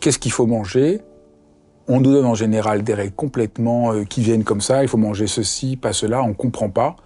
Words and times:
Qu'est-ce 0.00 0.18
qu'il 0.18 0.32
faut 0.32 0.46
manger? 0.46 1.00
On 1.86 2.00
nous 2.00 2.12
donne 2.12 2.26
en 2.26 2.34
général 2.34 2.82
des 2.82 2.94
règles 2.94 3.14
complètement 3.14 3.92
euh, 3.92 4.04
qui 4.04 4.20
viennent 4.20 4.44
comme 4.44 4.60
ça, 4.60 4.82
il 4.82 4.88
faut 4.88 4.98
manger 4.98 5.26
ceci, 5.26 5.76
pas 5.76 5.92
cela, 5.92 6.22
on 6.22 6.28
ne 6.28 6.34
comprend 6.34 6.68
pas. 6.68 6.96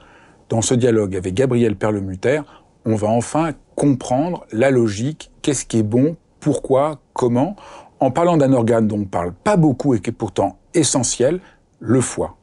Dans 0.48 0.62
ce 0.62 0.74
dialogue 0.74 1.16
avec 1.16 1.34
Gabriel 1.34 1.76
Perlemuter, 1.76 2.42
on 2.84 2.96
va 2.96 3.08
enfin 3.08 3.52
comprendre 3.76 4.44
la 4.52 4.70
logique, 4.70 5.30
qu'est-ce 5.40 5.64
qui 5.64 5.78
est 5.78 5.84
bon, 5.84 6.16
pourquoi, 6.40 7.00
comment, 7.12 7.56
en 8.00 8.10
parlant 8.10 8.36
d'un 8.36 8.52
organe 8.52 8.88
dont 8.88 8.96
on 8.96 9.00
ne 9.00 9.04
parle 9.04 9.32
pas 9.32 9.56
beaucoup 9.56 9.94
et 9.94 10.00
qui 10.00 10.10
est 10.10 10.12
pourtant 10.12 10.58
essentiel, 10.74 11.40
le 11.78 12.00
foie. 12.00 12.36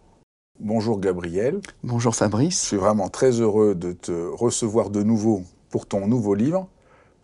Bonjour 0.62 1.00
Gabriel. 1.00 1.60
Bonjour 1.84 2.16
Fabrice. 2.16 2.62
Je 2.62 2.68
suis 2.68 2.78
vraiment 2.78 3.10
très 3.10 3.32
heureux 3.32 3.76
de 3.76 3.92
te 3.92 4.12
recevoir 4.12 4.90
de 4.90 5.04
nouveau 5.04 5.44
pour 5.70 5.86
ton 5.86 6.08
nouveau 6.08 6.36
livre. 6.36 6.68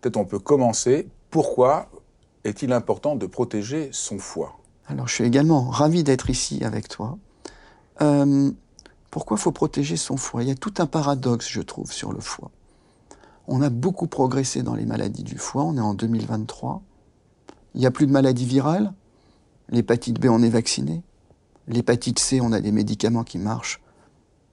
Peut-être 0.01 0.17
on 0.17 0.25
peut 0.25 0.39
commencer. 0.39 1.07
Pourquoi 1.31 1.87
est-il 2.45 2.71
important 2.71 3.15
de 3.15 3.25
protéger 3.25 3.89
son 3.91 4.19
foie? 4.19 4.57
Alors, 4.87 5.07
je 5.07 5.15
suis 5.15 5.23
également 5.23 5.69
ravi 5.69 6.03
d'être 6.03 6.29
ici 6.29 6.63
avec 6.63 6.87
toi. 6.87 7.17
Euh, 8.01 8.51
pourquoi 9.09 9.37
faut 9.37 9.51
protéger 9.51 9.97
son 9.97 10.15
foie? 10.15 10.43
Il 10.43 10.49
y 10.49 10.51
a 10.51 10.55
tout 10.55 10.75
un 10.77 10.85
paradoxe, 10.85 11.49
je 11.49 11.61
trouve, 11.61 11.91
sur 11.91 12.13
le 12.13 12.19
foie. 12.19 12.51
On 13.47 13.61
a 13.61 13.69
beaucoup 13.69 14.07
progressé 14.07 14.61
dans 14.61 14.75
les 14.75 14.85
maladies 14.85 15.23
du 15.23 15.37
foie, 15.37 15.63
on 15.63 15.75
est 15.77 15.81
en 15.81 15.93
2023. 15.93 16.81
Il 17.73 17.81
n'y 17.81 17.87
a 17.87 17.91
plus 17.91 18.07
de 18.07 18.11
maladies 18.11 18.45
virales. 18.45 18.93
L'hépatite 19.69 20.19
B, 20.19 20.27
on 20.29 20.41
est 20.43 20.49
vacciné. 20.49 21.01
L'hépatite 21.67 22.19
C, 22.19 22.39
on 22.41 22.51
a 22.51 22.61
des 22.61 22.71
médicaments 22.71 23.23
qui 23.23 23.39
marchent 23.39 23.81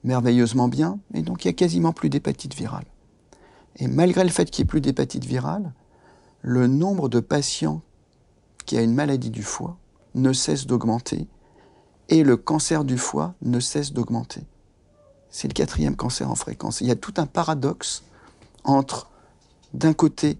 merveilleusement 0.03 0.67
bien. 0.67 0.99
Et 1.13 1.21
donc, 1.21 1.45
il 1.45 1.47
n'y 1.47 1.51
a 1.51 1.53
quasiment 1.53 1.93
plus 1.93 2.09
d'hépatite 2.09 2.55
virale. 2.55 2.85
Et 3.77 3.87
malgré 3.87 4.23
le 4.23 4.29
fait 4.29 4.49
qu'il 4.49 4.63
n'y 4.63 4.67
ait 4.67 4.71
plus 4.71 4.81
d'hépatite 4.81 5.25
virale, 5.25 5.73
le 6.43 6.67
nombre 6.67 7.07
de 7.07 7.21
patients 7.21 7.81
qui 8.65 8.77
a 8.77 8.81
une 8.81 8.93
maladie 8.93 9.29
du 9.29 9.43
foie 9.43 9.77
ne 10.13 10.33
cesse 10.33 10.67
d'augmenter 10.67 11.27
et 12.09 12.23
le 12.23 12.35
cancer 12.37 12.83
du 12.83 12.97
foie 12.97 13.33
ne 13.41 13.59
cesse 13.61 13.93
d'augmenter. 13.93 14.41
C'est 15.29 15.47
le 15.47 15.53
quatrième 15.53 15.95
cancer 15.95 16.29
en 16.29 16.35
fréquence. 16.35 16.81
Il 16.81 16.87
y 16.87 16.91
a 16.91 16.95
tout 16.95 17.13
un 17.17 17.25
paradoxe 17.25 18.03
entre, 18.65 19.09
d'un 19.73 19.93
côté, 19.93 20.37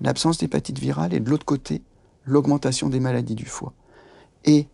l'absence 0.00 0.38
d'hépatite 0.38 0.78
virale 0.78 1.12
et 1.12 1.20
de 1.20 1.28
l'autre 1.28 1.44
côté, 1.44 1.82
l'augmentation 2.24 2.88
des 2.88 2.98
maladies 2.98 3.34
du 3.34 3.44
foie. 3.44 3.74
Et 4.46 4.66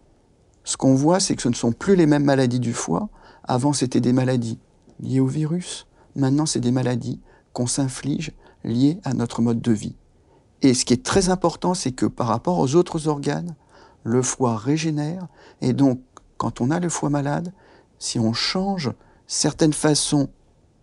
ce 0.62 0.76
qu'on 0.76 0.94
voit, 0.94 1.18
c'est 1.18 1.34
que 1.34 1.42
ce 1.42 1.48
ne 1.48 1.54
sont 1.54 1.72
plus 1.72 1.96
les 1.96 2.06
mêmes 2.06 2.24
maladies 2.24 2.60
du 2.60 2.72
foie. 2.72 3.08
Avant, 3.42 3.72
c'était 3.72 4.00
des 4.00 4.12
maladies 4.12 4.60
liées 5.00 5.20
au 5.20 5.26
virus. 5.26 5.88
Maintenant, 6.14 6.46
c'est 6.46 6.60
des 6.60 6.70
maladies 6.70 7.20
qu'on 7.52 7.66
s'inflige 7.66 8.30
liées 8.62 9.00
à 9.02 9.12
notre 9.12 9.42
mode 9.42 9.60
de 9.60 9.72
vie. 9.72 9.96
Et 10.62 10.74
ce 10.74 10.84
qui 10.84 10.94
est 10.94 11.04
très 11.04 11.28
important, 11.28 11.74
c'est 11.74 11.92
que 11.92 12.06
par 12.06 12.28
rapport 12.28 12.58
aux 12.58 12.76
autres 12.76 13.08
organes, 13.08 13.54
le 14.04 14.22
foie 14.22 14.56
régénère. 14.56 15.26
Et 15.60 15.72
donc, 15.72 16.00
quand 16.36 16.60
on 16.60 16.70
a 16.70 16.80
le 16.80 16.88
foie 16.88 17.10
malade, 17.10 17.52
si 17.98 18.18
on 18.18 18.32
change 18.32 18.92
certaines 19.26 19.72
façons 19.72 20.28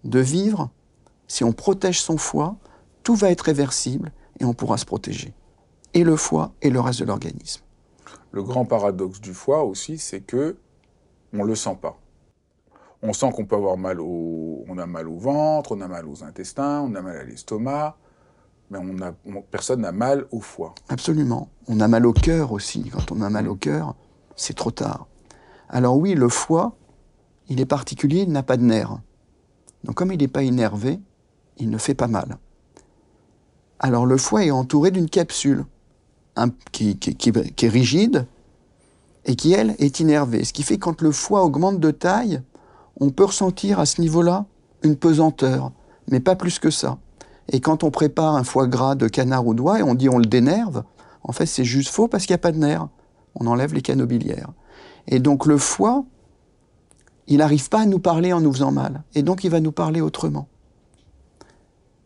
de 0.04 0.20
vivre, 0.20 0.70
si 1.28 1.44
on 1.44 1.52
protège 1.52 2.02
son 2.02 2.18
foie, 2.18 2.58
tout 3.04 3.16
va 3.16 3.32
être 3.32 3.42
réversible 3.42 4.12
et 4.40 4.46
on 4.46 4.54
pourra 4.54 4.78
se 4.78 4.86
protéger. 4.86 5.34
Et 5.94 6.04
le 6.04 6.16
foie 6.16 6.52
et 6.62 6.70
le 6.70 6.80
reste 6.80 7.00
de 7.00 7.06
l'organisme. 7.06 7.62
Le 8.32 8.44
grand 8.44 8.66
paradoxe 8.66 9.20
du 9.22 9.34
foie 9.34 9.64
aussi, 9.64 9.98
c'est 9.98 10.22
que 10.22 10.58
on 11.34 11.44
le 11.44 11.56
sent 11.56 11.78
pas. 11.82 11.98
On 13.02 13.14
sent 13.14 13.32
qu'on 13.32 13.46
peut 13.46 13.56
avoir 13.56 13.78
mal 13.78 14.00
au, 14.02 14.66
on 14.68 14.78
a 14.78 14.86
mal 14.86 15.08
au 15.08 15.18
ventre, 15.18 15.72
on 15.72 15.82
a 15.82 15.88
mal 15.88 16.08
aux 16.08 16.24
intestins, 16.24 16.82
on 16.82 16.94
a 16.96 17.02
mal 17.02 17.18
à 17.18 17.24
l'estomac, 17.24 17.98
mais 18.70 18.80
on 18.80 19.02
a, 19.02 19.42
personne 19.42 19.82
n'a 19.82 19.92
mal 19.92 20.26
au 20.32 20.42
foie. 20.42 20.76
Absolument. 20.90 21.50
On 21.68 21.80
a 21.80 21.88
mal 21.88 22.06
au 22.06 22.14
cœur 22.14 22.52
aussi. 22.52 22.84
Quand 22.92 23.12
on 23.12 23.22
a 23.22 23.30
mal 23.30 23.48
au 23.48 23.56
cœur, 23.56 23.96
c'est 24.36 24.56
trop 24.56 24.72
tard. 24.72 25.08
Alors 25.70 25.98
oui, 25.98 26.14
le 26.14 26.30
foie, 26.30 26.76
il 27.48 27.60
est 27.60 27.66
particulier, 27.66 28.22
il 28.22 28.32
n'a 28.32 28.44
pas 28.44 28.58
de 28.58 28.64
nerfs. 28.64 29.00
Donc 29.84 29.96
comme 29.96 30.12
il 30.12 30.20
n'est 30.20 30.28
pas 30.28 30.44
énervé, 30.44 31.00
il 31.58 31.70
ne 31.70 31.78
fait 31.78 31.96
pas 31.96 32.08
mal. 32.08 32.38
Alors 33.80 34.06
le 34.06 34.18
foie 34.18 34.46
est 34.46 34.52
entouré 34.52 34.92
d'une 34.92 35.10
capsule 35.10 35.66
qui, 36.72 36.98
qui, 36.98 37.30
est 37.30 37.70
rigide 37.70 38.28
et 39.26 39.36
qui, 39.36 39.54
elle, 39.54 39.76
est 39.80 40.00
innervée. 40.00 40.44
Ce 40.44 40.54
qui 40.54 40.64
fait 40.64 40.76
que 40.76 40.84
quand 40.84 41.02
le 41.02 41.12
foie 41.12 41.44
augmente 41.44 41.80
de 41.80 41.92
taille, 41.92 42.42
on 43.00 43.10
peut 43.10 43.26
ressentir 43.26 43.80
à 43.80 43.86
ce 43.86 44.02
niveau-là 44.02 44.46
une 44.84 44.96
pesanteur, 44.96 45.72
mais 46.10 46.20
pas 46.20 46.36
plus 46.36 46.60
que 46.60 46.70
ça. 46.70 46.98
Et 47.52 47.60
quand 47.60 47.84
on 47.84 47.92
prépare 47.92 48.36
un 48.36 48.44
foie 48.44 48.68
gras 48.68 48.96
de 48.96 49.08
canard 49.08 49.46
ou 49.46 49.54
d'oie 49.54 49.80
et 49.80 49.84
on 49.84 49.96
dit 49.96 50.10
on 50.10 50.20
le 50.20 50.26
dénerve, 50.26 50.84
en 51.24 51.32
fait 51.32 51.46
c'est 51.46 51.66
juste 51.66 51.90
faux 51.90 52.08
parce 52.08 52.26
qu'il 52.26 52.34
n'y 52.34 52.40
a 52.40 52.40
pas 52.40 52.52
de 52.52 52.58
nerfs. 52.58 52.88
On 53.36 53.48
enlève 53.48 53.74
les 53.74 53.82
canaux 53.82 54.06
biliaires. 54.06 54.52
Et 55.08 55.20
donc 55.20 55.46
le 55.46 55.58
foie, 55.58 56.06
il 57.28 57.38
n'arrive 57.38 57.70
pas 57.70 57.82
à 57.82 57.86
nous 57.86 58.00
parler 58.00 58.34
en 58.34 58.42
nous 58.42 58.54
faisant 58.54 58.72
mal. 58.72 59.04
Et 59.16 59.24
donc 59.24 59.44
il 59.44 59.50
va 59.50 59.60
nous 59.60 59.72
parler 59.72 60.02
autrement. 60.02 60.48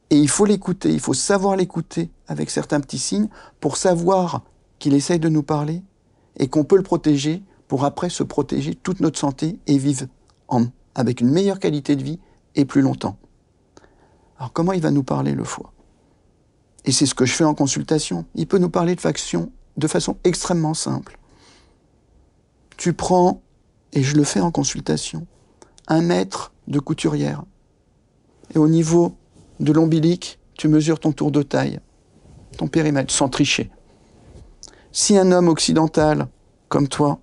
Et 0.10 0.18
il 0.18 0.30
faut 0.30 0.46
l'écouter, 0.46 0.94
il 0.94 1.00
faut 1.00 1.14
savoir 1.14 1.56
l'écouter 1.56 2.12
avec 2.28 2.50
certains 2.50 2.80
petits 2.80 3.00
signes 3.00 3.30
pour 3.60 3.78
savoir 3.78 4.44
qu'il 4.80 4.94
essaye 4.94 5.20
de 5.20 5.30
nous 5.30 5.44
parler 5.44 5.82
et 6.38 6.48
qu'on 6.48 6.64
peut 6.64 6.78
le 6.78 6.84
protéger 6.84 7.44
pour 7.68 7.84
après 7.86 8.10
se 8.10 8.24
protéger 8.24 8.76
toute 8.76 9.00
notre 9.00 9.18
santé 9.18 9.60
et 9.66 9.78
vivre 9.78 10.06
en, 10.48 10.66
avec 10.94 11.20
une 11.20 11.32
meilleure 11.32 11.60
qualité 11.60 11.96
de 11.96 12.04
vie 12.04 12.20
et 12.56 12.66
plus 12.66 12.82
longtemps. 12.82 13.18
Alors 14.44 14.52
comment 14.52 14.74
il 14.74 14.82
va 14.82 14.92
nous 14.92 15.04
parler 15.04 15.32
le 15.32 15.46
foie? 15.46 15.72
Et 16.84 16.92
c'est 16.92 17.06
ce 17.06 17.16
que 17.16 17.26
je 17.26 17.32
fais 17.32 17.46
en 17.46 17.54
consultation. 17.54 18.26
Il 18.36 18.46
peut 18.46 18.58
nous 18.58 18.70
parler 18.70 18.94
de 18.94 19.00
faction 19.00 19.54
de 19.78 19.88
façon 19.88 20.18
extrêmement 20.26 20.74
simple. 20.74 21.18
Tu 22.76 22.92
prends, 22.92 23.42
et 23.94 24.04
je 24.04 24.18
le 24.18 24.26
fais 24.26 24.42
en 24.42 24.52
consultation, 24.52 25.26
un 25.88 26.02
mètre 26.02 26.52
de 26.68 26.80
couturière. 26.80 27.46
Et 28.54 28.58
au 28.58 28.68
niveau 28.68 29.16
de 29.62 29.72
l'ombilic, 29.72 30.40
tu 30.56 30.68
mesures 30.68 31.00
ton 31.00 31.14
tour 31.14 31.32
de 31.32 31.42
taille, 31.42 31.80
ton 32.58 32.68
périmètre, 32.68 33.14
sans 33.14 33.30
tricher. 33.30 33.72
Si 34.92 35.18
un 35.18 35.32
homme 35.32 35.48
occidental, 35.48 36.28
comme 36.68 36.90
toi, 36.90 37.22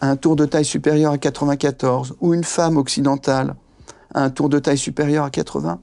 a 0.00 0.10
un 0.10 0.16
tour 0.16 0.34
de 0.34 0.46
taille 0.46 0.64
supérieur 0.64 1.12
à 1.12 1.18
94, 1.18 2.16
ou 2.20 2.34
une 2.34 2.42
femme 2.42 2.76
occidentale 2.76 3.54
a 4.14 4.24
un 4.24 4.30
tour 4.30 4.48
de 4.48 4.58
taille 4.58 4.78
supérieur 4.78 5.24
à 5.24 5.30
80, 5.30 5.80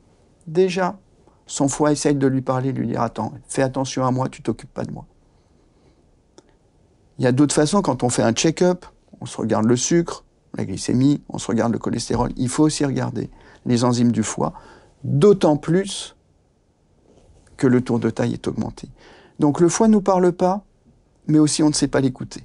déjà, 0.48 0.98
son 1.46 1.68
foie 1.68 1.92
essaye 1.92 2.16
de 2.16 2.28
lui 2.28 2.42
parler, 2.42 2.74
de 2.74 2.80
lui 2.80 2.88
dire 2.88 3.02
Attends, 3.02 3.34
fais 3.48 3.62
attention 3.62 4.06
à 4.06 4.12
moi, 4.12 4.30
tu 4.30 4.42
t'occupes 4.42 4.74
pas 4.74 4.84
de 4.84 4.92
moi. 4.92 5.06
Il 7.20 7.24
y 7.24 7.28
a 7.28 7.32
d'autres 7.32 7.56
façons, 7.56 7.82
quand 7.82 8.04
on 8.04 8.10
fait 8.10 8.24
un 8.24 8.34
check-up, 8.34 8.86
on 9.22 9.26
se 9.26 9.38
regarde 9.38 9.66
le 9.66 9.76
sucre, 9.76 10.24
la 10.56 10.66
glycémie, 10.66 11.22
on 11.30 11.38
se 11.38 11.48
regarde 11.48 11.74
le 11.74 11.80
cholestérol. 11.80 12.32
Il 12.38 12.50
faut 12.50 12.64
aussi 12.64 12.86
regarder 12.86 13.30
les 13.66 13.84
enzymes 13.84 14.12
du 14.12 14.24
foie, 14.24 14.54
d'autant 15.04 15.58
plus 15.58 16.16
que 17.56 17.68
le 17.68 17.82
tour 17.82 18.00
de 18.00 18.10
taille 18.10 18.34
est 18.34 18.48
augmenté. 18.48 18.90
Donc 19.40 19.60
le 19.60 19.70
foie 19.70 19.88
ne 19.88 19.94
nous 19.94 20.02
parle 20.02 20.32
pas, 20.32 20.64
mais 21.28 21.40
aussi 21.40 21.64
on 21.64 21.70
ne 21.70 21.74
sait 21.74 21.88
pas 21.88 22.02
l'écouter. 22.02 22.44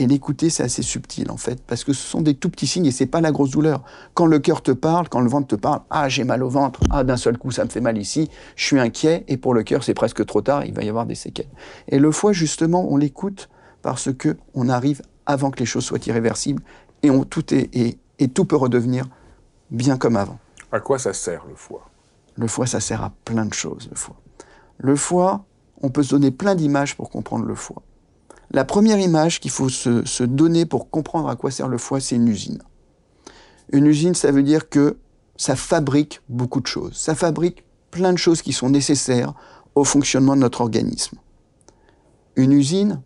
Et 0.00 0.06
l'écouter, 0.06 0.48
c'est 0.48 0.62
assez 0.62 0.80
subtil 0.80 1.30
en 1.30 1.36
fait, 1.36 1.62
parce 1.62 1.84
que 1.84 1.92
ce 1.92 2.00
sont 2.00 2.22
des 2.22 2.32
tout 2.32 2.48
petits 2.48 2.66
signes 2.66 2.86
et 2.86 2.90
c'est 2.90 3.04
pas 3.04 3.20
la 3.20 3.32
grosse 3.32 3.50
douleur. 3.50 3.84
Quand 4.14 4.24
le 4.24 4.38
cœur 4.38 4.62
te 4.62 4.70
parle, 4.70 5.10
quand 5.10 5.20
le 5.20 5.28
ventre 5.28 5.48
te 5.48 5.56
parle, 5.56 5.82
ah 5.90 6.08
j'ai 6.08 6.24
mal 6.24 6.42
au 6.42 6.48
ventre, 6.48 6.80
ah 6.88 7.04
d'un 7.04 7.18
seul 7.18 7.36
coup 7.36 7.50
ça 7.50 7.64
me 7.64 7.68
fait 7.68 7.82
mal 7.82 7.98
ici, 7.98 8.30
je 8.56 8.64
suis 8.64 8.80
inquiet 8.80 9.26
et 9.28 9.36
pour 9.36 9.52
le 9.52 9.62
cœur 9.62 9.84
c'est 9.84 9.92
presque 9.92 10.24
trop 10.24 10.40
tard, 10.40 10.64
il 10.64 10.72
va 10.72 10.82
y 10.82 10.88
avoir 10.88 11.04
des 11.04 11.14
séquelles. 11.14 11.50
Et 11.86 11.98
le 11.98 12.10
foie 12.12 12.32
justement, 12.32 12.86
on 12.90 12.96
l'écoute 12.96 13.50
parce 13.82 14.10
que 14.10 14.38
on 14.54 14.70
arrive 14.70 15.02
avant 15.26 15.50
que 15.50 15.58
les 15.58 15.66
choses 15.66 15.84
soient 15.84 15.98
irréversibles 16.06 16.62
et 17.02 17.10
on, 17.10 17.24
tout 17.24 17.54
est, 17.54 17.68
et 18.18 18.28
tout 18.28 18.46
peut 18.46 18.56
redevenir 18.56 19.04
bien 19.70 19.98
comme 19.98 20.16
avant. 20.16 20.38
À 20.72 20.80
quoi 20.80 20.98
ça 20.98 21.12
sert 21.12 21.44
le 21.46 21.54
foie? 21.54 21.90
Le 22.36 22.46
foie, 22.46 22.66
ça 22.66 22.80
sert 22.80 23.02
à 23.02 23.12
plein 23.26 23.44
de 23.44 23.52
choses, 23.52 23.88
le 23.90 23.96
foie. 23.96 24.16
Le 24.78 24.96
foie, 24.96 25.44
on 25.82 25.90
peut 25.90 26.02
se 26.02 26.10
donner 26.10 26.30
plein 26.30 26.54
d'images 26.54 26.96
pour 26.96 27.10
comprendre 27.10 27.44
le 27.44 27.54
foie. 27.54 27.82
La 28.52 28.64
première 28.64 28.98
image 28.98 29.38
qu'il 29.38 29.52
faut 29.52 29.68
se, 29.68 30.22
donner 30.24 30.66
pour 30.66 30.90
comprendre 30.90 31.28
à 31.28 31.36
quoi 31.36 31.52
sert 31.52 31.68
le 31.68 31.78
foie, 31.78 32.00
c'est 32.00 32.16
une 32.16 32.26
usine. 32.26 32.62
Une 33.72 33.86
usine, 33.86 34.14
ça 34.14 34.32
veut 34.32 34.42
dire 34.42 34.68
que 34.68 34.96
ça 35.36 35.54
fabrique 35.54 36.20
beaucoup 36.28 36.60
de 36.60 36.66
choses. 36.66 36.96
Ça 36.96 37.14
fabrique 37.14 37.64
plein 37.92 38.12
de 38.12 38.18
choses 38.18 38.42
qui 38.42 38.52
sont 38.52 38.68
nécessaires 38.68 39.34
au 39.76 39.84
fonctionnement 39.84 40.34
de 40.34 40.40
notre 40.40 40.62
organisme. 40.62 41.16
Une 42.34 42.52
usine, 42.52 43.00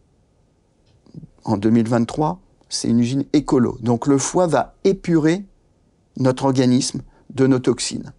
en 1.45 1.59
2023, 1.59 2.41
c'est 2.71 2.89
une 2.89 3.01
usine 3.01 3.25
écolo. 3.35 3.77
Donc 3.83 4.07
le 4.07 4.17
foie 4.17 4.47
va 4.47 4.75
épurer 4.85 5.45
notre 6.17 6.45
organisme 6.45 7.03
de 7.31 7.47
nos 7.47 7.59
toxines. 7.59 8.13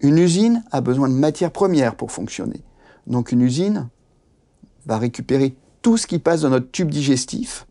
Une 0.00 0.18
usine 0.18 0.62
a 0.70 0.80
besoin 0.80 1.08
de 1.08 1.14
matières 1.14 1.50
premières 1.50 1.96
pour 1.96 2.12
fonctionner. 2.12 2.62
Donc 3.08 3.32
une 3.32 3.40
usine 3.40 3.88
va 4.86 4.98
récupérer 4.98 5.56
tout 5.84 5.98
ce 5.98 6.06
qui 6.06 6.18
passe 6.18 6.40
dans 6.40 6.48
notre 6.48 6.70
tube 6.70 6.88
digestif. 6.88 7.66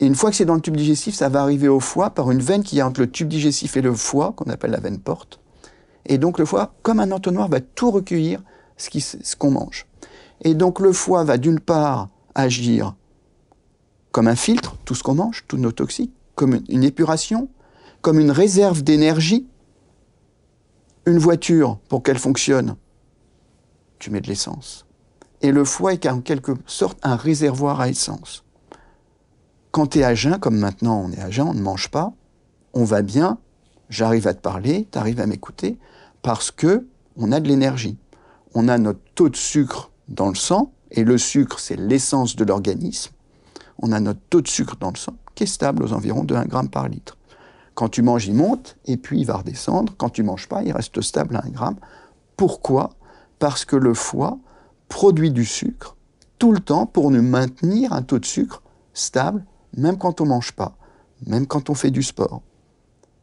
Et 0.00 0.06
une 0.06 0.14
fois 0.14 0.30
que 0.30 0.36
c'est 0.36 0.46
dans 0.46 0.54
le 0.54 0.62
tube 0.62 0.78
digestif, 0.78 1.14
ça 1.14 1.28
va 1.28 1.42
arriver 1.42 1.68
au 1.68 1.78
foie 1.78 2.08
par 2.08 2.30
une 2.30 2.40
veine 2.40 2.62
qui 2.62 2.78
est 2.78 2.82
entre 2.82 3.00
le 3.02 3.10
tube 3.10 3.28
digestif 3.28 3.76
et 3.76 3.82
le 3.82 3.92
foie, 3.92 4.32
qu'on 4.32 4.50
appelle 4.50 4.70
la 4.70 4.80
veine 4.80 4.98
porte. 4.98 5.40
Et 6.06 6.16
donc 6.16 6.38
le 6.38 6.46
foie, 6.46 6.72
comme 6.82 7.00
un 7.00 7.12
entonnoir, 7.12 7.48
va 7.48 7.60
tout 7.60 7.90
recueillir 7.90 8.42
ce 8.78 9.36
qu'on 9.36 9.50
mange. 9.50 9.86
Et 10.42 10.54
donc 10.54 10.80
le 10.80 10.94
foie 10.94 11.22
va 11.22 11.36
d'une 11.36 11.60
part 11.60 12.08
agir 12.34 12.94
comme 14.10 14.26
un 14.26 14.36
filtre, 14.36 14.74
tout 14.86 14.94
ce 14.94 15.02
qu'on 15.02 15.16
mange, 15.16 15.44
tous 15.48 15.58
nos 15.58 15.72
toxiques, 15.72 16.14
comme 16.34 16.60
une 16.70 16.82
épuration, 16.82 17.50
comme 18.00 18.18
une 18.18 18.30
réserve 18.30 18.82
d'énergie. 18.82 19.46
Une 21.04 21.18
voiture, 21.18 21.78
pour 21.90 22.02
qu'elle 22.02 22.18
fonctionne, 22.18 22.76
tu 23.98 24.10
mets 24.10 24.22
de 24.22 24.28
l'essence. 24.28 24.87
Et 25.40 25.52
le 25.52 25.64
foie 25.64 25.92
est 25.92 26.06
en 26.06 26.20
quelque 26.20 26.52
sorte 26.66 26.98
un 27.02 27.16
réservoir 27.16 27.80
à 27.80 27.88
essence. 27.88 28.44
Quand 29.70 29.88
tu 29.88 30.00
es 30.00 30.04
à 30.04 30.14
jeun, 30.14 30.38
comme 30.38 30.58
maintenant 30.58 31.04
on 31.04 31.12
est 31.12 31.20
à 31.20 31.30
jeun, 31.30 31.48
on 31.48 31.54
ne 31.54 31.60
mange 31.60 31.88
pas, 31.90 32.12
on 32.74 32.84
va 32.84 33.02
bien, 33.02 33.38
j'arrive 33.88 34.26
à 34.26 34.34
te 34.34 34.40
parler, 34.40 34.88
tu 34.90 34.98
arrives 34.98 35.20
à 35.20 35.26
m'écouter, 35.26 35.78
parce 36.22 36.50
que 36.50 36.86
on 37.16 37.32
a 37.32 37.40
de 37.40 37.48
l'énergie. 37.48 37.98
On 38.54 38.68
a 38.68 38.78
notre 38.78 39.00
taux 39.14 39.28
de 39.28 39.36
sucre 39.36 39.90
dans 40.08 40.28
le 40.28 40.34
sang, 40.34 40.72
et 40.90 41.04
le 41.04 41.18
sucre, 41.18 41.60
c'est 41.60 41.76
l'essence 41.76 42.34
de 42.36 42.44
l'organisme. 42.44 43.12
On 43.78 43.92
a 43.92 44.00
notre 44.00 44.20
taux 44.30 44.40
de 44.40 44.48
sucre 44.48 44.76
dans 44.76 44.90
le 44.90 44.96
sang, 44.96 45.14
qui 45.34 45.44
est 45.44 45.46
stable 45.46 45.82
aux 45.84 45.92
environs 45.92 46.24
de 46.24 46.34
1 46.34 46.44
g 46.44 46.68
par 46.72 46.88
litre. 46.88 47.16
Quand 47.74 47.88
tu 47.88 48.02
manges, 48.02 48.26
il 48.26 48.34
monte, 48.34 48.76
et 48.86 48.96
puis 48.96 49.20
il 49.20 49.26
va 49.26 49.36
redescendre. 49.36 49.92
Quand 49.96 50.08
tu 50.08 50.22
manges 50.22 50.48
pas, 50.48 50.62
il 50.62 50.72
reste 50.72 51.00
stable 51.00 51.36
à 51.36 51.44
1 51.44 51.70
g. 51.70 51.76
Pourquoi? 52.36 52.90
Parce 53.38 53.64
que 53.64 53.76
le 53.76 53.94
foie 53.94 54.38
produit 54.88 55.30
du 55.30 55.44
sucre 55.44 55.96
tout 56.38 56.52
le 56.52 56.60
temps 56.60 56.86
pour 56.86 57.10
nous 57.10 57.22
maintenir 57.22 57.92
un 57.92 58.02
taux 58.02 58.18
de 58.18 58.24
sucre 58.24 58.62
stable, 58.94 59.44
même 59.76 59.98
quand 59.98 60.20
on 60.20 60.26
mange 60.26 60.52
pas, 60.52 60.76
même 61.26 61.46
quand 61.46 61.70
on 61.70 61.74
fait 61.74 61.90
du 61.90 62.02
sport. 62.02 62.42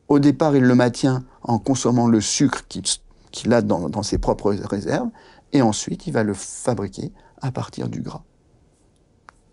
Au 0.08 0.20
départ, 0.20 0.56
il 0.56 0.64
le 0.64 0.76
maintient 0.76 1.24
en 1.42 1.58
consommant 1.58 2.08
le 2.08 2.22
sucre 2.22 2.66
qu'il 2.68 3.54
a 3.54 3.62
dans 3.62 4.04
ses 4.04 4.18
propres 4.18 4.54
réserves, 4.54 5.10
et 5.54 5.62
ensuite 5.62 6.08
il 6.08 6.14
va 6.14 6.24
le 6.24 6.34
fabriquer 6.34 7.12
à 7.42 7.52
partir 7.52 7.90
du 7.90 8.02
gras 8.02 8.24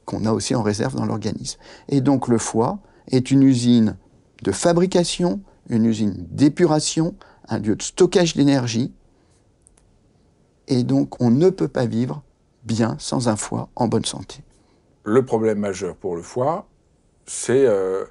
qu'on 0.05 0.25
a 0.25 0.33
aussi 0.33 0.55
en 0.55 0.63
réserve 0.63 0.97
dans 0.97 1.07
l'organisme. 1.07 1.59
Et 1.89 2.01
donc 2.01 2.29
le 2.29 2.39
foie 2.39 2.79
est 3.09 3.31
une 3.31 3.43
usine 3.43 3.97
de 4.43 4.53
fabrication, 4.53 5.41
une 5.69 5.85
usine 5.85 6.27
d'épuration, 6.31 7.15
un 7.49 7.59
lieu 7.59 7.77
de 7.77 7.83
stockage 7.83 8.35
d'énergie. 8.35 8.93
Et 10.69 10.85
donc 10.85 11.21
on 11.21 11.31
ne 11.31 11.51
peut 11.51 11.69
pas 11.69 11.87
vivre 11.87 12.23
bien 12.65 12.97
sans 12.99 13.29
un 13.29 13.37
foie 13.37 13.69
en 13.77 13.89
bonne 13.89 14.05
santé. 14.05 14.43
Le 15.05 15.25
problème 15.25 15.59
majeur 15.59 15.97
pour 15.97 16.17
le 16.17 16.23
foie, 16.23 16.67
c'est 17.27 17.67
euh, 17.67 18.05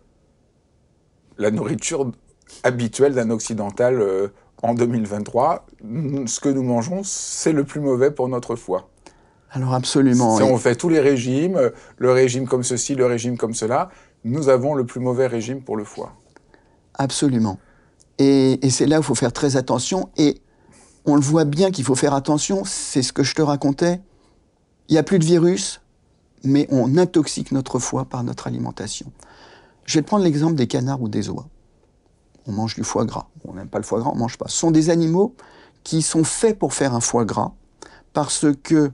la 1.38 1.52
nourriture 1.52 2.12
habituelle 2.64 3.14
d'un 3.14 3.30
occidental 3.30 4.02
euh, 4.02 4.28
en 4.62 4.74
2023, 4.74 5.66
ce 6.26 6.40
que 6.40 6.50
nous 6.50 6.64
mangeons, 6.64 7.02
c'est 7.04 7.54
le 7.54 7.64
plus 7.64 7.80
mauvais 7.80 8.12
pour 8.12 8.28
notre 8.28 8.56
foie. 8.56 8.90
Alors 9.50 9.74
absolument. 9.74 10.38
Si 10.38 10.44
on 10.44 10.58
fait 10.58 10.76
tous 10.76 10.90
les 10.90 11.00
régimes, 11.00 11.72
le 11.98 12.12
régime 12.12 12.48
comme 12.48 12.64
ceci, 12.64 12.96
le 12.96 13.06
régime 13.06 13.38
comme 13.38 13.54
cela, 13.54 13.90
nous 14.24 14.50
avons 14.50 14.76
le 14.76 14.86
plus 14.86 15.00
mauvais 15.00 15.28
régime 15.28 15.62
pour 15.62 15.78
le 15.78 15.84
foie. 15.84 16.14
Absolument. 16.94 17.58
Et, 18.18 18.66
et 18.66 18.70
c'est 18.70 18.86
là 18.86 18.98
où 18.98 19.02
il 19.02 19.06
faut 19.06 19.16
faire 19.16 19.34
très 19.34 19.58
attention. 19.58 20.10
Et 20.16 20.42
on 21.06 21.16
le 21.16 21.22
voit 21.22 21.46
bien 21.46 21.72
qu'il 21.72 21.84
faut 21.84 21.96
faire 21.96 22.14
attention, 22.14 22.64
c'est 22.66 23.02
ce 23.02 23.14
que 23.14 23.24
je 23.24 23.36
te 23.36 23.42
racontais. 23.42 24.02
Il 24.88 24.94
n'y 24.94 25.00
a 25.00 25.04
plus 25.04 25.20
de 25.20 25.26
virus, 25.26 25.82
mais 26.44 26.68
on 26.70 26.98
intoxique 26.98 27.52
notre 27.52 27.80
foie 27.80 28.06
par 28.06 28.24
notre 28.24 28.48
alimentation. 28.48 29.12
Je 29.86 30.00
vais 30.00 30.04
prendre 30.04 30.24
l'exemple 30.24 30.56
des 30.56 30.68
canards 30.68 31.02
ou 31.02 31.10
des 31.10 31.30
oies 31.30 31.48
on 32.48 32.52
mange 32.52 32.76
du 32.76 32.84
foie 32.84 33.06
gras. 33.06 33.28
On 33.48 33.54
n'aime 33.54 33.68
pas 33.68 33.78
le 33.78 33.84
foie 33.84 34.00
gras, 34.00 34.12
on 34.14 34.18
mange 34.18 34.38
pas. 34.38 34.48
Ce 34.48 34.58
sont 34.58 34.72
des 34.72 34.90
animaux 34.90 35.36
qui 35.84 36.02
sont 36.02 36.24
faits 36.24 36.58
pour 36.58 36.74
faire 36.74 36.94
un 36.94 37.02
foie 37.02 37.26
gras 37.26 37.54
parce 38.14 38.46
que 38.64 38.92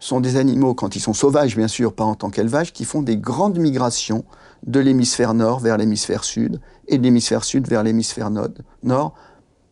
ce 0.00 0.08
sont 0.08 0.20
des 0.20 0.36
animaux, 0.36 0.74
quand 0.74 0.96
ils 0.96 1.00
sont 1.00 1.14
sauvages 1.14 1.56
bien 1.56 1.68
sûr, 1.68 1.94
pas 1.94 2.04
en 2.04 2.14
tant 2.14 2.30
qu'élevages, 2.30 2.72
qui 2.72 2.84
font 2.84 3.00
des 3.00 3.16
grandes 3.16 3.58
migrations 3.58 4.24
de 4.66 4.80
l'hémisphère 4.80 5.34
nord 5.34 5.60
vers 5.60 5.78
l'hémisphère 5.78 6.24
sud 6.24 6.60
et 6.88 6.98
de 6.98 7.02
l'hémisphère 7.02 7.44
sud 7.44 7.68
vers 7.68 7.82
l'hémisphère 7.82 8.30
nord 8.82 9.14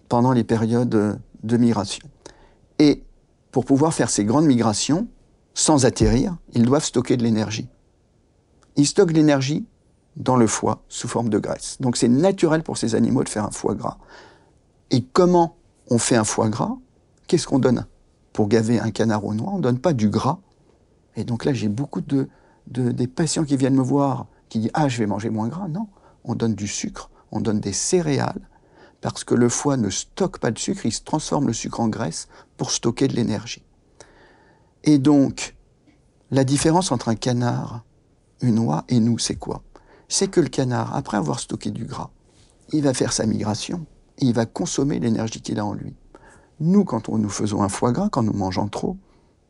pendant 0.09 0.33
les 0.33 0.45
périodes 0.45 1.19
de 1.43 1.56
migration. 1.56 2.06
Et 2.79 3.05
pour 3.50 3.65
pouvoir 3.65 3.93
faire 3.94 4.11
ces 4.11 4.25
grandes 4.25 4.47
migrations, 4.47 5.09
sans 5.55 5.85
atterrir, 5.85 6.37
ils 6.55 6.65
doivent 6.65 6.85
stocker 6.85 7.17
de 7.17 7.23
l'énergie. 7.23 7.69
Ils 8.77 8.87
stockent 8.87 9.11
de 9.11 9.17
l'énergie 9.17 9.67
dans 10.17 10.37
le 10.37 10.47
foie 10.47 10.83
sous 10.89 11.09
forme 11.09 11.29
de 11.29 11.39
graisse. 11.39 11.77
Donc 11.81 11.97
c'est 11.97 12.09
naturel 12.09 12.62
pour 12.62 12.79
ces 12.79 12.94
animaux 12.94 13.25
de 13.25 13.29
faire 13.29 13.44
un 13.44 13.51
foie 13.51 13.75
gras. 13.75 13.99
Et 14.91 15.03
comment 15.03 15.56
on 15.91 15.99
fait 15.99 16.17
un 16.17 16.25
foie 16.25 16.49
gras? 16.49 16.77
Qu'est-ce 17.27 17.46
qu'on 17.46 17.58
donne 17.58 17.87
pour 18.32 18.49
gaver 18.49 18.79
un 18.79 18.91
canard 18.91 19.25
au 19.25 19.34
noix? 19.34 19.53
On 19.53 19.58
ne 19.58 19.63
donne 19.63 19.79
pas 19.79 19.93
du 19.93 20.08
gras. 20.08 20.39
Et 21.17 21.25
donc 21.25 21.44
là, 21.44 21.53
j'ai 21.53 21.69
beaucoup 21.69 22.01
de, 22.01 22.29
des 22.67 23.06
patients 23.06 23.44
qui 23.44 23.56
viennent 23.56 23.77
me 23.77 23.82
voir 23.82 24.27
qui 24.49 24.58
disent 24.61 24.70
Ah, 24.75 24.89
je 24.89 24.99
vais 24.99 25.06
manger 25.06 25.31
moins 25.31 25.49
gras. 25.49 25.69
Non, 25.69 25.89
on 26.25 26.34
donne 26.34 26.55
du 26.55 26.67
sucre, 26.67 27.11
on 27.31 27.41
donne 27.41 27.61
des 27.61 27.72
céréales, 27.72 28.49
parce 29.03 29.25
que 29.25 29.35
le 29.35 29.49
foie 29.49 29.77
ne 29.77 29.91
stocke 29.91 30.39
pas 30.39 30.53
de 30.53 30.59
sucre, 30.59 30.87
il 30.87 30.93
se 30.93 31.03
transforme 31.03 31.49
le 31.49 31.53
sucre 31.53 31.81
en 31.81 31.89
graisse 31.89 32.29
pour 32.56 32.71
stocker 32.71 33.09
de 33.09 33.15
l'énergie. 33.15 33.65
Et 34.85 34.99
donc, 34.99 35.56
la 36.31 36.44
différence 36.44 36.93
entre 36.93 37.09
un 37.09 37.17
canard, 37.17 37.85
une 38.41 38.61
oie 38.61 38.85
et 38.89 39.01
nous, 39.01 39.19
c'est 39.19 39.35
quoi? 39.35 39.63
C'est 40.09 40.29
que 40.29 40.41
le 40.41 40.49
canard, 40.49 40.94
après 40.94 41.17
avoir 41.17 41.41
stocké 41.41 41.71
du 41.71 41.85
gras, 41.85 42.11
il 42.73 42.82
va 42.82 42.94
faire 42.94 43.13
sa 43.13 43.27
migration 43.27 43.87
et 44.19 44.27
il 44.27 44.35
va 44.35 44.47
consommer 44.47 45.01
l'énergie 45.01 45.43
qu'il 45.43 45.59
a 45.59 45.67
en 45.67 45.75
lui. 45.75 45.94
Nous, 46.61 46.85
quand 46.85 47.09
nous 47.09 47.29
faisons 47.29 47.63
un 47.63 47.69
foie 47.69 47.93
gras, 47.93 48.09
quand 48.09 48.23
nous 48.23 48.32
mangeons 48.32 48.69
trop, 48.69 48.97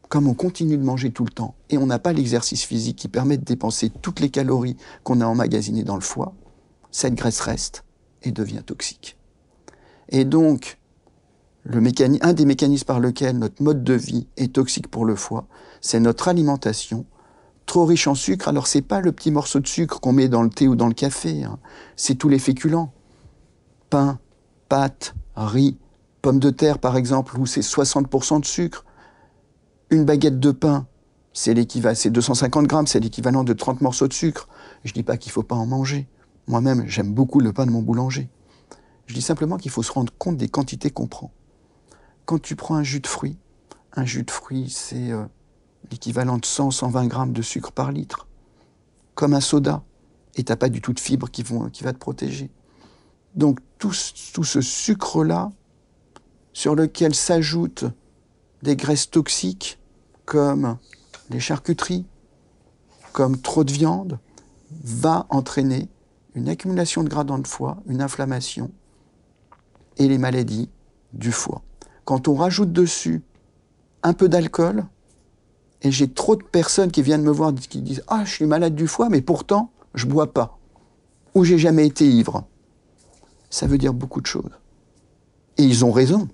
comme 0.08 0.28
on 0.28 0.34
continue 0.34 0.78
de 0.78 0.84
manger 0.84 1.10
tout 1.10 1.24
le 1.24 1.30
temps 1.30 1.54
et 1.68 1.76
on 1.76 1.86
n'a 1.86 1.98
pas 1.98 2.14
l'exercice 2.14 2.64
physique 2.64 2.96
qui 2.96 3.08
permet 3.08 3.36
de 3.36 3.44
dépenser 3.44 3.90
toutes 3.90 4.20
les 4.20 4.30
calories 4.30 4.76
qu'on 5.04 5.20
a 5.20 5.26
emmagasinées 5.26 5.84
dans 5.84 5.94
le 5.94 6.00
foie, 6.00 6.32
cette 6.90 7.14
graisse 7.14 7.40
reste 7.40 7.84
et 8.22 8.32
devient 8.32 8.62
toxique. 8.64 9.18
Et 10.08 10.24
donc, 10.24 10.78
un 11.70 12.32
des 12.32 12.44
mécanismes 12.44 12.86
par 12.86 13.00
lequel 13.00 13.38
notre 13.38 13.62
mode 13.62 13.84
de 13.84 13.94
vie 13.94 14.26
est 14.36 14.54
toxique 14.54 14.88
pour 14.88 15.04
le 15.04 15.16
foie, 15.16 15.46
c'est 15.80 16.00
notre 16.00 16.28
alimentation 16.28 17.06
trop 17.66 17.84
riche 17.84 18.06
en 18.06 18.14
sucre, 18.14 18.48
alors 18.48 18.66
c'est 18.66 18.82
pas 18.82 19.00
le 19.00 19.12
petit 19.12 19.30
morceau 19.30 19.60
de 19.60 19.66
sucre 19.66 20.00
qu'on 20.00 20.12
met 20.12 20.28
dans 20.28 20.42
le 20.42 20.50
thé 20.50 20.68
ou 20.68 20.76
dans 20.76 20.88
le 20.88 20.94
café, 20.94 21.44
hein. 21.44 21.58
c'est 21.96 22.16
tous 22.16 22.28
les 22.28 22.38
féculents. 22.38 22.92
Pain, 23.88 24.18
pâtes, 24.68 25.14
riz, 25.36 25.76
pommes 26.22 26.38
de 26.38 26.50
terre 26.50 26.78
par 26.78 26.96
exemple, 26.96 27.38
où 27.38 27.46
c'est 27.46 27.60
60% 27.60 28.40
de 28.40 28.44
sucre. 28.44 28.84
Une 29.90 30.04
baguette 30.04 30.40
de 30.40 30.50
pain, 30.50 30.86
c'est 31.32 31.54
l'équivalent, 31.54 31.94
c'est 31.94 32.10
250 32.10 32.66
grammes, 32.66 32.86
c'est 32.86 33.00
l'équivalent 33.00 33.44
de 33.44 33.52
30 33.52 33.80
morceaux 33.80 34.08
de 34.08 34.12
sucre. 34.12 34.48
Je 34.84 34.92
dis 34.92 35.02
pas 35.02 35.16
qu'il 35.16 35.32
faut 35.32 35.42
pas 35.42 35.54
en 35.54 35.66
manger. 35.66 36.08
Moi-même, 36.46 36.84
j'aime 36.86 37.12
beaucoup 37.12 37.40
le 37.40 37.52
pain 37.52 37.66
de 37.66 37.70
mon 37.70 37.82
boulanger. 37.82 38.28
Je 39.06 39.14
dis 39.14 39.22
simplement 39.22 39.56
qu'il 39.56 39.70
faut 39.70 39.82
se 39.82 39.92
rendre 39.92 40.12
compte 40.18 40.36
des 40.36 40.48
quantités 40.48 40.90
qu'on 40.90 41.06
prend. 41.06 41.32
Quand 42.24 42.40
tu 42.40 42.56
prends 42.56 42.76
un 42.76 42.82
jus 42.82 43.00
de 43.00 43.06
fruits, 43.06 43.38
un 43.94 44.04
jus 44.04 44.22
de 44.22 44.30
fruits, 44.30 44.70
c'est 44.70 45.10
euh, 45.10 45.24
l'équivalent 45.90 46.36
de 46.36 46.46
100-120 46.46 47.08
grammes 47.08 47.32
de 47.32 47.42
sucre 47.42 47.72
par 47.72 47.92
litre, 47.92 48.26
comme 49.14 49.34
un 49.34 49.40
soda, 49.40 49.82
et 50.36 50.44
t'as 50.44 50.56
pas 50.56 50.68
du 50.68 50.80
tout 50.80 50.92
de 50.92 51.00
fibres 51.00 51.30
qui, 51.30 51.42
vont, 51.42 51.68
qui 51.68 51.84
va 51.84 51.92
te 51.92 51.98
protéger. 51.98 52.50
Donc 53.34 53.58
tout, 53.78 53.92
tout 54.32 54.44
ce 54.44 54.60
sucre-là, 54.60 55.52
sur 56.52 56.74
lequel 56.74 57.14
s'ajoutent 57.14 57.84
des 58.62 58.76
graisses 58.76 59.10
toxiques 59.10 59.78
comme 60.24 60.78
les 61.30 61.40
charcuteries, 61.40 62.06
comme 63.12 63.40
trop 63.40 63.64
de 63.64 63.72
viande, 63.72 64.18
va 64.84 65.26
entraîner 65.30 65.88
une 66.34 66.48
accumulation 66.48 67.02
de 67.02 67.08
gras 67.08 67.24
dans 67.24 67.36
le 67.36 67.44
foie, 67.44 67.82
une 67.86 68.00
inflammation 68.00 68.70
et 69.98 70.08
les 70.08 70.18
maladies 70.18 70.68
du 71.12 71.32
foie. 71.32 71.62
Quand 72.04 72.28
on 72.28 72.34
rajoute 72.34 72.72
dessus 72.72 73.22
un 74.02 74.12
peu 74.12 74.28
d'alcool, 74.28 74.84
et 75.82 75.90
j'ai 75.90 76.08
trop 76.08 76.36
de 76.36 76.42
personnes 76.42 76.90
qui 76.90 77.02
viennent 77.02 77.22
me 77.22 77.30
voir 77.30 77.52
qui 77.54 77.82
disent 77.82 78.02
Ah, 78.08 78.24
je 78.24 78.30
suis 78.30 78.46
malade 78.46 78.74
du 78.74 78.86
foie, 78.86 79.08
mais 79.08 79.20
pourtant, 79.20 79.70
je 79.94 80.06
bois 80.06 80.32
pas. 80.32 80.58
Ou 81.34 81.44
j'ai 81.44 81.58
jamais 81.58 81.86
été 81.86 82.08
ivre. 82.08 82.44
Ça 83.50 83.66
veut 83.66 83.78
dire 83.78 83.92
beaucoup 83.92 84.20
de 84.20 84.26
choses. 84.26 84.50
Et 85.58 85.64
ils 85.64 85.84
ont 85.84 85.90
raison. 85.90 86.28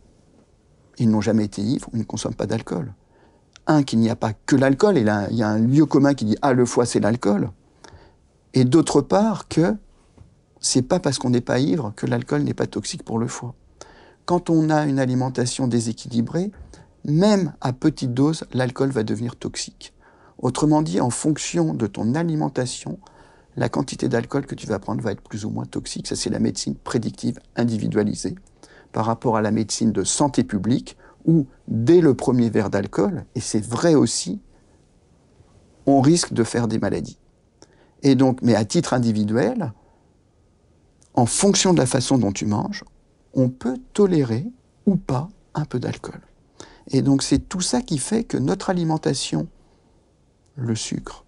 Ils 0.99 1.09
n'ont 1.09 1.21
jamais 1.21 1.45
été 1.45 1.62
ivres, 1.62 1.88
ils 1.93 2.00
ne 2.00 2.05
consomment 2.05 2.35
pas 2.35 2.47
d'alcool. 2.47 2.93
Un, 3.67 3.83
qu'il 3.83 4.00
n'y 4.00 4.11
a 4.11 4.17
pas 4.17 4.33
que 4.33 4.57
l'alcool, 4.57 4.99
et 4.99 5.05
là, 5.05 5.29
il 5.31 5.37
y 5.37 5.43
a 5.43 5.49
un 5.49 5.59
lieu 5.59 5.87
commun 5.87 6.15
qui 6.15 6.25
dit 6.25 6.37
Ah, 6.43 6.53
le 6.53 6.65
foie, 6.65 6.87
c'est 6.87 7.00
l'alcool. 7.00 7.50
Et 8.55 8.65
d'autre 8.65 9.00
part, 9.00 9.49
que 9.49 9.75
c'est 10.61 10.83
pas 10.83 11.00
parce 11.00 11.19
qu'on 11.19 11.31
n'est 11.31 11.41
pas 11.41 11.61
ivre 11.61 11.93
que 11.97 12.07
l'alcool 12.07 12.43
n'est 12.43 12.55
pas 12.55 12.67
toxique 12.67 13.03
pour 13.03 13.19
le 13.19 13.27
foie. 13.27 13.55
Quand 14.25 14.50
on 14.50 14.71
a 14.71 14.85
une 14.87 14.99
alimentation 14.99 15.69
déséquilibrée, 15.69 16.50
même 17.05 17.55
à 17.61 17.73
petite 17.73 18.12
dose, 18.12 18.45
l'alcool 18.53 18.91
va 18.91 19.03
devenir 19.03 19.37
toxique. 19.37 19.95
Autrement 20.38 20.83
dit, 20.83 21.00
en 21.00 21.11
fonction 21.11 21.75
de 21.75 21.87
ton 21.87 22.15
alimentation, 22.15 22.99
la 23.57 23.69
quantité 23.69 24.09
d'alcool 24.09 24.47
que 24.47 24.55
tu 24.55 24.67
vas 24.67 24.79
prendre 24.79 25.03
va 25.03 25.12
être 25.12 25.23
plus 25.23 25.45
ou 25.45 25.50
moins 25.50 25.65
toxique. 25.65 26.07
Ça, 26.07 26.15
c'est 26.15 26.31
la 26.31 26.38
médecine 26.38 26.77
prédictive 26.77 27.38
individualisée 27.57 28.37
par 28.93 29.05
rapport 29.05 29.37
à 29.37 29.43
la 29.43 29.50
médecine 29.50 29.93
de 29.93 30.05
santé 30.05 30.45
publique 30.45 30.97
où, 31.25 31.47
dès 31.67 32.00
le 32.00 32.15
premier 32.15 32.50
verre 32.50 32.71
d'alcool, 32.71 33.25
et 33.35 33.41
c'est 33.41 33.65
vrai 33.65 33.95
aussi, 33.95 34.41
on 35.87 36.00
risque 36.00 36.33
de 36.33 36.45
faire 36.45 36.69
des 36.69 36.79
maladies. 36.79 37.19
Et 38.03 38.15
donc, 38.15 38.41
mais 38.43 38.55
à 38.55 38.65
titre 38.65 38.95
individuel, 38.95 39.73
en 41.19 41.27
fonction 41.27 41.75
de 41.75 41.79
la 41.79 41.87
façon 41.87 42.17
dont 42.17 42.31
tu 42.31 42.47
manges, 42.47 42.85
on 43.35 43.49
peut 43.49 43.77
tolérer 43.93 44.47
ou 44.87 44.97
pas 44.97 45.29
un 45.55 45.65
peu 45.65 45.81
d'alcool. 45.81 46.21
Et 46.93 47.03
donc 47.03 47.25
c'est 47.25 47.41
tout 47.41 47.61
ça 47.61 47.83
qui 47.83 47.99
fait 47.99 48.23
que 48.23 48.37
notre 48.37 48.71
alimentation, 48.71 49.49
le 50.55 50.77
sucre, 50.77 51.25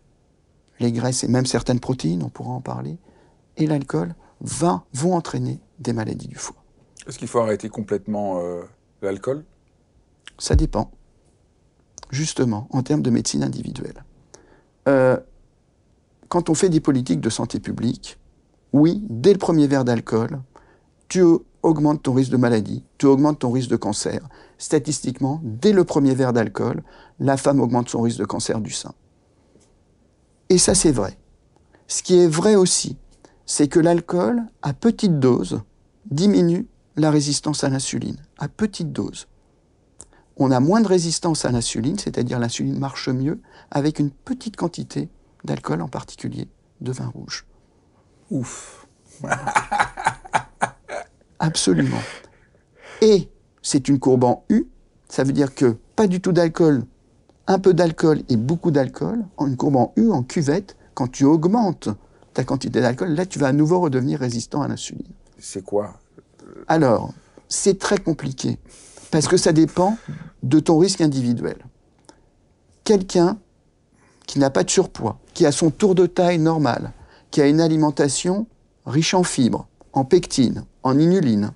les 0.79 0.93
graisses 0.93 1.25
et 1.25 1.29
même 1.29 1.45
certaines 1.45 1.81
protéines, 1.81 2.23
on 2.23 2.29
pourra 2.29 2.53
en 2.53 2.61
parler, 2.61 2.99
et 3.57 3.67
l'alcool 3.67 4.15
vont 4.41 5.15
entraîner 5.15 5.59
des 5.81 5.93
maladies 5.93 6.29
du 6.29 6.37
foie. 6.37 6.63
Est-ce 7.09 7.19
qu'il 7.19 7.27
faut 7.27 7.41
arrêter 7.41 7.69
complètement 7.69 8.39
euh, 8.39 8.63
l'alcool? 9.03 9.45
Ça 10.39 10.55
dépend, 10.55 10.93
justement, 12.11 12.69
en 12.71 12.85
termes 12.85 13.03
de 13.03 13.11
médecine 13.11 13.43
individuelle. 13.43 14.05
Euh, 14.87 15.19
quand 16.29 16.49
on 16.49 16.55
fait 16.55 16.69
des 16.69 16.81
politiques 16.81 17.21
de 17.21 17.29
santé 17.29 17.59
publique, 17.59 18.20
oui, 18.73 19.03
dès 19.09 19.33
le 19.33 19.39
premier 19.39 19.67
verre 19.67 19.85
d'alcool, 19.85 20.41
tu 21.09 21.23
augmentes 21.63 22.03
ton 22.03 22.15
risque 22.15 22.31
de 22.31 22.37
maladie, 22.37 22.85
tu 22.99 23.07
augmentes 23.07 23.41
ton 23.41 23.51
risque 23.51 23.71
de 23.71 23.77
cancer. 23.77 24.21
Statistiquement, 24.59 25.41
dès 25.43 25.73
le 25.73 25.85
premier 25.85 26.15
verre 26.15 26.33
d'alcool, 26.33 26.83
la 27.19 27.37
femme 27.37 27.61
augmente 27.61 27.89
son 27.89 28.03
risque 28.03 28.19
de 28.19 28.25
cancer 28.25 28.61
du 28.61 28.71
sein. 28.71 28.95
Et 30.49 30.59
ça, 30.59 30.75
c'est 30.75 30.93
vrai. 30.93 31.19
Ce 31.87 32.03
qui 32.03 32.19
est 32.19 32.29
vrai 32.29 32.55
aussi, 32.55 32.97
c'est 33.47 33.69
que 33.69 33.81
l'alcool, 33.81 34.43
à 34.63 34.73
petite 34.73 35.19
dose, 35.19 35.63
diminue 36.11 36.69
la 36.97 37.11
résistance 37.11 37.65
à 37.65 37.69
l'insuline. 37.69 38.19
À 38.39 38.49
petite 38.49 38.93
dose. 38.93 39.27
On 40.37 40.51
a 40.51 40.61
moins 40.61 40.81
de 40.81 40.89
résistance 40.89 41.45
à 41.45 41.51
l'insuline, 41.51 41.99
c'est-à-dire 41.99 42.39
l'insuline 42.39 42.79
marche 42.79 43.09
mieux, 43.09 43.41
avec 43.71 43.99
une 43.99 44.11
petite 44.11 44.57
quantité 44.57 45.09
d'alcool, 45.45 45.83
en 45.83 45.89
particulier 45.89 46.49
de 46.81 46.93
vin 46.93 47.09
rouge. 47.09 47.45
Ouf. 48.31 48.87
Absolument. 51.39 52.01
Et 53.01 53.29
c'est 53.63 53.89
une 53.89 53.99
courbe 53.99 54.25
en 54.25 54.45
U, 54.49 54.67
ça 55.09 55.25
veut 55.25 55.33
dire 55.33 55.55
que 55.55 55.77
pas 55.97 56.07
du 56.07 56.21
tout 56.21 56.33
d'alcool, 56.33 56.85
un 57.47 57.59
peu 57.59 57.75
d'alcool 57.75 58.23
et 58.29 58.37
beaucoup 58.37 58.71
d'alcool, 58.71 59.25
en 59.37 59.47
une 59.47 59.57
courbe 59.57 59.77
en 59.77 59.93
U, 59.97 60.11
en 60.11 60.23
cuvette, 60.23 60.77
quand 60.95 61.09
tu 61.09 61.25
augmentes 61.25 61.89
ta 62.35 62.45
quantité 62.45 62.81
d'alcool, 62.81 63.11
là 63.11 63.27
tu 63.27 63.39
vas 63.39 63.49
à 63.49 63.53
nouveau 63.53 63.81
redevenir 63.81 64.21
résistant 64.21 64.63
à 64.63 64.69
l'insuline. 64.69 65.13
C'est 65.39 65.65
quoi? 65.65 65.95
Alors, 66.69 67.13
c'est 67.49 67.79
très 67.79 67.99
compliqué, 67.99 68.59
parce 69.11 69.27
que 69.27 69.37
ça 69.37 69.53
dépend 69.53 69.97
de 70.43 70.61
ton 70.61 70.79
risque 70.79 71.01
individuel. 71.01 71.57
Quelqu'un 72.85 73.39
qui 74.27 74.39
n'a 74.39 74.51
pas 74.51 74.63
de 74.63 74.71
surpoids, 74.71 75.19
qui 75.35 75.47
a 75.47 75.53
son 75.53 75.71
tour 75.71 75.95
de 75.95 76.07
taille 76.07 76.39
normal, 76.39 76.93
qui 77.31 77.41
a 77.41 77.47
une 77.47 77.61
alimentation 77.61 78.47
riche 78.87 79.15
en 79.15 79.23
fibres, 79.23 79.69
en 79.93 80.05
pectine, 80.05 80.65
en 80.83 80.99
inuline. 80.99 81.53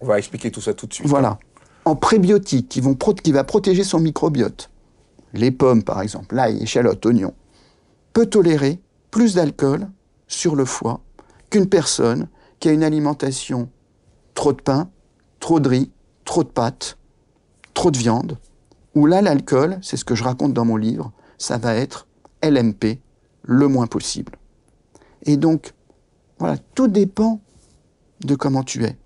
On 0.00 0.06
va 0.06 0.18
expliquer 0.18 0.50
tout 0.50 0.60
ça 0.60 0.74
tout 0.74 0.86
de 0.86 0.94
suite. 0.94 1.06
Voilà. 1.06 1.38
En 1.84 1.96
prébiotiques 1.96 2.68
qui, 2.68 2.80
vont 2.80 2.94
qui 2.94 3.32
va 3.32 3.44
protéger 3.44 3.84
son 3.84 4.00
microbiote. 4.00 4.70
Les 5.32 5.50
pommes, 5.50 5.82
par 5.82 6.00
exemple, 6.00 6.34
l'ail, 6.34 6.62
échalote, 6.62 7.04
oignon, 7.06 7.34
peut 8.12 8.26
tolérer 8.26 8.80
plus 9.10 9.34
d'alcool 9.34 9.88
sur 10.28 10.56
le 10.56 10.64
foie 10.64 11.00
qu'une 11.50 11.68
personne 11.68 12.28
qui 12.60 12.68
a 12.68 12.72
une 12.72 12.84
alimentation 12.84 13.68
trop 14.34 14.52
de 14.52 14.60
pain, 14.60 14.90
trop 15.40 15.60
de 15.60 15.68
riz, 15.68 15.90
trop 16.24 16.44
de 16.44 16.48
pâtes, 16.48 16.98
trop 17.74 17.90
de 17.90 17.98
viande, 17.98 18.38
où 18.94 19.06
là, 19.06 19.22
l'alcool, 19.22 19.78
c'est 19.82 19.96
ce 19.96 20.04
que 20.04 20.14
je 20.14 20.24
raconte 20.24 20.54
dans 20.54 20.64
mon 20.64 20.76
livre, 20.76 21.12
ça 21.38 21.58
va 21.58 21.74
être 21.74 22.06
LMP 22.42 23.00
le 23.42 23.68
moins 23.68 23.86
possible. 23.86 24.32
Et 25.24 25.36
donc, 25.36 25.74
voilà, 26.38 26.58
tout 26.74 26.88
dépend 26.88 27.40
de 28.24 28.34
comment 28.34 28.62
tu 28.62 28.84
es. 28.84 28.96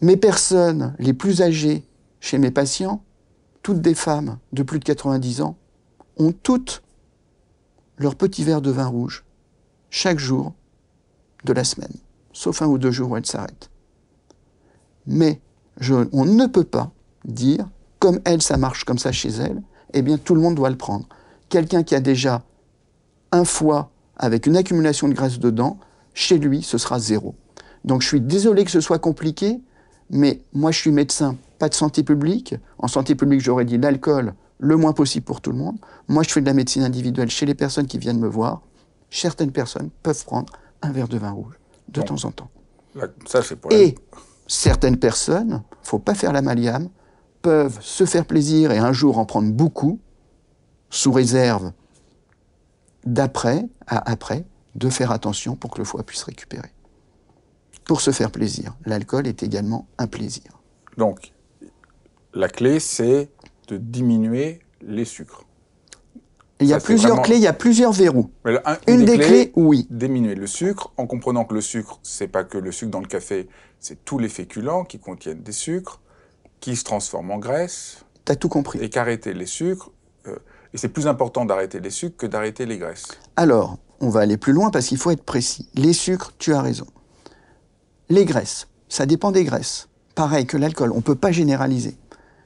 Mes 0.00 0.16
personnes 0.16 0.94
les 0.98 1.12
plus 1.12 1.42
âgées 1.42 1.84
chez 2.20 2.38
mes 2.38 2.50
patients, 2.50 3.02
toutes 3.62 3.80
des 3.80 3.94
femmes 3.94 4.38
de 4.52 4.62
plus 4.62 4.78
de 4.78 4.84
90 4.84 5.42
ans, 5.42 5.56
ont 6.16 6.32
toutes 6.32 6.82
leur 7.98 8.14
petit 8.14 8.44
verre 8.44 8.62
de 8.62 8.70
vin 8.70 8.86
rouge 8.86 9.24
chaque 9.90 10.18
jour 10.18 10.54
de 11.44 11.52
la 11.52 11.64
semaine, 11.64 11.92
sauf 12.32 12.62
un 12.62 12.66
ou 12.66 12.78
deux 12.78 12.90
jours 12.90 13.10
où 13.10 13.16
elles 13.16 13.26
s'arrêtent. 13.26 13.70
Mais 15.06 15.40
on 16.12 16.24
ne 16.24 16.46
peut 16.46 16.64
pas 16.64 16.92
dire, 17.24 17.68
comme 17.98 18.20
elle, 18.24 18.42
ça 18.42 18.56
marche 18.56 18.84
comme 18.84 18.98
ça 18.98 19.12
chez 19.12 19.30
elle, 19.30 19.62
eh 19.92 20.02
bien 20.02 20.18
tout 20.18 20.34
le 20.34 20.40
monde 20.40 20.54
doit 20.54 20.70
le 20.70 20.76
prendre. 20.76 21.06
Quelqu'un 21.48 21.82
qui 21.82 21.94
a 21.94 22.00
déjà 22.00 22.42
un 23.32 23.44
foie 23.44 23.90
avec 24.20 24.46
une 24.46 24.56
accumulation 24.56 25.08
de 25.08 25.14
graisse 25.14 25.38
dedans, 25.40 25.78
chez 26.14 26.38
lui, 26.38 26.62
ce 26.62 26.78
sera 26.78 27.00
zéro. 27.00 27.34
Donc 27.84 28.02
je 28.02 28.06
suis 28.06 28.20
désolé 28.20 28.64
que 28.64 28.70
ce 28.70 28.80
soit 28.80 28.98
compliqué, 28.98 29.60
mais 30.10 30.42
moi 30.52 30.70
je 30.70 30.78
suis 30.78 30.92
médecin, 30.92 31.36
pas 31.58 31.68
de 31.68 31.74
santé 31.74 32.04
publique. 32.04 32.54
En 32.78 32.86
santé 32.86 33.14
publique, 33.14 33.40
j'aurais 33.40 33.64
dit 33.64 33.78
l'alcool 33.78 34.34
le 34.58 34.76
moins 34.76 34.92
possible 34.92 35.24
pour 35.24 35.40
tout 35.40 35.50
le 35.50 35.56
monde. 35.56 35.78
Moi, 36.06 36.22
je 36.22 36.30
fais 36.30 36.42
de 36.42 36.46
la 36.46 36.52
médecine 36.52 36.82
individuelle 36.82 37.30
chez 37.30 37.46
les 37.46 37.54
personnes 37.54 37.86
qui 37.86 37.96
viennent 37.96 38.20
me 38.20 38.28
voir. 38.28 38.60
Certaines 39.08 39.52
personnes 39.52 39.88
peuvent 40.02 40.24
prendre 40.24 40.52
un 40.82 40.92
verre 40.92 41.08
de 41.08 41.16
vin 41.16 41.30
rouge 41.30 41.58
de 41.88 42.02
temps 42.02 42.24
en 42.24 42.30
temps. 42.30 42.50
ça, 43.26 43.40
pour 43.56 43.72
Et 43.72 43.96
certaines 44.46 44.98
personnes, 44.98 45.62
faut 45.82 45.98
pas 45.98 46.14
faire 46.14 46.32
la 46.32 46.42
maliame, 46.42 46.90
peuvent 47.40 47.78
se 47.80 48.04
faire 48.04 48.26
plaisir 48.26 48.70
et 48.70 48.78
un 48.78 48.92
jour 48.92 49.18
en 49.18 49.24
prendre 49.24 49.50
beaucoup, 49.50 49.98
sous 50.90 51.10
réserve 51.10 51.72
d'après 53.04 53.66
à 53.86 54.10
après, 54.10 54.44
de 54.74 54.88
faire 54.88 55.10
attention 55.10 55.56
pour 55.56 55.70
que 55.70 55.78
le 55.78 55.84
foie 55.84 56.02
puisse 56.02 56.22
récupérer. 56.22 56.70
Pour 57.84 58.00
se 58.00 58.10
faire 58.10 58.30
plaisir. 58.30 58.76
L'alcool 58.86 59.26
est 59.26 59.42
également 59.42 59.88
un 59.98 60.06
plaisir. 60.06 60.60
Donc, 60.96 61.32
la 62.34 62.48
clé, 62.48 62.78
c'est 62.78 63.30
de 63.68 63.76
diminuer 63.76 64.60
les 64.80 65.04
sucres. 65.04 65.44
Il 66.60 66.66
y 66.66 66.74
a 66.74 66.80
plusieurs 66.80 67.22
clés, 67.22 67.36
il 67.36 67.42
y 67.42 67.46
a 67.46 67.54
plusieurs 67.54 67.92
verrous. 67.92 68.30
une, 68.86 69.04
des, 69.06 69.18
clés, 69.18 69.50
oui. 69.56 69.86
Diminuer 69.88 70.34
le 70.34 70.46
sucre, 70.46 70.92
en 70.98 71.06
comprenant 71.06 71.44
que 71.44 71.54
le 71.54 71.62
sucre, 71.62 71.98
c'est 72.02 72.28
pas 72.28 72.44
que 72.44 72.58
le 72.58 72.70
sucre 72.70 72.90
dans 72.90 73.00
le 73.00 73.06
café, 73.06 73.48
c'est 73.78 74.04
tous 74.04 74.18
les 74.18 74.28
féculents 74.28 74.84
qui 74.84 74.98
contiennent 74.98 75.42
des 75.42 75.52
sucres, 75.52 76.00
qui 76.60 76.76
se 76.76 76.84
transforment 76.84 77.30
en 77.30 77.38
graisse. 77.38 78.04
T'as 78.26 78.36
tout 78.36 78.50
compris. 78.50 78.78
Et 78.80 78.90
qu'arrêter 78.90 79.32
les 79.32 79.46
sucres, 79.46 79.90
euh, 80.26 80.36
et 80.72 80.78
c'est 80.78 80.88
plus 80.88 81.06
important 81.06 81.44
d'arrêter 81.44 81.80
les 81.80 81.90
sucres 81.90 82.16
que 82.16 82.26
d'arrêter 82.26 82.66
les 82.66 82.78
graisses. 82.78 83.06
Alors, 83.36 83.78
on 84.00 84.08
va 84.08 84.20
aller 84.20 84.36
plus 84.36 84.52
loin 84.52 84.70
parce 84.70 84.86
qu'il 84.86 84.98
faut 84.98 85.10
être 85.10 85.24
précis. 85.24 85.68
Les 85.74 85.92
sucres, 85.92 86.32
tu 86.38 86.54
as 86.54 86.62
raison. 86.62 86.86
Les 88.08 88.24
graisses, 88.24 88.68
ça 88.88 89.06
dépend 89.06 89.32
des 89.32 89.44
graisses. 89.44 89.88
Pareil 90.14 90.46
que 90.46 90.56
l'alcool, 90.56 90.92
on 90.92 90.96
ne 90.96 91.02
peut 91.02 91.14
pas 91.14 91.32
généraliser. 91.32 91.96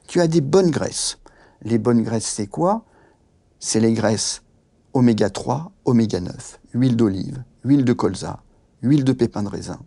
Tu 0.07 0.21
as 0.21 0.27
des 0.27 0.41
bonnes 0.41 0.71
graisses. 0.71 1.17
Les 1.61 1.77
bonnes 1.77 2.03
graisses, 2.03 2.27
c'est 2.27 2.47
quoi? 2.47 2.83
C'est 3.59 3.79
les 3.79 3.93
graisses 3.93 4.41
oméga 4.95 5.29
3, 5.29 5.71
oméga 5.83 6.21
9, 6.21 6.59
huile 6.73 6.95
d'olive, 6.95 7.43
huile 7.65 7.83
de 7.83 7.91
colza, 7.91 8.39
huile 8.81 9.03
de 9.03 9.11
pépin 9.11 9.43
de 9.43 9.49
raisin. 9.49 9.77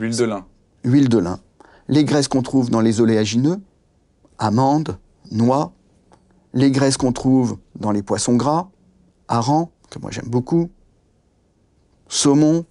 Huile 0.00 0.16
de 0.16 0.24
lin. 0.24 0.44
Huile 0.82 1.08
de 1.08 1.18
lin. 1.18 1.38
Les 1.86 2.04
graisses 2.04 2.26
qu'on 2.26 2.42
trouve 2.42 2.68
dans 2.68 2.80
les 2.80 3.00
oléagineux, 3.00 3.60
amandes, 4.38 4.98
noix, 5.30 5.72
les 6.56 6.70
graisses 6.70 6.96
qu'on 6.96 7.12
trouve 7.12 7.58
dans 7.78 7.92
les 7.92 8.02
poissons 8.02 8.34
gras, 8.34 8.70
harengs, 9.28 9.68
que 9.90 9.98
moi 9.98 10.10
j'aime 10.10 10.28
beaucoup, 10.28 10.70
saumon, 12.08 12.64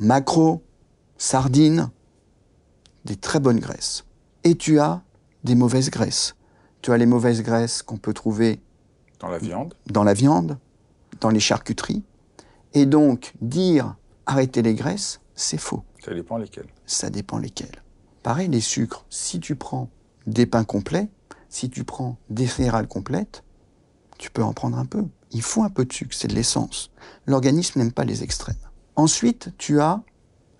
maquereau, 0.00 0.64
sardines, 1.18 1.90
des 3.04 3.14
très 3.14 3.38
bonnes 3.38 3.60
graisses. 3.60 4.04
Et 4.42 4.56
tu 4.56 4.80
as 4.80 5.02
des 5.44 5.54
mauvaises 5.54 5.88
graisses. 5.88 6.34
Tu 6.82 6.90
as 6.90 6.98
les 6.98 7.06
mauvaises 7.06 7.42
graisses 7.42 7.82
qu'on 7.82 7.96
peut 7.96 8.12
trouver 8.12 8.60
dans 9.20 9.28
la 9.28 9.38
viande, 9.38 9.74
dans 9.86 10.02
la 10.02 10.14
viande, 10.14 10.58
dans 11.20 11.30
les 11.30 11.38
charcuteries. 11.38 12.02
Et 12.74 12.86
donc 12.86 13.34
dire 13.40 13.94
arrêter 14.26 14.62
les 14.62 14.74
graisses, 14.74 15.20
c'est 15.36 15.58
faux. 15.58 15.84
Ça 16.04 16.12
dépend 16.12 16.38
lesquelles. 16.38 16.70
Ça 16.86 17.08
dépend 17.08 17.38
lesquelles. 17.38 17.84
Pareil, 18.24 18.48
les 18.48 18.60
sucres. 18.60 19.06
Si 19.10 19.38
tu 19.38 19.54
prends 19.54 19.90
des 20.26 20.46
pains 20.46 20.64
complets, 20.64 21.08
si 21.52 21.68
tu 21.68 21.84
prends 21.84 22.16
des 22.30 22.46
céréales 22.46 22.88
complètes, 22.88 23.44
tu 24.18 24.30
peux 24.30 24.42
en 24.42 24.54
prendre 24.54 24.78
un 24.78 24.86
peu. 24.86 25.04
Il 25.32 25.42
faut 25.42 25.62
un 25.62 25.68
peu 25.68 25.84
de 25.84 25.92
sucre, 25.92 26.16
c'est 26.16 26.28
de 26.28 26.34
l'essence. 26.34 26.90
L'organisme 27.26 27.78
n'aime 27.78 27.92
pas 27.92 28.04
les 28.04 28.22
extrêmes. 28.22 28.56
Ensuite, 28.96 29.50
tu 29.58 29.78
as, 29.78 30.02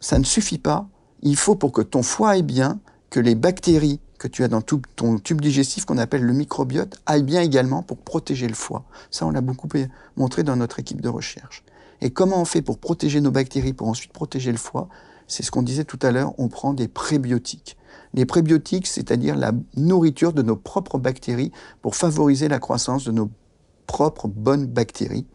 ça 0.01 0.19
ne 0.19 0.25
suffit 0.25 0.59
pas, 0.59 0.87
il 1.23 1.37
faut 1.37 1.55
pour 1.55 1.73
que 1.73 1.81
ton 1.81 2.03
foie 2.03 2.31
aille 2.31 2.43
bien, 2.43 2.79
que 3.09 3.21
les 3.21 3.35
bactéries 3.35 4.01
que 4.19 4.29
tu 4.29 4.45
as 4.45 4.49
dans 4.49 4.61
ton 4.61 5.19
tube 5.19 5.41
digestif 5.41 5.87
qu'on 5.87 5.99
appelle 5.99 6.23
le 6.23 6.33
microbiote 6.35 7.01
aillent 7.07 7.23
bien 7.23 7.41
également 7.41 7.83
pour 7.83 7.97
protéger 7.97 8.47
le 8.47 8.55
foie. 8.55 8.85
Ça, 9.11 9.25
on 9.25 9.31
l'a 9.31 9.41
beaucoup 9.41 9.69
montré 10.17 10.43
dans 10.43 10.57
notre 10.57 10.79
équipe 10.79 11.01
de 11.01 11.09
recherche. 11.09 11.65
Et 12.03 12.11
comment 12.11 12.41
on 12.41 12.45
fait 12.45 12.63
pour 12.63 12.79
protéger 12.79 13.21
nos 13.23 13.31
bactéries, 13.31 13.73
pour 13.73 13.89
ensuite 13.89 14.13
protéger 14.13 14.53
le 14.53 14.59
foie? 14.59 14.89
C'est 15.27 15.43
ce 15.43 15.51
qu'on 15.51 15.63
disait 15.63 15.85
tout 15.85 15.99
à 16.03 16.11
l'heure, 16.11 16.35
on 16.39 16.49
prend 16.49 16.75
des 16.75 16.87
prébiotiques. 16.87 17.79
Les 18.15 18.27
prébiotiques, 18.27 18.87
c'est-à-dire 18.87 19.37
la 19.37 19.53
nourriture 19.77 20.33
de 20.33 20.43
nos 20.43 20.57
propres 20.57 20.99
bactéries 20.99 21.53
pour 21.81 21.97
favoriser 21.97 22.49
la 22.49 22.59
croissance 22.59 23.05
de 23.05 23.13
nos 23.13 23.31
propres 23.87 24.29
bonnes 24.29 24.67
bactéries 24.67 25.27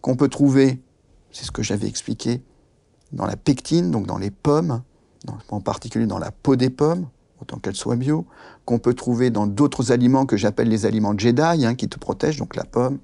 qu'on 0.00 0.16
peut 0.16 0.28
trouver, 0.28 0.82
c'est 1.30 1.44
ce 1.44 1.50
que 1.50 1.62
j'avais 1.62 1.86
expliqué, 1.86 2.42
dans 3.12 3.26
la 3.26 3.36
pectine, 3.36 3.90
donc 3.90 4.06
dans 4.06 4.18
les 4.18 4.30
pommes, 4.30 4.82
en 5.50 5.60
particulier 5.60 6.06
dans 6.06 6.18
la 6.18 6.30
peau 6.30 6.56
des 6.56 6.70
pommes, 6.70 7.08
autant 7.40 7.58
qu'elle 7.58 7.74
soit 7.74 7.96
bio, 7.96 8.26
qu'on 8.64 8.78
peut 8.78 8.94
trouver 8.94 9.30
dans 9.30 9.46
d'autres 9.46 9.92
aliments 9.92 10.26
que 10.26 10.36
j'appelle 10.36 10.68
les 10.68 10.86
aliments 10.86 11.16
Jedi, 11.16 11.42
hein, 11.42 11.74
qui 11.74 11.88
te 11.88 11.98
protègent, 11.98 12.38
donc 12.38 12.56
la 12.56 12.64
pomme, 12.64 12.98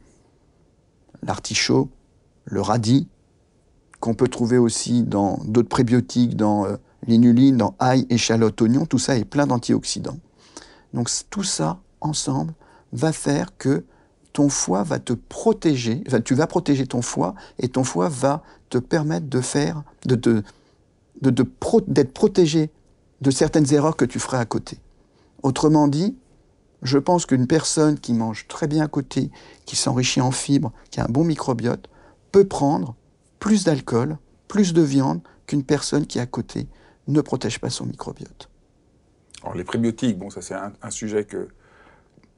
l'artichaut, 1.23 1.91
le 2.45 2.61
radis, 2.61 3.09
qu'on 4.01 4.15
peut 4.15 4.29
trouver 4.29 4.59
aussi 4.59 5.03
dans 5.03 5.39
d'autres 5.45 5.69
prébiotiques, 5.69 6.37
dans 6.37 6.67
euh, 6.67 6.77
l'inuline, 7.07 7.57
dans 7.57 7.75
ail, 7.79 8.07
échalote, 8.11 8.61
oignon, 8.63 8.87
tout 8.87 8.99
ça 8.99 9.17
est 9.17 9.25
plein 9.25 9.47
d'antioxydants. 9.47 10.19
Donc 10.95 11.11
tout 11.31 11.43
ça, 11.43 11.81
ensemble, 12.01 12.55
va 12.93 13.13
faire 13.13 13.57
que 13.57 13.85
ton 14.33 14.49
foie 14.49 14.83
va 14.83 14.99
te 14.99 15.13
protéger, 15.13 16.03
tu 16.25 16.35
vas 16.35 16.47
protéger 16.47 16.87
ton 16.87 17.03
foie 17.03 17.35
et 17.59 17.69
ton 17.69 17.85
foie 17.85 18.09
va 18.09 18.43
te 18.69 18.79
permettre 18.79 19.29
de 19.29 19.41
faire, 19.41 19.83
d'être 20.05 20.43
protégé 22.13 22.71
de 23.23 23.31
certaines 23.31 23.73
erreurs 23.73 23.97
que 23.97 24.05
tu 24.05 24.19
ferais 24.19 24.39
à 24.39 24.45
côté. 24.45 24.79
Autrement 25.43 25.89
dit, 25.89 26.17
je 26.83 26.99
pense 26.99 27.25
qu'une 27.25 27.47
personne 27.47 27.99
qui 27.99 28.13
mange 28.13 28.47
très 28.49 28.67
bien 28.67 28.85
à 28.85 28.89
côté, 28.89 29.31
qui 29.65 29.77
s'enrichit 29.77 30.21
en 30.21 30.31
fibres, 30.31 30.73
qui 30.91 31.01
a 31.01 31.05
un 31.05 31.09
bon 31.09 31.25
microbiote, 31.25 31.89
peut 32.31 32.47
prendre 32.47 32.95
plus 33.39 33.65
d'alcool, 33.65 34.19
plus 34.49 34.75
de 34.75 34.83
viande 34.83 35.21
qu'une 35.47 35.65
personne 35.65 36.07
qui 36.07 36.21
à 36.21 36.27
côté 36.27 36.69
ne 37.09 37.21
protège 37.21 37.59
pas 37.59 37.71
son 37.71 37.87
microbiote. 37.87 38.49
Alors 39.43 39.55
les 39.55 39.65
prébiotiques, 39.65 40.19
bon 40.19 40.31
ça 40.31 40.43
c'est 40.43 40.55
un, 40.55 40.91
sujet 40.91 41.25
que, 41.25 41.49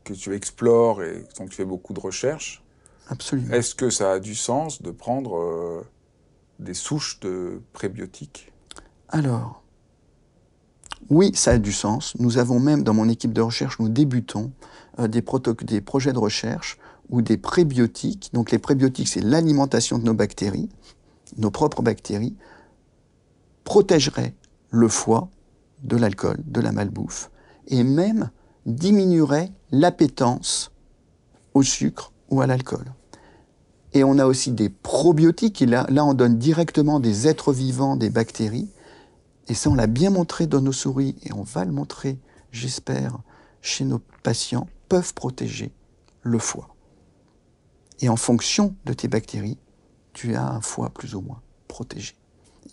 que 0.04 0.12
tu 0.12 0.34
explores 0.34 1.02
et 1.02 1.24
dont 1.38 1.46
tu 1.46 1.56
fais 1.56 1.64
beaucoup 1.64 1.92
de 1.92 2.00
recherches. 2.00 2.62
Absolument. 3.08 3.54
Est-ce 3.54 3.74
que 3.74 3.90
ça 3.90 4.12
a 4.12 4.18
du 4.18 4.34
sens 4.34 4.82
de 4.82 4.90
prendre 4.90 5.38
euh, 5.38 5.86
des 6.58 6.74
souches 6.74 7.20
de 7.20 7.62
prébiotiques? 7.72 8.52
Alors, 9.08 9.62
oui, 11.08 11.32
ça 11.34 11.52
a 11.52 11.58
du 11.58 11.72
sens. 11.72 12.14
Nous 12.18 12.36
avons 12.36 12.60
même, 12.60 12.82
dans 12.82 12.92
mon 12.92 13.08
équipe 13.08 13.32
de 13.32 13.40
recherche, 13.40 13.78
nous 13.78 13.88
débutons 13.88 14.52
euh, 14.98 15.08
des, 15.08 15.24
des 15.62 15.80
projets 15.80 16.12
de 16.12 16.18
recherche 16.18 16.78
ou 17.08 17.22
des 17.22 17.38
prébiotiques. 17.38 18.30
Donc 18.34 18.50
les 18.50 18.58
prébiotiques, 18.58 19.08
c'est 19.08 19.22
l'alimentation 19.22 19.98
de 19.98 20.04
nos 20.04 20.14
bactéries, 20.14 20.68
nos 21.38 21.50
propres 21.50 21.80
bactéries, 21.80 22.36
protégerait 23.64 24.34
le 24.70 24.88
foie 24.88 25.28
de 25.82 25.96
l'alcool, 25.96 26.38
de 26.44 26.60
la 26.60 26.72
malbouffe, 26.72 27.30
et 27.68 27.84
même 27.84 28.30
diminuerait 28.66 29.52
l'appétence 29.70 30.72
au 31.54 31.62
sucre 31.62 32.12
ou 32.30 32.40
à 32.40 32.46
l'alcool. 32.46 32.84
Et 33.94 34.04
on 34.04 34.18
a 34.18 34.26
aussi 34.26 34.52
des 34.52 34.68
probiotiques, 34.68 35.60
là, 35.60 35.86
là 35.88 36.04
on 36.04 36.14
donne 36.14 36.38
directement 36.38 37.00
des 37.00 37.26
êtres 37.26 37.52
vivants, 37.52 37.96
des 37.96 38.10
bactéries, 38.10 38.68
et 39.48 39.54
ça 39.54 39.70
on 39.70 39.74
l'a 39.74 39.86
bien 39.86 40.10
montré 40.10 40.46
dans 40.46 40.60
nos 40.60 40.72
souris, 40.72 41.16
et 41.22 41.32
on 41.32 41.42
va 41.42 41.64
le 41.64 41.72
montrer, 41.72 42.18
j'espère, 42.52 43.18
chez 43.62 43.84
nos 43.84 44.00
patients, 44.22 44.68
peuvent 44.88 45.14
protéger 45.14 45.72
le 46.22 46.38
foie. 46.38 46.74
Et 48.00 48.08
en 48.08 48.16
fonction 48.16 48.74
de 48.84 48.92
tes 48.92 49.08
bactéries, 49.08 49.58
tu 50.12 50.34
as 50.34 50.46
un 50.46 50.60
foie 50.60 50.90
plus 50.90 51.14
ou 51.14 51.20
moins 51.20 51.40
protégé. 51.66 52.14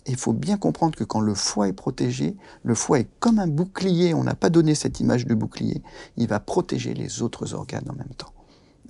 Il 0.08 0.16
faut 0.16 0.32
bien 0.32 0.56
comprendre 0.56 0.96
que 0.96 1.04
quand 1.04 1.20
le 1.20 1.34
foie 1.34 1.68
est 1.68 1.72
protégé, 1.72 2.36
le 2.62 2.74
foie 2.74 3.00
est 3.00 3.08
comme 3.18 3.38
un 3.38 3.46
bouclier, 3.46 4.14
on 4.14 4.24
n'a 4.24 4.34
pas 4.34 4.50
donné 4.50 4.74
cette 4.74 5.00
image 5.00 5.26
de 5.26 5.34
bouclier, 5.34 5.82
il 6.16 6.28
va 6.28 6.40
protéger 6.40 6.94
les 6.94 7.22
autres 7.22 7.54
organes 7.54 7.88
en 7.90 7.94
même 7.94 8.14
temps, 8.16 8.32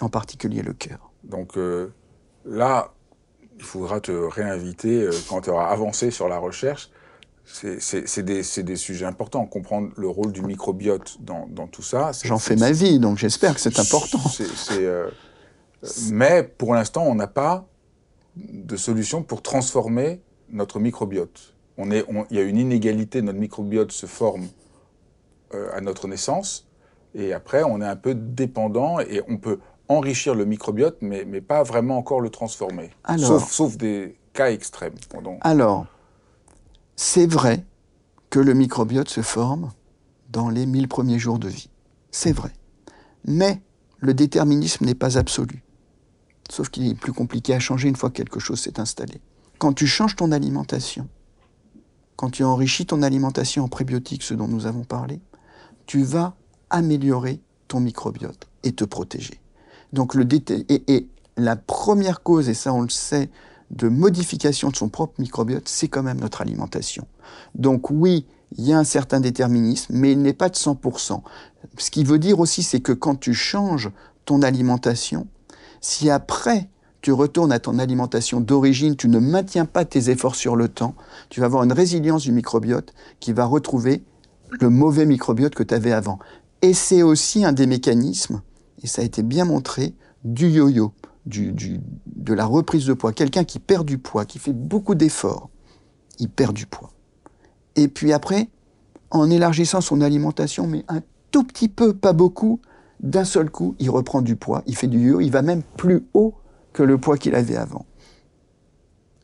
en 0.00 0.09
particulier 0.09 0.62
le 0.62 0.72
cœur. 0.72 1.11
Donc 1.24 1.57
euh, 1.57 1.92
là, 2.44 2.92
il 3.59 3.64
faudra 3.64 4.00
te 4.00 4.12
réinviter 4.12 5.02
euh, 5.02 5.11
quand 5.29 5.42
tu 5.42 5.50
auras 5.50 5.68
avancé 5.68 6.11
sur 6.11 6.29
la 6.29 6.38
recherche. 6.38 6.90
C'est 7.48 8.24
des, 8.24 8.42
des, 8.64 8.76
sujets 8.76 9.07
importants. 9.07 9.46
Comprendre 9.46 9.90
le 9.96 10.09
rôle 10.09 10.33
du 10.33 10.42
microbiote 10.42 11.18
dans, 11.20 11.46
dans 11.46 11.68
tout 11.68 11.83
ça. 11.83 12.11
J'en 12.24 12.40
fais 12.40 12.57
ma 12.57 12.72
vie, 12.72 12.98
donc 12.98 13.18
j'espère 13.18 13.55
que 13.55 13.61
c'est 13.61 13.79
important. 13.79 14.18
Euh, 14.72 15.09
mais 16.11 16.42
pour 16.42 16.74
l'instant, 16.74 17.05
on 17.05 17.14
n'a 17.14 17.29
pas 17.29 17.68
de 18.35 18.76
solution 18.76 19.22
pour 19.22 19.42
transformer 19.42 20.20
notre 20.57 20.81
microbiote. 20.81 21.55
On 21.79 21.90
est, 21.90 22.05
il 22.31 22.37
y 22.37 22.40
a 22.40 22.42
une 22.42 22.57
inégalité, 22.57 23.23
notre 23.23 23.38
microbiote 23.38 23.92
se 23.92 24.07
forme 24.07 24.49
euh, 25.55 25.71
à 25.75 25.81
notre 25.81 26.09
naissance, 26.09 26.66
et 27.14 27.33
après, 27.33 27.62
on 27.62 27.81
est 27.81 27.87
un 27.87 27.97
peu 27.97 28.14
dépendant, 28.14 28.99
et 29.01 29.23
on 29.29 29.37
peut 29.37 29.61
enrichir 29.88 30.35
le 30.35 30.45
microbiote, 30.45 30.99
mais, 31.01 31.25
mais 31.25 31.40
pas 31.40 31.62
vraiment 31.62 31.99
encore 31.99 32.21
le 32.21 32.31
transformer. 32.31 32.90
sauf, 33.19 33.51
sauf, 33.51 33.77
des 33.77 34.16
cas 34.33 34.51
extrêmes. 34.51 34.95
Alors, 35.42 35.87
c'est 36.97 37.27
vrai 37.27 37.64
que 38.31 38.40
le 38.40 38.55
microbiote 38.55 39.09
se 39.09 39.23
forme 39.23 39.71
dans 40.31 40.49
les 40.49 40.66
1000 40.66 40.88
premiers 40.88 41.19
jours 41.19 41.38
de 41.38 41.49
vie. 41.49 41.71
C'est 42.11 42.33
vrai. 42.33 42.51
Mais 43.25 43.61
le 43.99 44.14
déterminisme 44.14 44.85
n'est 44.85 44.95
pas 44.95 45.19
absolu. 45.19 45.62
Sauf 46.51 46.69
qu'il 46.69 46.87
est 46.88 46.95
plus 46.95 47.12
compliqué 47.12 47.55
à 47.55 47.61
changer 47.61 47.88
une 47.88 47.97
fois 47.97 48.11
que 48.11 48.16
quelque 48.16 48.40
chose 48.40 48.61
s'est 48.61 48.79
installé. 48.81 49.21
Quand 49.59 49.73
tu 49.73 49.87
changes 49.87 50.16
ton 50.16 50.33
alimentation, 50.33 51.09
quand 52.16 52.31
tu 52.31 52.45
enrichis 52.45 52.87
ton 52.87 53.03
alimentation 53.03 53.64
en 53.64 53.69
prébiotiques, 53.69 54.23
ce 54.23 54.35
dont 54.35 54.49
nous 54.49 54.66
avons 54.66 54.85
parlé, 54.85 55.21
tu 55.87 56.03
vas 56.03 56.35
améliorer 56.71 57.40
ton 57.69 57.81
microbiote 57.81 58.49
et 58.62 58.73
te 58.73 58.85
protéger. 58.85 59.40
Donc 59.92 60.14
le 60.14 60.27
et, 60.69 60.95
et 60.95 61.09
la 61.37 61.57
première 61.57 62.23
cause, 62.23 62.49
et 62.49 62.55
ça 62.55 62.73
on 62.73 62.83
le 62.83 62.88
sait, 62.88 63.31
de 63.71 63.88
modification 63.88 64.71
de 64.71 64.77
son 64.77 64.88
propre 64.88 65.21
microbiote, 65.21 65.69
c'est 65.69 65.88
quand 65.88 66.03
même 66.03 66.21
notre 66.21 66.40
alimentation. 66.40 67.07
Donc 67.55 67.90
oui, 67.90 68.27
il 68.57 68.64
y 68.64 68.73
a 68.73 68.79
un 68.79 68.85
certain 68.85 69.21
déterminisme, 69.21 69.95
mais 69.97 70.12
il 70.12 70.23
n'est 70.23 70.33
pas 70.33 70.49
de 70.49 70.55
100%. 70.55 71.23
Ce 71.79 71.90
qui 71.90 72.05
veut 72.05 72.19
dire 72.19 72.38
aussi, 72.38 72.62
c'est 72.62 72.81
que 72.81 72.92
quand 72.92 73.16
tu 73.16 73.35
changes 73.35 73.90
ton 74.25 74.42
alimentation, 74.42 75.27
si 75.81 76.11
après 76.11 76.69
tu 77.07 77.12
retournes 77.12 77.53
à 77.53 77.61
ton 77.61 77.79
alimentation 77.79 78.40
d'origine, 78.40 78.97
tu 78.97 79.09
ne 79.09 79.21
maintiens 79.21 79.64
pas 79.64 79.85
tes 79.85 80.11
efforts 80.11 80.35
sur 80.35 80.57
le 80.57 80.66
temps, 80.66 80.97
tu 81.29 81.38
vas 81.38 81.47
avoir 81.47 81.62
une 81.62 81.73
résilience 81.73 82.23
du 82.23 82.33
microbiote 82.33 82.95
qui 83.21 83.33
va 83.33 83.45
retrouver 83.45 84.03
le 84.61 84.71
mauvais 84.71 85.07
microbiote 85.07 85.55
que 85.55 85.62
tu 85.62 85.73
avais 85.73 85.92
avant. 85.92 86.19
Et 86.62 86.75
c'est 86.75 87.05
aussi 87.05 87.45
un 87.45 87.53
des 87.53 87.69
mécanismes, 87.69 88.42
et 88.83 88.88
ça 88.88 89.03
a 89.03 89.05
été 89.05 89.23
bien 89.23 89.45
montré, 89.45 89.95
du 90.25 90.49
yo-yo, 90.49 90.95
de 91.27 92.35
la 92.35 92.45
reprise 92.45 92.87
de 92.87 92.92
poids. 92.92 93.12
Quelqu'un 93.12 93.45
qui 93.45 93.61
perd 93.61 93.87
du 93.87 93.99
poids, 93.99 94.25
qui 94.25 94.40
fait 94.40 94.53
beaucoup 94.53 94.97
d'efforts, 94.97 95.49
il 96.19 96.29
perd 96.29 96.55
du 96.55 96.66
poids. 96.66 96.90
Et 97.77 97.87
puis 97.87 98.12
après, 98.12 98.49
en 99.12 99.31
élargissant 99.31 99.81
son 99.81 100.01
alimentation, 100.01 100.66
mais 100.66 100.85
un 100.88 101.03
tout 101.31 101.45
petit 101.45 101.69
peu, 101.69 101.95
pas 101.95 102.12
beaucoup, 102.12 102.59
d'un 102.99 103.25
seul 103.25 103.49
coup, 103.49 103.77
il 103.79 103.90
reprend 103.90 104.23
du 104.23 104.35
poids, 104.35 104.64
il 104.66 104.75
fait 104.75 104.88
du 104.88 105.11
yo, 105.11 105.21
il 105.21 105.31
va 105.31 105.42
même 105.42 105.62
plus 105.77 106.05
haut 106.12 106.35
que 106.77 106.83
le 106.83 106.99
poids 106.99 107.17
qu'il 107.17 107.35
avait 107.35 107.57
avant. 107.57 107.87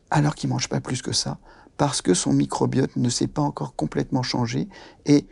Alors 0.09 0.33
qu'il 0.33 0.49
ne 0.49 0.55
mange 0.55 0.69
pas 0.69 0.81
plus 0.81 1.03
que 1.03 1.11
ça, 1.13 1.37
parce 1.77 2.01
que 2.01 2.15
son 2.15 2.33
microbiote 2.33 2.95
ne 2.95 3.09
s'est 3.09 3.27
pas 3.27 3.43
encore 3.43 3.75
complètement 3.75 4.23
changé 4.23 4.67
et 5.05 5.27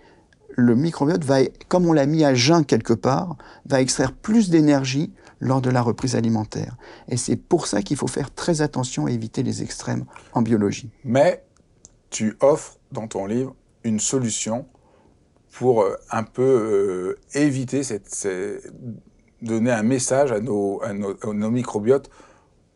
le 0.56 0.76
microbiote 0.76 1.24
va, 1.24 1.40
comme 1.68 1.88
on 1.88 1.94
l'a 1.94 2.06
mis 2.06 2.24
à 2.24 2.36
jeun 2.36 2.64
quelque 2.64 2.94
part, 2.94 3.38
va 3.66 3.82
extraire 3.82 4.14
plus 4.14 4.52
d'énergie 4.52 5.12
lors 5.40 5.62
de 5.62 5.72
la 5.72 5.82
reprise 5.82 6.16
alimentaire. 6.16 6.78
Et 7.08 7.18
c'est 7.18 7.38
pour 7.38 7.66
ça 7.66 7.82
qu'il 7.82 7.98
faut 7.98 8.08
faire 8.08 8.32
très 8.32 8.62
attention 8.62 9.08
à 9.08 9.12
éviter 9.12 9.42
les 9.42 9.64
extrêmes 9.64 10.06
en 10.34 10.44
biologie. 10.44 10.92
Mais 11.04 11.44
tu 12.12 12.38
offres 12.40 12.78
dans 12.92 13.08
ton 13.08 13.26
livre 13.26 13.56
une 13.84 14.00
solution 14.00 14.68
pour 15.52 15.82
euh, 15.82 15.96
un 16.12 16.24
peu 16.24 16.44
euh, 16.44 17.20
éviter 17.34 17.82
cette, 17.82 18.28
donner 19.42 19.72
un 19.72 19.84
message 19.84 20.32
à 20.32 20.40
nos, 20.40 20.82
microbiotes 21.52 22.10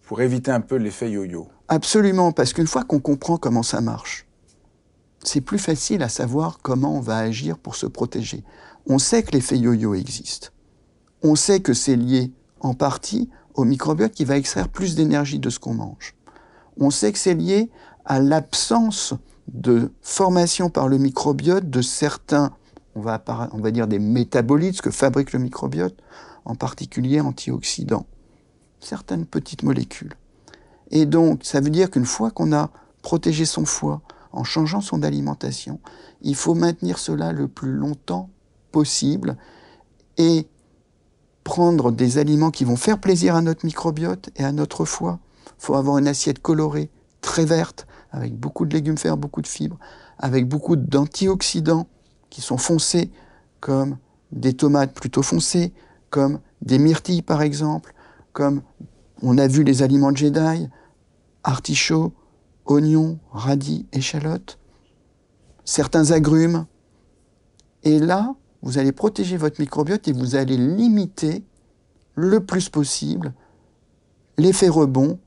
pour 0.04 0.22
éviter 0.22 0.52
un 0.52 0.62
peu 0.62 0.76
l'effet 0.76 1.10
yo-yo. 1.10 1.48
Absolument, 1.68 2.32
parce 2.32 2.54
qu'une 2.54 2.68
fois 2.68 2.84
qu'on 2.84 3.00
comprend 3.00 3.38
comment 3.38 3.64
ça 3.64 3.82
marche, 3.82 4.28
c'est 5.24 5.42
plus 5.42 5.58
facile 5.58 6.04
à 6.04 6.10
savoir 6.10 6.60
comment 6.62 6.96
on 6.96 7.02
va 7.02 7.18
agir 7.18 7.58
pour 7.58 7.76
se 7.76 7.88
protéger. 7.88 8.44
On 8.88 9.00
sait 9.00 9.24
que 9.24 9.32
l'effet 9.32 9.58
yo-yo 9.58 9.96
existe. 9.96 10.52
On 11.24 11.36
sait 11.36 11.60
que 11.60 11.74
c'est 11.74 11.96
lié 11.96 12.32
en 12.60 12.74
partie 12.74 13.30
au 13.56 13.64
microbiote 13.64 14.12
qui 14.12 14.26
va 14.26 14.38
extraire 14.38 14.70
plus 14.70 14.96
d'énergie 14.96 15.40
de 15.40 15.50
ce 15.50 15.60
qu'on 15.60 15.74
mange. 15.74 16.16
On 16.80 16.92
sait 16.92 17.12
que 17.12 17.18
c'est 17.18 17.34
lié 17.34 17.72
à 18.06 18.20
l'absence 18.20 19.14
de 19.48 19.92
formation 20.02 20.70
par 20.70 20.88
le 20.88 20.98
microbiote 20.98 21.70
de 21.70 21.82
certains, 21.82 22.52
on 22.96 23.02
va, 23.02 23.24
on 23.54 23.60
va 23.60 23.72
dire 23.72 23.88
des 23.88 24.00
métabolites, 24.00 24.82
que 24.82 24.92
fabrique 24.92 25.34
le 25.34 25.40
microbiote, 25.40 25.96
en 26.46 26.56
particulier 26.56 27.20
antioxydants, 27.20 28.06
certaines 28.80 29.26
petites 29.26 29.64
molécules. 29.64 30.14
Et 30.92 31.06
donc, 31.06 31.44
ça 31.44 31.60
veut 31.60 31.70
dire 31.70 31.90
qu'une 31.90 32.06
fois 32.06 32.32
qu'on 32.32 32.54
a 32.54 32.70
protégé 33.02 33.46
son 33.46 33.66
foie 33.66 34.02
en 34.32 34.44
changeant 34.44 34.82
son 34.82 35.04
alimentation, 35.04 35.80
il 36.22 36.36
faut 36.36 36.54
maintenir 36.54 37.00
cela 37.00 37.32
le 37.32 37.48
plus 37.48 37.72
longtemps 37.72 38.30
possible 38.72 39.38
et 40.18 40.48
prendre 41.44 41.92
des 41.92 42.18
aliments 42.18 42.52
qui 42.52 42.66
vont 42.66 42.76
faire 42.76 43.00
plaisir 43.00 43.36
à 43.36 43.42
notre 43.42 43.66
microbiote 43.66 44.30
et 44.36 44.44
à 44.44 44.52
notre 44.52 44.86
foie. 44.86 45.20
Il 45.46 45.66
faut 45.66 45.76
avoir 45.76 45.98
une 45.98 46.08
assiette 46.08 46.40
colorée, 46.40 46.90
très 47.22 47.46
verte, 47.46 47.88
avec 48.12 48.36
beaucoup 48.38 48.66
de 48.66 48.74
légumes 48.74 48.96
verts, 48.96 49.18
beaucoup 49.18 49.42
de 49.42 49.48
fibres, 49.48 49.78
avec 50.18 50.48
beaucoup 50.48 50.76
d'antioxydants 50.76 51.88
qui 52.30 52.42
sont 52.42 52.58
foncés, 52.58 53.12
comme 53.60 53.98
des 54.32 54.54
tomates 54.54 54.94
plutôt 54.94 55.22
foncées, 55.22 55.74
comme 56.10 56.40
des 56.62 56.80
myrtilles 56.80 57.22
par 57.22 57.42
exemple, 57.42 57.94
comme 58.34 58.62
on 59.22 59.38
a 59.38 59.48
vu 59.48 59.64
les 59.64 59.84
aliments 59.84 60.12
de 60.12 60.18
Jedi, 60.18 60.70
artichauts, 61.44 62.14
oignons, 62.66 63.20
radis, 63.32 63.86
échalotes, 63.92 64.60
certains 65.64 66.12
agrumes. 66.12 66.66
Et 67.84 68.00
là, 68.00 68.36
vous 68.62 68.78
allez 68.78 68.92
protéger 68.92 69.38
votre 69.38 69.62
microbiote 69.62 70.08
et 70.08 70.12
vous 70.12 70.36
allez 70.36 70.58
limiter 70.58 71.44
le 72.16 72.44
plus 72.44 72.70
possible 72.70 73.34
l'effet 74.38 74.70
rebond 74.70 75.20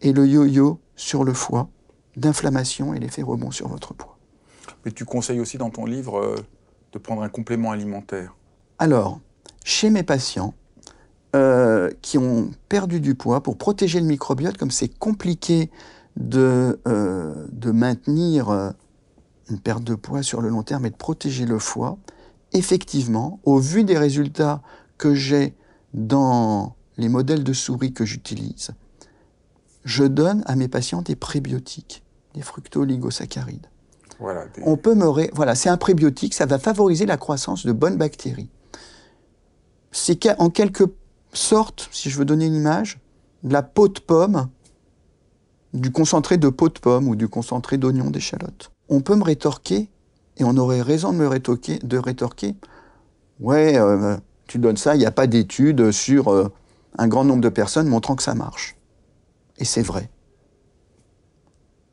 et 0.00 0.12
le 0.12 0.26
yo-yo 0.26 0.80
sur 0.96 1.24
le 1.24 1.32
foie 1.32 1.68
d'inflammation 2.16 2.94
et 2.94 2.98
l'effet 2.98 3.22
rebond 3.22 3.50
sur 3.50 3.68
votre 3.68 3.94
poids. 3.94 4.18
Mais 4.84 4.92
tu 4.92 5.04
conseilles 5.04 5.40
aussi 5.40 5.58
dans 5.58 5.70
ton 5.70 5.86
livre 5.86 6.18
euh, 6.18 6.36
de 6.92 6.98
prendre 6.98 7.22
un 7.22 7.28
complément 7.28 7.70
alimentaire? 7.70 8.36
Alors, 8.78 9.20
chez 9.64 9.90
mes 9.90 10.02
patients 10.02 10.54
euh, 11.34 11.90
qui 12.02 12.18
ont 12.18 12.50
perdu 12.68 13.00
du 13.00 13.14
poids, 13.14 13.42
pour 13.42 13.56
protéger 13.56 14.00
le 14.00 14.06
microbiote, 14.06 14.56
comme 14.56 14.70
c'est 14.70 14.88
compliqué 14.88 15.70
de, 16.16 16.80
euh, 16.86 17.46
de 17.52 17.70
maintenir 17.70 18.74
une 19.48 19.58
perte 19.58 19.84
de 19.84 19.94
poids 19.94 20.22
sur 20.22 20.40
le 20.40 20.48
long 20.48 20.62
terme 20.62 20.86
et 20.86 20.90
de 20.90 20.96
protéger 20.96 21.46
le 21.46 21.58
foie, 21.58 21.98
effectivement, 22.52 23.40
au 23.44 23.58
vu 23.58 23.84
des 23.84 23.96
résultats 23.96 24.62
que 24.98 25.14
j'ai 25.14 25.54
dans 25.94 26.74
les 26.96 27.08
modèles 27.08 27.44
de 27.44 27.52
souris 27.52 27.92
que 27.92 28.04
j'utilise, 28.04 28.70
je 29.84 30.04
donne 30.04 30.42
à 30.46 30.56
mes 30.56 30.68
patients 30.68 31.02
des 31.02 31.16
prébiotiques, 31.16 32.02
des 32.34 32.42
fructo-oligosaccharides. 32.42 33.66
Voilà, 34.20 34.44
On 34.64 34.76
peut 34.76 34.94
me 34.94 35.34
voilà, 35.34 35.54
c'est 35.54 35.68
un 35.68 35.76
prébiotique, 35.76 36.34
ça 36.34 36.46
va 36.46 36.58
favoriser 36.58 37.06
la 37.06 37.16
croissance 37.16 37.66
de 37.66 37.72
bonnes 37.72 37.96
bactéries. 37.96 38.48
C'est 39.92 40.28
en 40.40 40.50
quelque 40.50 40.84
sorte, 41.32 41.88
si 41.92 42.10
je 42.10 42.18
veux 42.18 42.24
donner 42.24 42.46
une 42.46 42.54
image, 42.54 42.98
la 43.44 43.62
peau 43.62 43.88
de 43.88 44.00
pomme, 44.00 44.48
du 45.72 45.90
concentré 45.90 46.36
de 46.36 46.48
peau 46.48 46.68
de 46.68 46.78
pomme 46.78 47.08
ou 47.08 47.14
du 47.14 47.28
concentré 47.28 47.78
d'oignon 47.78 48.10
d'échalote. 48.10 48.72
On 48.88 49.00
peut 49.00 49.16
me 49.16 49.22
rétorquer, 49.22 49.88
et 50.38 50.44
on 50.44 50.56
aurait 50.56 50.82
raison 50.82 51.12
de 51.12 51.18
me 51.18 51.28
rétorquer, 51.28 51.78
de 51.78 51.98
rétorquer 51.98 52.56
ouais, 53.42 53.76
euh, 53.78 54.16
tu 54.46 54.58
donnes 54.58 54.76
ça, 54.76 54.94
il 54.94 54.98
n'y 54.98 55.06
a 55.06 55.10
pas 55.10 55.26
d'études 55.26 55.90
sur 55.90 56.28
euh, 56.28 56.48
un 56.96 57.08
grand 57.08 57.24
nombre 57.24 57.42
de 57.42 57.48
personnes 57.48 57.88
montrant 57.88 58.16
que 58.16 58.22
ça 58.22 58.34
marche. 58.34 58.76
Et 59.58 59.64
c'est 59.64 59.82
vrai. 59.82 60.10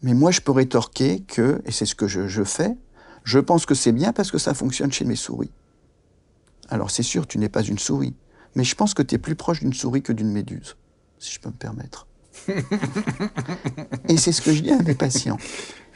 Mais 0.02 0.14
moi, 0.14 0.32
je 0.32 0.40
peux 0.40 0.54
rétorquer 0.54 1.22
que, 1.22 1.62
et 1.66 1.72
c'est 1.72 1.86
ce 1.86 1.96
que 1.96 2.08
je, 2.08 2.44
fais, 2.44 2.78
je 3.26 3.40
pense 3.40 3.66
que 3.66 3.76
c'est 3.76 3.92
bien 3.92 4.14
parce 4.14 4.32
que 4.32 4.38
ça 4.38 4.54
fonctionne 4.54 4.92
chez 4.92 5.04
mes 5.04 5.18
souris. 5.18 5.52
Alors 6.70 6.92
c'est 6.92 7.04
sûr, 7.04 7.28
tu 7.28 7.38
n'es 7.38 7.50
pas 7.50 7.64
une 7.64 7.80
souris, 7.80 8.16
mais 8.56 8.64
je 8.64 8.76
pense 8.76 8.94
que 8.94 9.02
tu 9.02 9.16
es 9.16 9.18
plus 9.18 9.36
proche 9.36 9.60
d'une 9.60 9.74
souris 9.74 10.02
que 10.02 10.14
d'une 10.14 10.32
méduse, 10.32 10.78
si 11.18 11.34
je 11.34 11.40
peux 11.40 11.50
me 11.50 11.56
permettre. 11.56 12.08
et 14.08 14.18
c'est 14.18 14.32
ce 14.32 14.42
que 14.42 14.54
je 14.54 14.62
dis 14.62 14.72
à 14.72 14.82
mes 14.82 14.96
patients. 14.96 15.38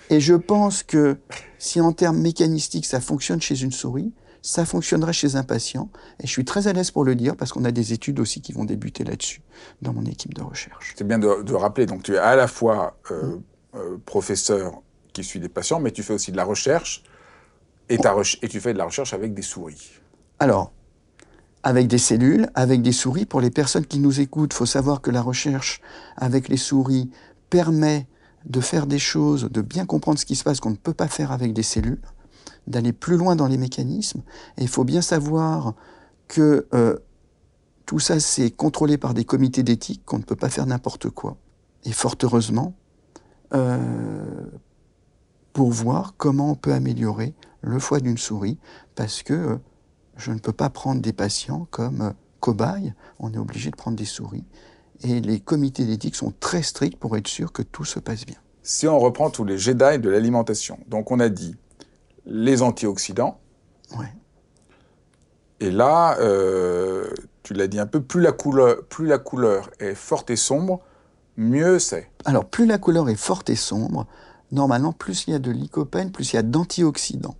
Et 0.09 0.19
je 0.19 0.33
pense 0.33 0.83
que 0.83 1.17
si 1.57 1.79
en 1.79 1.93
termes 1.93 2.19
mécanistiques 2.19 2.85
ça 2.85 2.99
fonctionne 2.99 3.41
chez 3.41 3.61
une 3.61 3.71
souris, 3.71 4.11
ça 4.41 4.65
fonctionnerait 4.65 5.13
chez 5.13 5.35
un 5.35 5.43
patient. 5.43 5.89
Et 6.19 6.27
je 6.27 6.31
suis 6.31 6.43
très 6.43 6.67
à 6.67 6.73
l'aise 6.73 6.91
pour 6.91 7.05
le 7.05 7.15
dire 7.15 7.35
parce 7.37 7.53
qu'on 7.53 7.63
a 7.63 7.71
des 7.71 7.93
études 7.93 8.19
aussi 8.19 8.41
qui 8.41 8.51
vont 8.51 8.65
débuter 8.65 9.03
là-dessus 9.03 9.41
dans 9.81 9.93
mon 9.93 10.05
équipe 10.05 10.33
de 10.33 10.41
recherche. 10.41 10.93
C'est 10.97 11.07
bien 11.07 11.19
de, 11.19 11.53
rappeler, 11.53 11.85
donc 11.85 12.03
tu 12.03 12.15
es 12.15 12.17
à 12.17 12.35
la 12.35 12.47
fois 12.47 12.97
euh, 13.11 13.37
euh, 13.75 13.97
professeur 14.05 14.81
qui 15.13 15.23
suit 15.23 15.39
des 15.39 15.49
patients, 15.49 15.79
mais 15.79 15.91
tu 15.91 16.03
fais 16.03 16.13
aussi 16.13 16.31
de 16.31 16.37
la 16.37 16.43
recherche 16.43 17.03
et, 17.89 17.97
et 18.41 18.47
tu 18.49 18.59
fais 18.59 18.73
de 18.73 18.77
la 18.77 18.85
recherche 18.85 19.13
avec 19.13 19.33
des 19.33 19.41
souris. 19.41 20.01
Alors, 20.43 20.73
avec 21.63 21.87
des 21.87 21.97
cellules, 21.97 22.49
avec 22.53 22.81
des 22.81 22.91
souris. 22.91 23.25
Pour 23.25 23.39
les 23.39 23.49
personnes 23.49 23.85
qui 23.85 23.99
nous 23.99 24.19
écoutent, 24.19 24.51
faut 24.51 24.65
savoir 24.65 24.99
que 24.99 25.09
la 25.09 25.21
recherche 25.21 25.79
avec 26.17 26.49
les 26.49 26.57
souris 26.57 27.09
permet 27.49 28.09
de 28.43 28.59
faire 28.59 28.85
des 28.85 28.99
choses, 28.99 29.49
de 29.49 29.61
bien 29.61 29.85
comprendre 29.85 30.19
ce 30.19 30.25
qui 30.25 30.35
se 30.35 30.43
passe 30.43 30.59
qu'on 30.59 30.71
ne 30.71 30.75
peut 30.75 30.93
pas 30.93 31.07
faire 31.07 31.31
avec 31.31 31.53
des 31.53 31.63
cellules 31.63 32.01
d'aller 32.67 32.91
plus 32.91 33.15
loin 33.15 33.37
dans 33.37 33.47
les 33.47 33.57
mécanismes. 33.57 34.21
Et 34.57 34.63
il 34.63 34.67
faut 34.67 34.83
bien 34.83 35.01
savoir 35.01 35.75
que 36.27 36.67
euh, 36.73 36.97
tout 37.85 37.99
ça, 37.99 38.19
c'est 38.19 38.51
contrôlé 38.51 38.97
par 38.97 39.13
des 39.13 39.23
comités 39.23 39.63
d'éthique, 39.63 40.03
qu'on 40.03 40.17
ne 40.17 40.23
peut 40.23 40.35
pas 40.35 40.49
faire 40.49 40.65
n'importe 40.65 41.09
quoi. 41.09 41.37
Et 41.85 41.93
fort 41.93 42.15
heureusement, 42.21 42.75
euh, 43.53 43.79
pour 45.53 45.71
voir 45.71 46.15
comment 46.17 46.51
on 46.51 46.55
peut 46.55 46.73
améliorer 46.73 47.33
le 47.61 47.79
foie 47.79 48.01
d'une 48.01 48.17
souris, 48.17 48.59
parce 48.95 49.23
que 49.23 49.33
euh, 49.33 49.57
je 50.17 50.31
ne 50.31 50.39
peux 50.39 50.53
pas 50.53 50.69
prendre 50.69 51.01
des 51.01 51.13
patients 51.13 51.67
comme 51.71 52.13
cobayes, 52.39 52.93
on 53.19 53.33
est 53.33 53.37
obligé 53.37 53.71
de 53.71 53.75
prendre 53.75 53.97
des 53.97 54.05
souris. 54.05 54.45
Et 55.01 55.21
les 55.21 55.39
comités 55.39 55.85
d'éthique 55.85 56.15
sont 56.15 56.33
très 56.39 56.61
stricts 56.61 56.97
pour 56.97 57.17
être 57.17 57.27
sûr 57.27 57.51
que 57.51 57.61
tout 57.61 57.85
se 57.85 57.99
passe 57.99 58.25
bien. 58.25 58.37
Si 58.61 58.87
on 58.87 58.99
reprend 58.99 59.29
tous 59.29 59.43
les 59.43 59.57
Jedi 59.57 59.99
de 59.99 60.09
l'alimentation, 60.09 60.79
donc 60.87 61.11
on 61.11 61.19
a 61.19 61.29
dit 61.29 61.55
les 62.25 62.61
antioxydants. 62.61 63.39
Et 65.59 65.71
là, 65.71 66.17
euh, 66.19 67.09
tu 67.43 67.53
l'as 67.53 67.67
dit 67.67 67.79
un 67.79 67.85
peu, 67.85 68.01
plus 68.01 68.19
la, 68.19 68.33
couleur, 68.33 68.83
plus 68.85 69.05
la 69.05 69.17
couleur 69.17 69.69
est 69.79 69.95
forte 69.95 70.29
et 70.29 70.35
sombre, 70.35 70.81
mieux 71.37 71.79
c'est. 71.79 72.09
Alors, 72.25 72.45
plus 72.45 72.65
la 72.65 72.77
couleur 72.77 73.07
est 73.07 73.15
forte 73.15 73.49
et 73.49 73.55
sombre, 73.55 74.05
normalement, 74.51 74.91
plus 74.91 75.25
il 75.27 75.31
y 75.31 75.33
a 75.33 75.39
de 75.39 75.51
lycopène, 75.51 76.11
plus 76.11 76.33
il 76.33 76.35
y 76.35 76.39
a 76.39 76.43
d'antioxydants. 76.43 77.37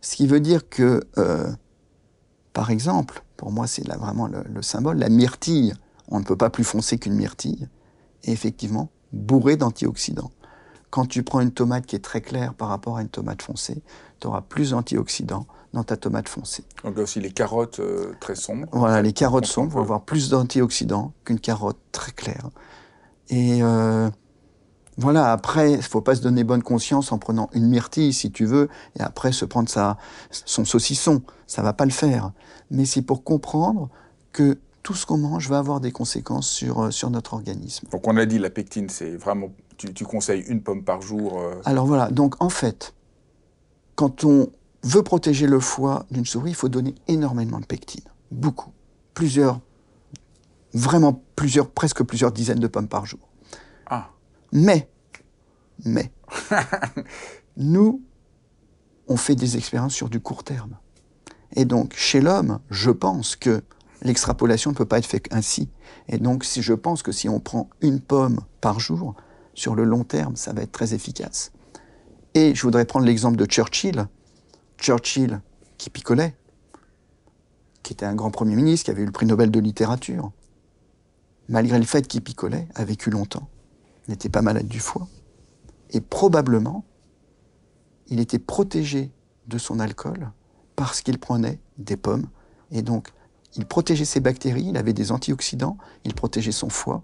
Ce 0.00 0.16
qui 0.16 0.26
veut 0.26 0.40
dire 0.40 0.68
que, 0.68 1.00
euh, 1.18 1.48
par 2.58 2.72
exemple, 2.72 3.22
pour 3.36 3.52
moi, 3.52 3.68
c'est 3.68 3.86
vraiment 3.86 4.26
le, 4.26 4.42
le, 4.52 4.62
symbole, 4.62 4.98
la 4.98 5.08
myrtille, 5.08 5.74
on 6.08 6.18
ne 6.18 6.24
peut 6.24 6.34
pas 6.34 6.50
plus 6.50 6.64
foncer 6.64 6.98
qu'une 6.98 7.14
myrtille, 7.14 7.68
est 8.24 8.32
effectivement 8.32 8.90
bourrée 9.12 9.56
d'antioxydants. 9.56 10.32
Quand 10.90 11.06
tu 11.06 11.22
prends 11.22 11.38
une 11.38 11.52
tomate 11.52 11.86
qui 11.86 11.94
est 11.94 12.00
très 12.00 12.20
claire 12.20 12.54
par 12.54 12.66
rapport 12.66 12.96
à 12.96 13.02
une 13.02 13.08
tomate 13.08 13.42
foncée, 13.42 13.80
tu 14.18 14.26
auras 14.26 14.40
plus 14.40 14.70
d'antioxydants 14.70 15.46
dans 15.72 15.84
ta 15.84 15.96
tomate 15.96 16.28
foncée. 16.28 16.64
Donc 16.82 16.98
aussi 16.98 17.20
les 17.20 17.30
carottes 17.30 17.78
euh, 17.78 18.14
très 18.18 18.34
sombres. 18.34 18.66
Voilà, 18.72 19.02
les 19.02 19.12
carottes 19.12 19.46
sombres 19.46 19.74
vont 19.74 19.82
avoir 19.82 20.02
plus 20.02 20.28
d'antioxydants 20.28 21.12
qu'une 21.24 21.38
carotte 21.38 21.78
très 21.92 22.10
claire. 22.10 22.50
Et 23.28 23.62
euh, 23.62 24.10
voilà, 24.98 25.30
après, 25.30 25.72
il 25.72 25.82
faut 25.82 26.00
pas 26.00 26.16
se 26.16 26.22
donner 26.22 26.42
bonne 26.42 26.62
conscience 26.62 27.12
en 27.12 27.18
prenant 27.18 27.48
une 27.52 27.68
myrtille, 27.68 28.12
si 28.12 28.32
tu 28.32 28.44
veux, 28.44 28.68
et 28.98 29.00
après 29.00 29.30
se 29.30 29.44
prendre 29.44 29.68
sa, 29.68 29.96
son 30.30 30.64
saucisson. 30.64 31.22
Ça 31.46 31.62
va 31.62 31.72
pas 31.72 31.84
le 31.84 31.92
faire. 31.92 32.32
Mais 32.72 32.84
c'est 32.84 33.02
pour 33.02 33.22
comprendre 33.22 33.90
que 34.32 34.58
tout 34.82 34.94
ce 34.94 35.06
qu'on 35.06 35.18
mange 35.18 35.48
va 35.48 35.58
avoir 35.58 35.80
des 35.80 35.92
conséquences 35.92 36.48
sur, 36.48 36.80
euh, 36.80 36.90
sur 36.90 37.10
notre 37.10 37.34
organisme. 37.34 37.86
Donc 37.92 38.08
on 38.08 38.16
a 38.16 38.26
dit 38.26 38.38
la 38.38 38.50
pectine, 38.50 38.88
c'est 38.88 39.16
vraiment 39.16 39.50
tu, 39.76 40.04
conseilles 40.04 40.44
une 40.48 40.62
pomme 40.62 40.82
par 40.82 41.00
jour 41.00 41.38
euh. 41.38 41.54
Alors 41.64 41.86
voilà, 41.86 42.10
donc 42.10 42.42
en 42.42 42.48
fait, 42.48 42.94
quand 43.94 44.24
on 44.24 44.48
veut 44.82 45.02
protéger 45.02 45.46
le 45.46 45.60
foie 45.60 46.06
d'une 46.10 46.26
souris, 46.26 46.50
il 46.50 46.56
faut 46.56 46.68
donner 46.68 46.96
énormément 47.06 47.60
de 47.60 47.66
pectine. 47.66 48.04
Beaucoup. 48.32 48.72
Plusieurs, 49.14 49.60
vraiment 50.74 51.22
plusieurs, 51.36 51.70
presque 51.70 52.02
plusieurs 52.02 52.32
dizaines 52.32 52.58
de 52.58 52.66
pommes 52.66 52.88
par 52.88 53.06
jour. 53.06 53.20
Mais, 54.52 54.88
mais, 55.84 56.10
Nous, 57.56 58.02
on 59.08 59.16
fait 59.16 59.34
des 59.34 59.56
expériences 59.56 59.94
sur 59.94 60.08
du 60.08 60.20
court 60.20 60.44
terme. 60.44 60.76
Et 61.54 61.64
donc, 61.64 61.94
chez 61.96 62.20
l'homme, 62.20 62.60
je 62.70 62.90
pense 62.90 63.36
que 63.36 63.62
l'extrapolation 64.02 64.70
ne 64.70 64.76
peut 64.76 64.84
pas 64.84 64.98
être 64.98 65.06
faite 65.06 65.26
ainsi. 65.30 65.68
Et 66.08 66.18
donc, 66.18 66.44
si 66.44 66.62
je 66.62 66.74
pense 66.74 67.02
que 67.02 67.12
si 67.12 67.28
on 67.28 67.40
prend 67.40 67.68
une 67.80 68.00
pomme 68.00 68.40
par 68.60 68.80
jour, 68.80 69.16
sur 69.54 69.74
le 69.74 69.82
long 69.84 70.04
terme, 70.04 70.36
ça 70.36 70.52
va 70.52 70.62
être 70.62 70.70
très 70.70 70.94
efficace. 70.94 71.50
Et 72.34 72.54
je 72.54 72.62
voudrais 72.62 72.84
prendre 72.84 73.06
l'exemple 73.06 73.36
de 73.36 73.44
Churchill. 73.44 74.06
Churchill, 74.78 75.40
qui 75.78 75.90
picolait, 75.90 76.36
qui 77.82 77.92
était 77.92 78.06
un 78.06 78.14
grand 78.14 78.30
Premier 78.30 78.54
ministre, 78.54 78.84
qui 78.84 78.90
avait 78.92 79.02
eu 79.02 79.06
le 79.06 79.12
prix 79.12 79.26
Nobel 79.26 79.50
de 79.50 79.58
littérature, 79.58 80.30
malgré 81.48 81.76
le 81.78 81.84
fait 81.84 82.06
qu'il 82.06 82.22
picolait, 82.22 82.68
a 82.76 82.84
vécu 82.84 83.10
longtemps, 83.10 83.48
n'était 84.08 84.28
pas 84.28 84.42
malade 84.42 84.68
du 84.68 84.80
foie. 84.80 85.06
Et 85.90 86.00
probablement, 86.00 86.84
il 88.08 88.20
était 88.20 88.38
protégé 88.38 89.12
de 89.46 89.58
son 89.58 89.80
alcool 89.80 90.30
parce 90.76 91.00
qu'il 91.00 91.18
prenait 91.18 91.60
des 91.78 91.96
pommes. 91.96 92.26
Et 92.70 92.82
donc, 92.82 93.08
il 93.56 93.66
protégeait 93.66 94.04
ses 94.04 94.20
bactéries, 94.20 94.66
il 94.68 94.76
avait 94.76 94.92
des 94.92 95.12
antioxydants, 95.12 95.78
il 96.04 96.14
protégeait 96.14 96.52
son 96.52 96.68
foie. 96.68 97.02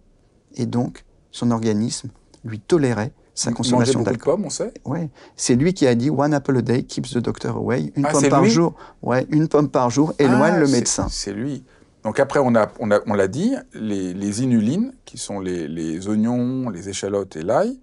Et 0.55 0.67
donc, 0.67 1.05
son 1.31 1.51
organisme 1.51 2.11
lui 2.45 2.61
tolérait 2.61 3.13
sa 3.35 3.51
consommation 3.51 4.03
d'alcool. 4.03 4.41
on 4.45 4.51
sait. 4.51 4.73
Ouais, 4.85 5.11
c'est 5.37 5.57
lui 5.57 5.75
qui 5.75 5.87
a 5.87 5.95
dit 5.95 6.11
one 6.11 6.33
apple 6.33 6.59
a 6.59 6.63
day 6.63 6.85
keeps 6.85 7.15
the 7.15 7.19
doctor 7.19 7.57
away. 7.57 7.93
Une 7.97 8.07
ah, 8.07 8.13
pomme 8.13 8.29
par 8.29 8.45
jour. 8.45 8.75
Ouais, 9.03 9.27
une 9.31 9.49
pomme 9.49 9.69
par 9.69 9.91
jour 9.91 10.15
éloigne 10.19 10.55
ah, 10.57 10.61
le 10.61 10.69
médecin. 10.69 11.09
C'est 11.11 11.33
lui. 11.33 11.65
Donc 12.05 12.21
après, 12.21 12.39
on 12.39 12.51
l'a 12.51 13.29
dit, 13.29 13.55
les, 13.73 14.43
inulines, 14.43 14.93
qui 15.07 15.17
sont 15.17 15.41
les, 15.41 16.09
oignons, 16.09 16.69
les 16.69 16.91
échalotes 16.91 17.37
et 17.37 17.43
l'ail. 17.43 17.81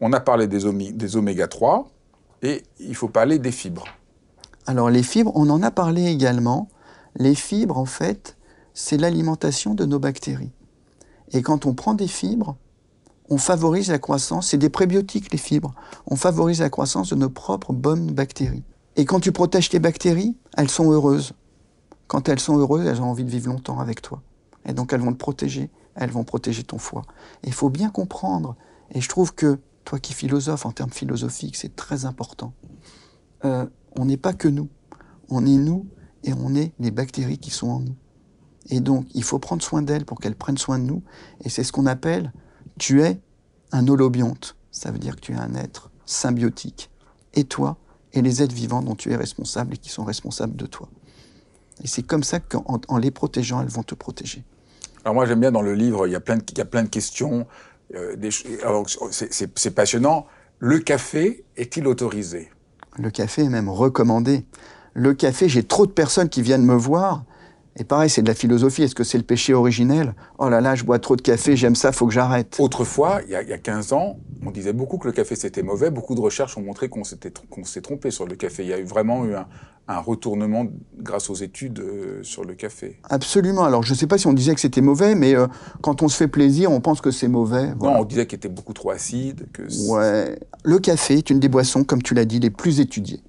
On 0.00 0.12
a 0.12 0.20
parlé 0.20 0.46
des, 0.46 0.92
des 0.92 1.16
oméga 1.16 1.48
3 1.48 1.88
et 2.42 2.62
il 2.78 2.94
faut 2.94 3.08
parler 3.08 3.38
des 3.38 3.52
fibres. 3.52 3.86
Alors 4.66 4.90
les 4.90 5.02
fibres, 5.02 5.32
on 5.34 5.48
en 5.48 5.62
a 5.62 5.70
parlé 5.70 6.06
également. 6.06 6.68
Les 7.16 7.34
fibres, 7.34 7.78
en 7.78 7.86
fait, 7.86 8.36
c'est 8.74 8.98
l'alimentation 8.98 9.74
de 9.74 9.86
nos 9.86 9.98
bactéries. 9.98 10.52
Et 11.32 11.40
quand 11.40 11.64
on 11.64 11.72
prend 11.72 11.94
des 11.94 12.08
fibres, 12.08 12.56
on 13.30 13.38
favorise 13.38 13.90
la 13.90 13.98
croissance, 13.98 14.48
c'est 14.48 14.58
des 14.58 14.68
prébiotiques 14.68 15.32
les 15.32 15.38
fibres, 15.38 15.74
on 16.06 16.16
favorise 16.16 16.60
la 16.60 16.68
croissance 16.68 17.08
de 17.08 17.14
nos 17.14 17.30
propres 17.30 17.72
bonnes 17.72 18.10
bactéries. 18.10 18.64
Et 18.96 19.06
quand 19.06 19.20
tu 19.20 19.32
protèges 19.32 19.70
tes 19.70 19.78
bactéries, 19.78 20.36
elles 20.58 20.68
sont 20.68 20.92
heureuses. 20.92 21.32
Quand 22.12 22.28
elles 22.28 22.40
sont 22.40 22.58
heureuses, 22.58 22.84
elles 22.86 23.00
ont 23.00 23.06
envie 23.06 23.24
de 23.24 23.30
vivre 23.30 23.48
longtemps 23.48 23.80
avec 23.80 24.02
toi. 24.02 24.22
Et 24.66 24.74
donc 24.74 24.92
elles 24.92 25.00
vont 25.00 25.14
te 25.14 25.18
protéger, 25.18 25.70
elles 25.94 26.10
vont 26.10 26.24
protéger 26.24 26.62
ton 26.62 26.76
foie. 26.76 27.04
Et 27.42 27.46
il 27.46 27.54
faut 27.54 27.70
bien 27.70 27.88
comprendre, 27.88 28.54
et 28.90 29.00
je 29.00 29.08
trouve 29.08 29.34
que 29.34 29.58
toi 29.86 29.98
qui 29.98 30.12
philosophes 30.12 30.66
en 30.66 30.72
termes 30.72 30.90
philosophiques, 30.90 31.56
c'est 31.56 31.74
très 31.74 32.04
important. 32.04 32.52
Euh, 33.46 33.64
on 33.96 34.04
n'est 34.04 34.18
pas 34.18 34.34
que 34.34 34.46
nous. 34.46 34.68
On 35.30 35.46
est 35.46 35.56
nous 35.56 35.86
et 36.22 36.34
on 36.34 36.54
est 36.54 36.74
les 36.78 36.90
bactéries 36.90 37.38
qui 37.38 37.48
sont 37.48 37.68
en 37.68 37.80
nous. 37.80 37.96
Et 38.68 38.80
donc, 38.80 39.06
il 39.14 39.24
faut 39.24 39.38
prendre 39.38 39.62
soin 39.62 39.80
d'elles 39.80 40.04
pour 40.04 40.20
qu'elles 40.20 40.36
prennent 40.36 40.58
soin 40.58 40.78
de 40.78 40.84
nous. 40.84 41.02
Et 41.46 41.48
c'est 41.48 41.64
ce 41.64 41.72
qu'on 41.72 41.86
appelle, 41.86 42.30
tu 42.78 43.00
es 43.00 43.22
un 43.70 43.88
holobionte. 43.88 44.58
Ça 44.70 44.90
veut 44.90 44.98
dire 44.98 45.16
que 45.16 45.22
tu 45.22 45.32
es 45.32 45.36
un 45.36 45.54
être 45.54 45.90
symbiotique. 46.04 46.90
Et 47.32 47.44
toi, 47.44 47.78
et 48.12 48.20
les 48.20 48.42
êtres 48.42 48.54
vivants 48.54 48.82
dont 48.82 48.96
tu 48.96 49.12
es 49.12 49.16
responsable 49.16 49.72
et 49.72 49.78
qui 49.78 49.88
sont 49.88 50.04
responsables 50.04 50.56
de 50.56 50.66
toi. 50.66 50.90
Et 51.82 51.86
c'est 51.86 52.02
comme 52.02 52.22
ça 52.22 52.40
qu'en 52.40 52.98
les 52.98 53.10
protégeant, 53.10 53.60
elles 53.60 53.68
vont 53.68 53.82
te 53.82 53.94
protéger. 53.94 54.44
Alors 55.04 55.14
moi, 55.14 55.26
j'aime 55.26 55.40
bien 55.40 55.50
dans 55.50 55.62
le 55.62 55.74
livre, 55.74 56.06
il 56.06 56.12
y 56.12 56.16
a 56.16 56.20
plein 56.20 56.36
de, 56.36 56.44
il 56.50 56.58
y 56.58 56.60
a 56.60 56.64
plein 56.64 56.84
de 56.84 56.88
questions. 56.88 57.46
Euh, 57.94 58.16
c'est 59.10 59.74
passionnant. 59.74 60.26
Le 60.58 60.78
café 60.78 61.44
est-il 61.56 61.86
autorisé? 61.86 62.50
Le 62.96 63.10
café 63.10 63.42
est 63.42 63.48
même 63.48 63.68
recommandé. 63.68 64.44
Le 64.94 65.14
café, 65.14 65.48
j'ai 65.48 65.64
trop 65.64 65.86
de 65.86 65.92
personnes 65.92 66.28
qui 66.28 66.42
viennent 66.42 66.64
me 66.64 66.74
voir 66.74 67.24
et 67.76 67.84
pareil, 67.84 68.10
c'est 68.10 68.22
de 68.22 68.28
la 68.28 68.34
philosophie. 68.34 68.82
Est-ce 68.82 68.94
que 68.94 69.04
c'est 69.04 69.18
le 69.18 69.24
péché 69.24 69.54
originel? 69.54 70.14
Oh 70.38 70.48
là 70.48 70.60
là, 70.60 70.74
je 70.74 70.84
bois 70.84 70.98
trop 70.98 71.16
de 71.16 71.22
café, 71.22 71.56
j'aime 71.56 71.74
ça, 71.74 71.92
faut 71.92 72.06
que 72.06 72.12
j'arrête. 72.12 72.56
Autrefois, 72.58 73.20
il 73.26 73.32
y, 73.32 73.34
a, 73.34 73.42
il 73.42 73.48
y, 73.48 73.52
a, 73.52 73.58
15 73.58 73.92
ans, 73.92 74.18
on 74.44 74.50
disait 74.50 74.72
beaucoup 74.72 74.98
que 74.98 75.06
le 75.06 75.12
café 75.12 75.36
c'était 75.36 75.62
mauvais. 75.62 75.90
Beaucoup 75.90 76.14
de 76.14 76.20
recherches 76.20 76.56
ont 76.58 76.62
montré 76.62 76.88
qu'on 76.88 77.04
s'est 77.04 77.80
trompé 77.80 78.10
sur 78.10 78.26
le 78.26 78.34
café. 78.36 78.62
Il 78.62 78.68
y 78.68 78.72
a 78.72 78.78
eu 78.78 78.84
vraiment 78.84 79.24
eu 79.24 79.34
un, 79.34 79.46
un 79.88 79.98
retournement 79.98 80.66
grâce 80.98 81.28
aux 81.30 81.34
études 81.34 81.80
euh, 81.80 82.22
sur 82.22 82.44
le 82.44 82.54
café. 82.54 82.98
Absolument. 83.08 83.64
Alors, 83.64 83.82
je 83.82 83.92
ne 83.92 83.98
sais 83.98 84.06
pas 84.06 84.18
si 84.18 84.26
on 84.26 84.32
disait 84.32 84.54
que 84.54 84.60
c'était 84.60 84.80
mauvais, 84.80 85.14
mais 85.14 85.34
euh, 85.34 85.46
quand 85.80 86.02
on 86.02 86.08
se 86.08 86.16
fait 86.16 86.28
plaisir, 86.28 86.70
on 86.70 86.80
pense 86.80 87.00
que 87.00 87.10
c'est 87.10 87.28
mauvais. 87.28 87.74
Non, 87.80 87.98
on 87.98 88.04
disait 88.04 88.26
qu'il 88.26 88.36
était 88.36 88.48
beaucoup 88.48 88.72
trop 88.72 88.90
acide. 88.90 89.46
Que 89.52 89.62
ouais. 89.88 90.38
Le 90.64 90.78
café 90.78 91.14
est 91.14 91.30
une 91.30 91.40
des 91.40 91.48
boissons, 91.48 91.84
comme 91.84 92.02
tu 92.02 92.14
l'as 92.14 92.24
dit, 92.24 92.38
les 92.38 92.50
plus 92.50 92.80
étudiées. 92.80 93.20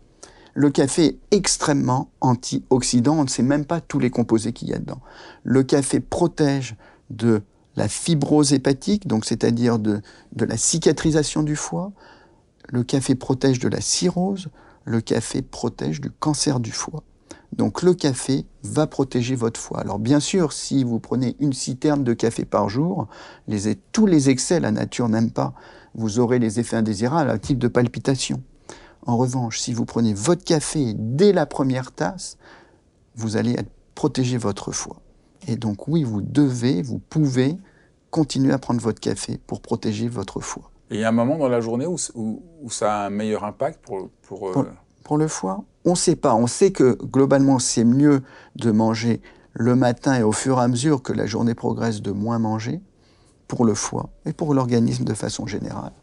Le 0.54 0.70
café 0.70 1.06
est 1.06 1.20
extrêmement 1.32 2.12
antioxydant. 2.22 3.18
On 3.20 3.24
ne 3.24 3.30
sait 3.30 3.44
même 3.44 3.66
pas 3.66 3.82
tous 3.82 4.00
les 4.00 4.12
composés 4.12 4.54
qu'il 4.54 4.70
y 4.70 4.74
a 4.74 4.80
dedans. 4.80 5.02
Le 5.44 5.64
café 5.64 6.00
protège 6.00 6.76
de 7.10 7.42
la 7.76 7.88
fibrose 7.88 8.54
hépatique, 8.54 9.08
donc 9.08 9.26
c'est-à-dire 9.26 9.80
de, 9.80 10.02
la 10.38 10.58
cicatrisation 10.58 11.42
du 11.42 11.56
foie. 11.56 11.92
Le 12.70 12.84
café 12.84 13.16
protège 13.16 13.60
de 13.60 13.68
la 13.68 13.82
cirrhose. 13.82 14.50
Le 14.86 15.02
café 15.02 15.42
protège 15.42 16.02
du 16.02 16.12
cancer 16.12 16.60
du 16.60 16.72
foie. 16.72 17.04
Donc 17.54 17.82
le 17.82 17.94
café 17.94 18.46
va 18.64 18.88
protéger 18.88 19.36
votre 19.36 19.60
foie. 19.60 19.80
Alors 19.80 20.00
bien 20.00 20.20
sûr, 20.20 20.54
si 20.54 20.84
vous 20.84 21.00
prenez 21.00 21.36
une 21.40 21.54
citerne 21.54 22.04
de 22.04 22.14
café 22.14 22.46
par 22.46 22.70
jour, 22.70 23.08
tous 23.92 24.06
les 24.06 24.30
excès, 24.30 24.60
la 24.60 24.72
nature 24.72 25.08
n'aime 25.08 25.32
pas. 25.32 25.54
Vous 25.96 26.20
aurez 26.20 26.40
les 26.40 26.60
effets 26.60 26.76
indésirables, 26.76 27.30
un 27.30 27.38
type 27.38 27.60
de 27.60 27.68
palpitation. 27.68 28.42
En 29.06 29.18
revanche, 29.18 29.60
si 29.60 29.74
vous 29.74 29.86
prenez 29.86 30.14
votre 30.14 30.44
café 30.44 30.94
dès 30.96 31.34
la 31.34 31.46
première 31.46 31.92
tasse, 31.92 32.38
vous 33.16 33.38
allez 33.38 33.56
protéger 33.96 34.38
votre 34.38 34.72
foie. 34.72 34.98
Et 35.48 35.56
donc 35.56 35.88
oui, 35.88 36.04
vous 36.04 36.22
devez, 36.22 36.82
vous 36.82 37.00
pouvez 37.00 37.58
continuer 38.12 38.54
à 38.54 38.60
prendre 38.60 38.80
votre 38.80 39.02
café 39.02 39.40
pour 39.46 39.62
protéger 39.62 40.08
votre 40.08 40.40
foie. 40.40 40.72
Et 40.90 40.96
il 40.96 41.02
y 41.02 41.04
a 41.04 41.10
un 41.10 41.14
moment 41.14 41.38
dans 41.38 41.50
la 41.50 41.60
journée 41.60 41.86
où, 41.86 41.98
où, 42.16 42.70
ça 42.70 43.02
a 43.02 43.08
un 43.08 43.10
meilleur 43.10 43.44
impact 43.44 43.84
pour... 43.84 44.10
Pour, 44.22 44.50
euh, 44.50 44.66
pour, 45.04 45.18
le 45.18 45.28
foie? 45.28 45.64
On 45.86 45.92
ne 45.92 45.96
sait 45.96 46.16
pas. 46.16 46.36
On 46.36 46.48
sait 46.48 46.72
que 46.72 46.98
globalement, 47.04 47.60
c'est 47.60 47.84
mieux 47.84 48.22
de 48.56 48.72
manger 48.72 49.22
le 49.54 49.76
matin 49.76 50.16
et 50.16 50.24
au 50.24 50.32
fur 50.32 50.60
et 50.60 50.62
à 50.62 50.68
mesure 50.68 51.02
que 51.02 51.12
la 51.12 51.26
journée 51.26 51.56
progresse, 51.56 52.02
de 52.02 52.12
moins 52.12 52.40
manger 52.40 52.82
pour 53.48 53.66
le 53.66 53.74
foie 53.74 54.10
et 54.26 54.34
pour 54.34 54.54
l'organisme 54.54 55.04
de 55.04 55.14
façon 55.14 55.46
générale 55.46 55.94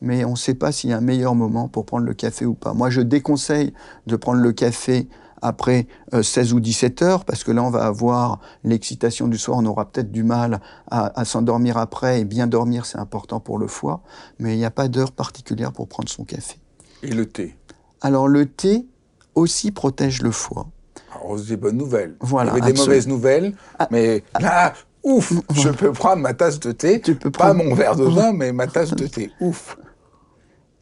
mais 0.00 0.24
on 0.24 0.32
ne 0.32 0.36
sait 0.36 0.54
pas 0.54 0.72
s'il 0.72 0.90
y 0.90 0.92
a 0.92 0.98
un 0.98 1.02
meilleur 1.02 1.34
moment 1.34 1.68
pour 1.68 1.84
prendre 1.84 2.06
le 2.06 2.14
café 2.14 2.46
ou 2.46 2.54
pas. 2.54 2.72
Moi, 2.72 2.90
je 2.90 3.00
déconseille 3.00 3.72
de 4.06 4.16
prendre 4.16 4.40
le 4.40 4.52
café 4.52 5.08
après 5.42 5.86
16 6.12 6.52
euh, 6.52 6.56
ou 6.56 6.60
17 6.60 7.02
heures, 7.02 7.24
parce 7.24 7.44
que 7.44 7.50
là, 7.50 7.62
on 7.62 7.70
va 7.70 7.84
avoir 7.84 8.40
l'excitation 8.64 9.28
du 9.28 9.38
soir, 9.38 9.58
on 9.58 9.66
aura 9.66 9.90
peut-être 9.90 10.12
du 10.12 10.22
mal 10.22 10.60
à, 10.90 11.24
s'endormir 11.24 11.76
après, 11.76 12.20
et 12.20 12.24
bien 12.24 12.46
dormir, 12.46 12.86
c'est 12.86 12.98
important 12.98 13.40
pour 13.40 13.58
le 13.58 13.66
foie, 13.66 14.02
mais 14.38 14.54
il 14.54 14.58
n'y 14.58 14.64
a 14.64 14.70
pas 14.70 14.88
d'heure 14.88 15.12
particulière 15.12 15.72
pour 15.72 15.88
prendre 15.88 16.08
son 16.08 16.24
café. 16.24 16.58
Et 17.02 17.10
le 17.10 17.26
thé? 17.26 17.56
Alors, 18.00 18.28
le 18.28 18.46
thé 18.46 18.86
aussi 19.34 19.70
protège 19.70 20.22
le 20.22 20.30
foie. 20.30 20.66
Alors, 21.14 21.38
c'est 21.38 21.48
des 21.48 21.56
bonnes 21.56 21.76
nouvelles. 21.76 22.16
Voilà, 22.20 22.52
il 22.52 22.58
y 22.58 22.62
avait 22.62 22.72
des 22.72 22.78
mauvaises 22.78 23.08
nouvelles, 23.08 23.54
ah, 23.78 23.88
mais 23.90 24.22
ah. 24.34 24.40
là, 24.40 24.72
ouf, 25.02 25.32
je 25.54 25.68
peux 25.70 25.92
prendre 25.92 26.20
ma 26.20 26.34
tasse 26.34 26.60
de 26.60 26.72
thé, 26.72 27.00
tu 27.00 27.14
peux 27.14 27.30
pas 27.30 27.54
mon 27.54 27.74
verre 27.74 27.96
de 27.96 28.04
vin, 28.04 28.32
mais 28.32 28.52
ma 28.52 28.66
tasse 28.66 28.94
de 28.94 29.06
thé, 29.06 29.30
ouf. 29.40 29.76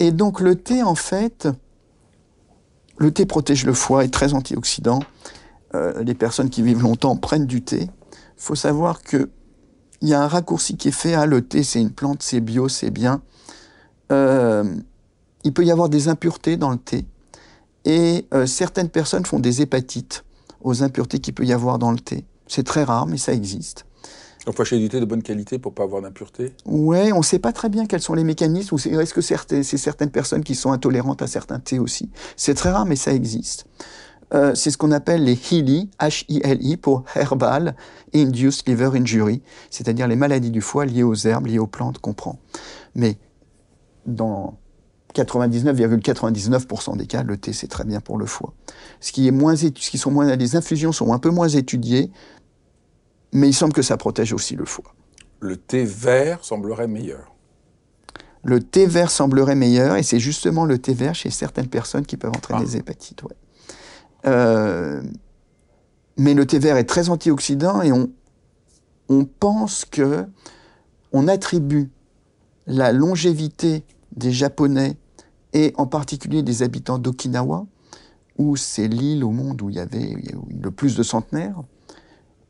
Et 0.01 0.13
donc 0.13 0.41
le 0.41 0.55
thé, 0.55 0.83
en 0.83 0.95
fait, 0.95 1.49
le 2.99 3.13
thé 3.13 3.27
protège 3.27 3.65
le 3.65 3.73
foie, 3.73 4.05
est 4.05 4.13
très 4.13 4.35
antioxydant. 4.35 5.01
Euh, 5.75 6.03
les 6.03 6.15
personnes 6.15 6.51
qui 6.51 6.63
vivent 6.63 6.83
longtemps 6.83 7.17
prennent 7.17 7.47
du 7.47 7.63
thé. 7.63 7.83
Il 7.83 8.43
faut 8.43 8.55
savoir 8.55 9.03
que 9.03 9.31
il 10.01 10.09
y 10.09 10.15
a 10.15 10.23
un 10.23 10.29
raccourci 10.29 10.77
qui 10.77 10.89
est 10.89 10.93
fait. 10.93 11.15
Ah, 11.15 11.27
le 11.27 11.43
thé, 11.43 11.63
c'est 11.63 11.81
une 11.81 11.91
plante, 11.91 12.23
c'est 12.23 12.41
bio, 12.41 12.69
c'est 12.69 12.91
bien. 12.91 13.21
Euh, 14.13 14.65
il 15.45 15.53
peut 15.53 15.65
y 15.65 15.73
avoir 15.73 15.89
des 15.89 16.09
impuretés 16.09 16.57
dans 16.57 16.71
le 16.71 16.79
thé. 16.79 17.05
Et 17.85 18.27
euh, 18.35 18.47
certaines 18.47 18.89
personnes 18.91 19.27
font 19.27 19.41
des 19.41 19.63
hépatites 19.63 20.25
aux 20.61 20.83
impuretés 20.83 21.19
qu'il 21.19 21.35
peut 21.35 21.45
y 21.45 21.53
avoir 21.53 21.79
dans 21.79 21.91
le 21.91 21.99
thé. 21.99 22.25
C'est 22.47 22.65
très 22.65 22.85
rare, 22.85 23.07
mais 23.07 23.19
ça 23.19 23.33
existe. 23.33 23.87
Il 24.49 24.55
faut 24.55 24.65
thé 24.65 25.01
de 25.01 25.05
bonne 25.05 25.23
qualité 25.23 25.59
pour 25.59 25.75
pas 25.75 25.83
avoir 25.83 26.01
d'impureté 26.01 26.53
Ouais, 26.65 27.13
on 27.13 27.19
ne 27.19 27.23
sait 27.23 27.39
pas 27.39 27.53
très 27.53 27.69
bien 27.69 27.87
quels 27.87 28.01
sont 28.01 28.15
les 28.15 28.25
mécanismes, 28.25 28.77
ou 28.77 29.01
est-ce 29.01 29.13
que 29.13 29.21
c'est 29.21 29.77
certaines 29.77 30.11
personnes 30.11 30.43
qui 30.43 30.55
sont 30.55 30.73
intolérantes 30.73 31.21
à 31.21 31.27
certains 31.27 31.59
thés 31.59 31.79
aussi. 31.79 32.11
C'est 32.37 32.55
très 32.55 32.71
rare, 32.71 32.87
mais 32.87 32.97
ça 32.97 33.13
existe. 33.13 33.67
Euh, 34.35 34.55
c'est 34.55 34.71
ce 34.71 34.79
qu'on 34.79 34.93
appelle 34.93 35.25
les 35.25 35.39
HILI, 35.51 35.91
H-I-L-I, 36.01 36.77
pour 36.77 37.05
Herbal 37.15 37.75
Induced 38.15 38.67
Liver 38.67 38.91
Injury, 38.95 39.43
c'est-à-dire 39.71 40.07
les 40.07 40.17
maladies 40.17 40.51
du 40.51 40.61
foie 40.61 40.87
liées 40.87 41.03
aux 41.03 41.15
herbes, 41.15 41.47
liées 41.47 41.59
aux 41.59 41.67
plantes 41.67 41.99
qu'on 41.99 42.15
prend. 42.15 42.39
Mais 42.95 43.19
dans 44.07 44.59
99,99% 45.15 46.97
des 46.97 47.07
cas, 47.07 47.23
le 47.23 47.37
thé, 47.37 47.53
c'est 47.53 47.69
très 47.69 47.85
bien 47.85 48.01
pour 48.01 48.19
le 48.19 48.27
foie. 48.27 48.53
Ce 49.01 49.13
qui 49.13 49.27
est 49.27 49.33
moins, 49.33 49.57
ce 49.57 49.67
qui 49.69 49.99
sont 49.99 50.11
moins, 50.11 50.37
les 50.37 50.57
infusions 50.57 50.93
sont 50.93 51.13
un 51.13 51.19
peu 51.19 51.31
moins 51.31 51.49
étudiées, 51.49 52.11
mais 53.33 53.49
il 53.49 53.53
semble 53.55 53.73
que 53.73 53.83
ça 53.83 53.97
protège 53.97 54.33
aussi 54.33 54.57
le 54.57 54.65
foie. 54.65 54.95
Le 55.41 55.57
thé 55.57 55.85
vert 55.85 56.45
semblerait 56.45 56.89
meilleur. 56.89 57.35
Le 58.45 58.61
thé 58.61 58.87
vert 58.87 59.11
semblerait 59.11 59.55
meilleur, 59.57 59.97
et 59.97 60.03
c'est 60.03 60.21
justement 60.21 60.65
le 60.65 60.79
thé 60.79 60.95
vert 60.95 61.15
chez 61.15 61.31
certaines 61.31 61.69
personnes 61.69 62.07
qui 62.07 62.17
peuvent 62.17 62.31
entraîner 62.35 62.61
Ah. 62.63 62.67
des 62.67 62.77
hépatites. 62.77 63.23
ouais. 63.25 63.37
Euh, 64.27 65.03
mais 66.17 66.35
le 66.35 66.45
thé 66.47 66.59
vert 66.59 66.77
est 66.77 66.85
très 66.85 67.09
antioxydant 67.09 67.83
et 67.83 67.93
on, 67.93 68.11
on 69.09 69.25
pense 69.25 69.85
que 69.85 70.27
on 71.13 71.29
attribue 71.29 71.91
la 72.67 72.93
longévité 72.93 73.85
des 74.17 74.33
Japonais 74.33 74.97
et 75.53 75.73
en 75.77 75.87
particulier 75.87 76.43
des 76.43 76.63
habitants 76.63 76.99
d'Okinawa, 76.99 77.67
où 78.37 78.57
c'est 78.57 78.89
l'île 78.89 79.25
au 79.25 79.31
monde 79.31 79.63
où 79.63 79.71
il 79.71 79.77
y 79.77 79.81
avait 79.81 80.17
le 80.61 80.71
plus 80.71 80.97
de 80.97 81.03
centenaires, 81.03 81.63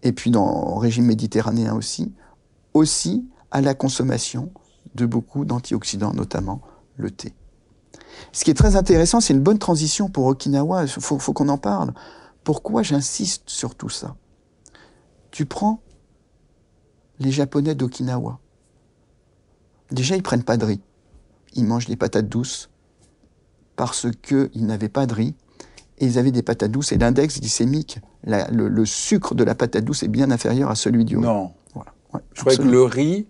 et 0.02 0.12
puis 0.12 0.30
dans 0.30 0.48
au 0.48 0.76
régime 0.76 1.06
méditerranéen 1.06 1.74
aussi, 1.74 2.12
aussi 2.74 3.28
à 3.50 3.61
la 3.61 3.74
consommation 3.74 4.52
de 4.94 5.06
beaucoup 5.06 5.44
d'antioxydants, 5.44 6.12
notamment 6.12 6.61
le 6.96 7.11
thé. 7.11 7.34
Ce 8.32 8.44
qui 8.44 8.50
est 8.50 8.54
très 8.54 8.76
intéressant, 8.76 9.20
c'est 9.20 9.32
une 9.32 9.42
bonne 9.42 9.58
transition 9.58 10.08
pour 10.08 10.26
Okinawa, 10.26 10.82
il 10.84 10.88
faut, 10.88 11.18
faut 11.18 11.32
qu'on 11.32 11.48
en 11.48 11.58
parle. 11.58 11.94
Pourquoi 12.44 12.82
j'insiste 12.82 13.44
sur 13.46 13.74
tout 13.74 13.88
ça? 13.88 14.16
Tu 15.30 15.46
prends 15.46 15.80
les 17.18 17.30
Japonais 17.30 17.74
d'Okinawa. 17.74 18.38
Déjà, 19.90 20.16
ils 20.16 20.22
prennent 20.22 20.44
pas 20.44 20.56
de 20.56 20.64
riz. 20.64 20.80
Ils 21.54 21.64
mangent 21.64 21.87
des 21.87 21.96
patates 21.96 22.28
douces 22.28 22.70
parce 23.76 24.06
qu'ils 24.22 24.66
n'avaient 24.66 24.88
pas 24.88 25.06
de 25.06 25.14
riz 25.14 25.34
et 25.98 26.06
ils 26.06 26.18
avaient 26.18 26.32
des 26.32 26.42
patates 26.42 26.70
douces 26.70 26.92
et 26.92 26.98
l'index 26.98 27.40
glycémique, 27.40 28.00
la- 28.24 28.48
le, 28.50 28.68
le 28.68 28.85
sucre 28.85 29.35
de 29.35 29.44
la 29.44 29.54
patate 29.54 29.85
douce 29.85 30.02
est 30.02 30.09
bien 30.09 30.31
inférieur 30.31 30.70
à 30.70 30.74
celui 30.74 31.04
du 31.04 31.16
riz. 31.16 31.22
Non. 31.24 31.52
Voilà. 31.74 31.92
Ouais, 32.14 32.20
Je 32.35 32.40
croyais 32.40 32.59
que 32.59 32.62
le 32.64 32.83
riz, 32.83 33.26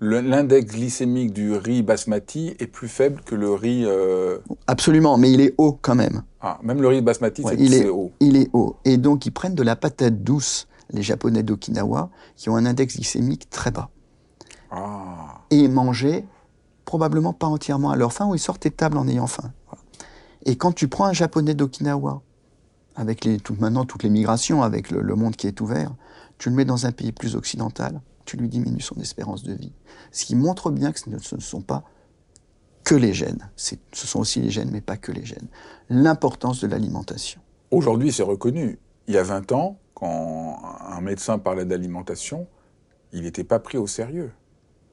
l'index 0.00 0.72
glycémique 0.72 1.32
du 1.32 1.54
riz 1.54 1.82
basmati 1.82 2.54
est 2.58 2.66
plus 2.66 2.88
faible 2.88 3.22
que 3.24 3.34
le 3.34 3.52
riz. 3.52 3.84
euh, 3.86 4.38
Absolument, 4.66 5.16
mais 5.18 5.30
il 5.32 5.40
est 5.40 5.54
haut 5.58 5.78
quand 5.80 5.94
même. 5.94 6.22
Ah, 6.40 6.58
même 6.62 6.80
le 6.82 6.88
riz 6.88 7.00
basmati, 7.02 7.42
Ouais, 7.42 7.56
il 7.58 7.74
est- 7.74 7.88
haut. 7.88 8.10
Il 8.20 8.36
est 8.36 8.50
haut. 8.52 8.76
Et 8.84 8.96
donc, 8.98 9.26
ils 9.26 9.30
prennent 9.32 9.54
de 9.54 9.62
la 9.62 9.76
patate 9.76 10.22
douce, 10.22 10.68
les 10.92 11.02
Japonais 11.02 11.42
d'Okinawa, 11.42 12.10
qui 12.36 12.48
ont 12.50 12.56
un 12.56 12.66
index 12.66 12.94
glycémique 12.96 13.48
très 13.50 13.70
bas. 13.70 13.88
Ah. 14.70 15.40
Et 15.50 15.68
mangeaient 15.68 16.24
probablement 16.84 17.32
pas 17.32 17.46
entièrement 17.46 17.90
à 17.90 17.96
leur 17.96 18.12
faim, 18.12 18.26
ou 18.26 18.34
ils 18.34 18.38
sortaient 18.40 18.70
de 18.70 18.74
table 18.74 18.96
en 18.98 19.08
ayant 19.08 19.26
faim. 19.26 19.50
Voilà. 19.66 19.82
Et 20.44 20.56
quand 20.56 20.72
tu 20.72 20.86
prends 20.88 21.06
un 21.06 21.12
Japonais 21.12 21.54
d'Okinawa, 21.54 22.22
avec 22.96 23.28
maintenant 23.60 23.84
toutes 23.84 24.02
les 24.02 24.10
migrations, 24.10 24.62
avec 24.62 24.90
le, 24.90 25.14
monde 25.14 25.36
qui 25.36 25.46
est 25.46 25.60
ouvert, 25.60 25.94
tu 26.38 26.48
le 26.48 26.56
mets 26.56 26.64
dans 26.64 26.86
un 26.86 26.92
pays 26.92 27.12
plus 27.12 27.36
occidental, 27.36 28.00
tu 28.24 28.36
lui 28.36 28.48
diminues 28.48 28.80
son 28.80 28.96
espérance 28.96 29.42
de 29.42 29.52
vie. 29.52 29.72
Ce 30.10 30.24
qui 30.24 30.34
montre 30.34 30.70
bien 30.70 30.92
que 30.92 30.98
ce 30.98 31.10
ne, 31.10 31.40
sont 31.40 31.60
pas 31.60 31.84
que 32.84 32.94
les 32.94 33.12
gènes. 33.12 33.50
Ce 33.56 33.76
sont 33.92 34.20
aussi 34.20 34.40
les 34.40 34.50
gènes, 34.50 34.70
mais 34.72 34.80
pas 34.80 34.96
que 34.96 35.12
les 35.12 35.24
gènes. 35.24 35.48
L'importance 35.90 36.60
de 36.60 36.66
l'alimentation. 36.66 37.40
Aujourd'hui, 37.70 38.12
c'est 38.12 38.22
reconnu. 38.22 38.78
Il 39.08 39.14
y 39.14 39.18
a 39.18 39.22
20 39.22 39.52
ans, 39.52 39.78
quand 39.94 40.60
un 40.88 41.00
médecin 41.00 41.38
parlait 41.38 41.64
d'alimentation, 41.64 42.46
il 43.12 43.22
n'était 43.22 43.44
pas 43.44 43.58
pris 43.58 43.78
au 43.78 43.86
sérieux. 43.86 44.32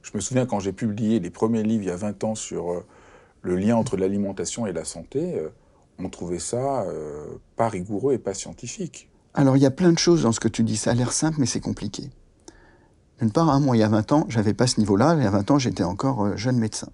Je 0.01 0.11
me 0.13 0.19
souviens 0.19 0.45
quand 0.45 0.59
j'ai 0.59 0.73
publié 0.73 1.19
les 1.19 1.29
premiers 1.29 1.63
livres 1.63 1.83
il 1.83 1.87
y 1.87 1.91
a 1.91 1.95
20 1.95 2.23
ans 2.25 2.35
sur 2.35 2.71
euh, 2.71 2.85
le 3.41 3.55
lien 3.55 3.75
entre 3.77 3.95
l'alimentation 3.95 4.67
et 4.67 4.73
la 4.73 4.83
santé, 4.83 5.35
euh, 5.35 5.49
on 6.03 6.09
trouvait 6.09 6.39
ça 6.39 6.83
euh, 6.83 7.25
pas 7.55 7.69
rigoureux 7.69 8.13
et 8.13 8.17
pas 8.17 8.33
scientifique. 8.33 9.09
Alors, 9.33 9.57
il 9.57 9.63
y 9.63 9.65
a 9.65 9.71
plein 9.71 9.91
de 9.91 9.97
choses 9.97 10.23
dans 10.23 10.31
ce 10.31 10.39
que 10.39 10.47
tu 10.47 10.63
dis. 10.63 10.77
Ça 10.77 10.91
a 10.91 10.93
l'air 10.93 11.11
simple, 11.11 11.37
mais 11.39 11.45
c'est 11.45 11.59
compliqué. 11.59 12.09
D'une 13.19 13.31
part, 13.31 13.49
hein, 13.49 13.59
moi, 13.59 13.75
il 13.75 13.79
y 13.79 13.83
a 13.83 13.87
20 13.87 14.11
ans, 14.11 14.25
j'avais 14.29 14.53
pas 14.53 14.67
ce 14.67 14.79
niveau-là. 14.79 15.15
Il 15.17 15.23
y 15.23 15.27
a 15.27 15.31
20 15.31 15.51
ans, 15.51 15.59
j'étais 15.59 15.83
encore 15.83 16.25
euh, 16.25 16.37
jeune 16.37 16.57
médecin. 16.57 16.89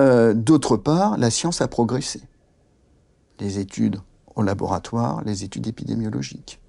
Euh, 0.00 0.34
D'autre 0.34 0.76
part, 0.76 1.16
la 1.18 1.30
science 1.30 1.60
a 1.60 1.68
progressé. 1.68 2.20
Les 3.38 3.58
études 3.58 4.00
au 4.34 4.42
laboratoire, 4.42 5.22
les 5.24 5.44
études 5.44 5.66
épidémiologiques, 5.66 6.60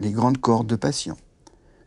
les 0.00 0.10
grandes 0.10 0.38
cohortes 0.38 0.66
de 0.66 0.76
patients. 0.76 1.16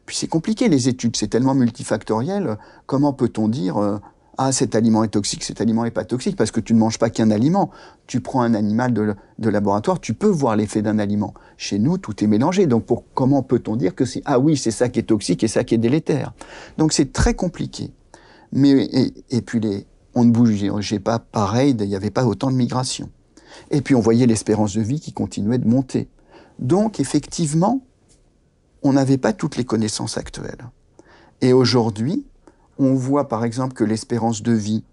Puis 0.05 0.15
c'est 0.15 0.27
compliqué, 0.27 0.67
les 0.67 0.89
études, 0.89 1.15
c'est 1.15 1.27
tellement 1.27 1.55
multifactoriel. 1.55 2.57
Comment 2.85 3.13
peut-on 3.13 3.47
dire 3.47 3.99
ah 4.43 4.51
cet 4.51 4.75
aliment 4.75 5.03
est 5.03 5.09
toxique, 5.09 5.43
cet 5.43 5.61
aliment 5.61 5.83
n'est 5.83 5.91
pas 5.91 6.03
toxique 6.03 6.35
parce 6.35 6.51
que 6.51 6.59
tu 6.59 6.73
ne 6.73 6.79
manges 6.79 6.97
pas 6.97 7.09
qu'un 7.09 7.29
aliment. 7.29 7.69
Tu 8.07 8.21
prends 8.21 8.41
un 8.41 8.53
animal 8.53 8.93
de, 8.93 9.49
laboratoire, 9.49 9.99
tu 9.99 10.13
peux 10.13 10.27
voir 10.27 10.55
l'effet 10.55 10.81
d'un 10.81 10.97
aliment. 10.99 11.33
Chez 11.57 11.77
nous, 11.77 11.97
tout 11.97 12.23
est 12.23 12.27
mélangé. 12.27 12.65
Donc 12.65 12.87
comment 13.13 13.43
peut-on 13.43 13.75
dire 13.75 13.93
que 13.93 14.05
c'est 14.05 14.21
ah 14.25 14.39
oui 14.39 14.57
c'est 14.57 14.71
ça 14.71 14.89
qui 14.89 14.99
est 14.99 15.03
toxique 15.03 15.43
et 15.43 15.47
ça 15.47 15.63
qui 15.63 15.75
est 15.75 15.77
délétère? 15.77 16.33
Donc 16.77 16.91
c'est 16.91 17.13
très 17.13 17.35
compliqué. 17.35 17.91
Mais 18.51 18.69
et, 18.69 19.13
et 19.29 19.41
puis 19.41 19.59
les 19.59 19.85
on 20.13 20.25
ne 20.25 20.31
bougeait 20.31 20.99
pas 20.99 21.19
pareil, 21.19 21.75
il 21.79 21.87
n'y 21.87 21.95
avait 21.95 22.09
pas 22.09 22.25
autant 22.25 22.51
de 22.51 22.55
migration. 22.55 23.09
Et 23.69 23.81
puis 23.81 23.95
on 23.95 24.01
voyait 24.01 24.25
l'espérance 24.25 24.73
de 24.73 24.81
vie 24.81 24.99
qui 24.99 25.13
continuait 25.13 25.57
de 25.57 25.67
monter. 25.67 26.09
Donc 26.59 26.99
effectivement, 26.99 27.81
on 28.83 28.93
n'avait 28.93 29.17
pas 29.17 29.33
toutes 29.33 29.55
les 29.55 29.65
connaissances 29.65 30.17
actuelles. 30.17 30.69
Et 31.41 31.53
aujourd'hui, 31.53 32.25
on 32.85 32.95
voit 32.95 33.27
par 33.27 33.43
exemple 33.43 33.73
que 33.73 33.83
l'espérance 33.83 34.41
de 34.41 34.53
vie 34.53 34.83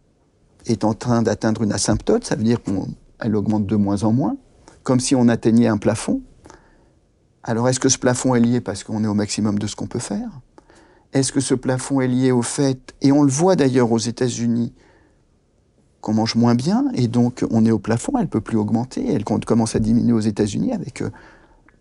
est 0.67 0.85
en 0.85 0.95
train 0.95 1.23
d'atteindre 1.23 1.63
une 1.63 1.73
asymptote, 1.73 2.25
ça 2.25 2.37
veut 2.37 2.45
dire 2.45 2.61
qu'elle 2.63 3.37
augmente 3.37 3.67
de 3.67 3.77
moins 3.77 4.05
en 4.05 4.13
moins, 4.13 4.37
comme 4.83 5.01
si 5.01 5.15
on 5.15 5.29
atteignait 5.29 5.69
un 5.69 5.79
plafond. 5.79 6.21
Alors 7.43 7.69
est-ce 7.69 7.81
que 7.81 7.89
ce 7.89 7.99
plafond 7.99 8.35
est 8.35 8.41
lié 8.41 8.61
parce 8.61 8.85
qu'on 8.85 9.05
est 9.05 9.07
au 9.07 9.15
maximum 9.15 9.59
de 9.59 9.67
ce 9.67 9.77
qu'on 9.77 9.87
peut 9.87 9.99
faire? 9.99 10.29
Est-ce 11.15 11.33
que 11.33 11.41
ce 11.41 11.55
plafond 11.55 12.01
est 12.03 12.09
lié 12.09 12.33
au 12.33 12.43
fait, 12.43 12.95
et 13.01 13.13
on 13.13 13.23
le 13.23 13.31
voit 13.31 13.57
d'ailleurs 13.57 13.91
aux 13.91 13.99
États-Unis, 13.99 14.75
qu'on 16.03 16.13
mange 16.13 16.35
moins 16.35 16.55
bien, 16.55 16.85
et 16.95 17.09
donc 17.09 17.45
on 17.51 17.65
est 17.65 17.71
au 17.71 17.79
plafond, 17.79 18.13
elle 18.17 18.25
ne 18.25 18.31
peut 18.31 18.43
plus 18.43 18.59
augmenter, 18.59 19.11
elle 19.11 19.25
commence 19.25 19.75
à 19.75 19.79
diminuer 19.79 20.13
aux 20.13 20.21
États-Unis 20.21 20.73
avec, 20.73 21.01
euh, 21.01 21.11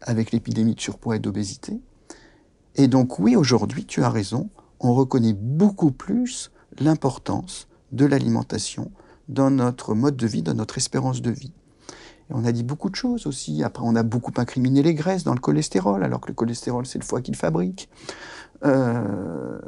avec 0.01 0.31
l'épidémie 0.31 0.75
de 0.75 0.79
surpoids 0.79 1.17
et 1.17 1.19
d'obésité? 1.19 1.81
Et 2.75 2.87
donc 2.87 3.19
oui, 3.19 3.35
aujourd'hui, 3.35 3.85
tu 3.85 4.03
as 4.03 4.09
raison, 4.09 4.49
on 4.79 4.93
reconnaît 4.93 5.33
beaucoup 5.33 5.91
plus 5.91 6.51
l'importance 6.79 7.67
de 7.91 8.05
l'alimentation 8.05 8.91
dans 9.29 9.49
notre 9.49 9.93
mode 9.93 10.15
de 10.15 10.27
vie, 10.27 10.41
dans 10.41 10.53
notre 10.53 10.77
espérance 10.77 11.21
de 11.21 11.31
vie. 11.31 11.53
Et 12.29 12.33
on 12.33 12.45
a 12.45 12.51
dit 12.51 12.63
beaucoup 12.63 12.89
de 12.89 12.95
choses 12.95 13.25
aussi. 13.27 13.63
Après, 13.63 13.83
on 13.85 13.95
a 13.95 14.03
beaucoup 14.03 14.33
incriminé 14.37 14.83
les 14.83 14.93
graisses 14.93 15.23
dans 15.23 15.33
le 15.33 15.39
cholestérol, 15.39 16.03
alors 16.03 16.21
que 16.21 16.27
le 16.27 16.33
cholestérol, 16.33 16.85
c'est 16.85 16.99
le 16.99 17.05
foie 17.05 17.21
qui 17.21 17.31
le 17.31 17.37
fabrique. 17.37 17.89
Euh... 18.65 19.59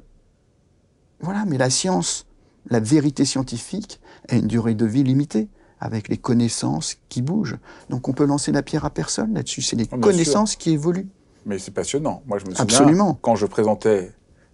Voilà, 1.21 1.45
mais 1.45 1.57
la 1.57 1.69
science, 1.69 2.25
la 2.69 2.79
vérité 2.79 3.25
scientifique, 3.25 3.99
a 4.29 4.35
une 4.35 4.47
durée 4.47 4.75
de 4.75 4.85
vie 4.85 5.03
limitée, 5.03 5.49
avec 5.81 6.09
les 6.09 6.17
connaissances 6.17 6.97
qui 7.07 7.21
bougent. 7.21 7.57
Donc 7.89 8.09
on 8.09 8.13
peut 8.13 8.25
lancer 8.25 8.51
la 8.51 8.61
pierre 8.61 8.85
à 8.85 8.89
personne 8.89 9.33
là-dessus. 9.33 9.61
C'est 9.61 9.75
les 9.75 9.85
Ah, 9.91 9.97
bien 9.97 10.01
connaissances 10.01 10.55
qui 10.55 10.71
évoluent. 10.71 11.09
Mais 11.45 11.57
c'est 11.57 11.71
passionnant. 11.71 12.21
Moi, 12.27 12.37
je 12.37 12.45
me 12.45 12.51
souviens, 12.51 12.63
Absolument. 12.63 13.17
quand 13.21 13.35
je 13.35 13.45
présentais, 13.45 14.11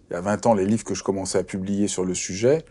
il 0.09 0.13
y 0.13 0.15
a 0.15 0.21
20 0.21 0.45
ans, 0.45 0.53
les 0.53 0.65
livres 0.65 0.83
que 0.83 0.93
je 0.93 1.03
commençais 1.03 1.37
à 1.37 1.43
publier 1.43 1.87
sur 1.87 2.05
le 2.05 2.13
sujet, 2.13 2.65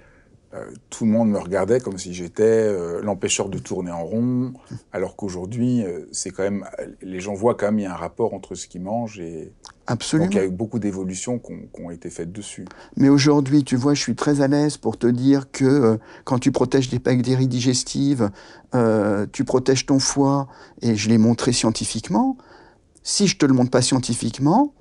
euh, 0.55 0.67
tout 0.89 1.05
le 1.05 1.11
monde 1.11 1.31
me 1.31 1.39
regardait 1.39 1.81
comme 1.81 1.99
si 1.99 2.15
j'étais 2.15 2.43
euh, 2.45 3.01
l'empêcheur 3.03 3.49
de 3.49 3.59
tourner 3.59 3.91
en 3.91 4.05
rond, 4.05 4.53
alors 4.93 5.17
qu'aujourd'hui, 5.17 5.83
euh, 5.83 6.07
c'est 6.13 6.31
quand 6.31 6.45
même, 6.45 6.65
les 7.03 7.19
gens 7.19 7.35
voient 7.35 7.57
quand 7.57 7.67
même 7.67 7.81
il 7.81 7.83
y 7.83 7.87
a 7.87 7.93
un 7.93 7.97
rapport 7.97 8.35
entre 8.35 8.55
ce 8.55 8.69
qu'ils 8.69 8.83
mangent 8.83 9.19
et 9.19 9.53
Absolument. 9.89 10.27
donc 10.27 10.35
il 10.35 10.39
y 10.39 10.41
a 10.41 10.45
eu 10.45 10.51
beaucoup 10.51 10.79
d'évolutions 10.79 11.41
qui 11.41 11.53
ont, 11.83 11.91
été 11.91 12.09
faites 12.09 12.31
dessus. 12.31 12.67
Mais 12.97 13.09
aujourd'hui, 13.09 13.65
tu 13.65 13.75
vois, 13.75 13.95
je 13.95 14.01
suis 14.01 14.15
très 14.15 14.43
à 14.43 14.49
l'aise 14.49 14.77
pour 14.77 14.97
te 14.97 15.09
dire 15.09 15.51
que 15.51 15.99
quand 16.23 16.39
tu 16.39 16.53
protèges 16.53 16.89
des 16.89 17.01
bactéries 17.01 17.49
digestives, 17.49 18.31
tu 19.33 19.45
protèges 19.45 19.87
ton 19.87 19.99
foie, 19.99 20.49
et 20.83 20.95
je 20.95 21.09
l'ai 21.09 21.19
montré 21.19 21.53
scientifiquement. 21.53 22.39
Si 23.03 23.27
je 23.27 23.37
te 23.37 23.45
le 23.45 23.53
montre 23.53 23.71
pas 23.71 23.83
scientifiquement, 23.83 24.73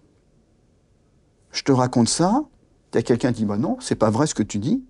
je 1.54 1.64
te 1.64 1.72
raconte 1.72 2.10
ça, 2.10 2.44
il 2.92 2.98
y 2.98 3.00
a 3.00 3.04
quelqu'un 3.04 3.32
qui 3.32 3.42
dit 3.42 3.46
bah 3.46 3.58
non, 3.58 3.78
c'est 3.80 3.96
pas 3.96 4.10
vrai 4.10 4.28
ce 4.28 4.36
que 4.36 4.44
tu 4.44 4.60
dis. 4.60 4.84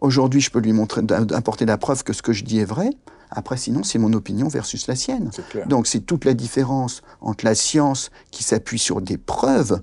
Aujourd'hui, 0.00 0.40
je 0.40 0.50
peux 0.50 0.60
lui 0.60 0.72
montrer, 0.72 1.02
apporter 1.34 1.66
la 1.66 1.76
preuve 1.76 2.04
que 2.04 2.12
ce 2.12 2.22
que 2.22 2.32
je 2.32 2.44
dis 2.44 2.60
est 2.60 2.64
vrai. 2.64 2.90
Après, 3.30 3.56
sinon, 3.56 3.82
c'est 3.82 3.98
mon 3.98 4.12
opinion 4.12 4.48
versus 4.48 4.86
la 4.86 4.94
sienne. 4.94 5.30
Donc, 5.66 5.86
c'est 5.86 6.00
toute 6.00 6.24
la 6.24 6.34
différence 6.34 7.02
entre 7.20 7.44
la 7.44 7.54
science 7.54 8.10
qui 8.30 8.42
s'appuie 8.42 8.78
sur 8.78 9.02
des 9.02 9.18
preuves 9.18 9.82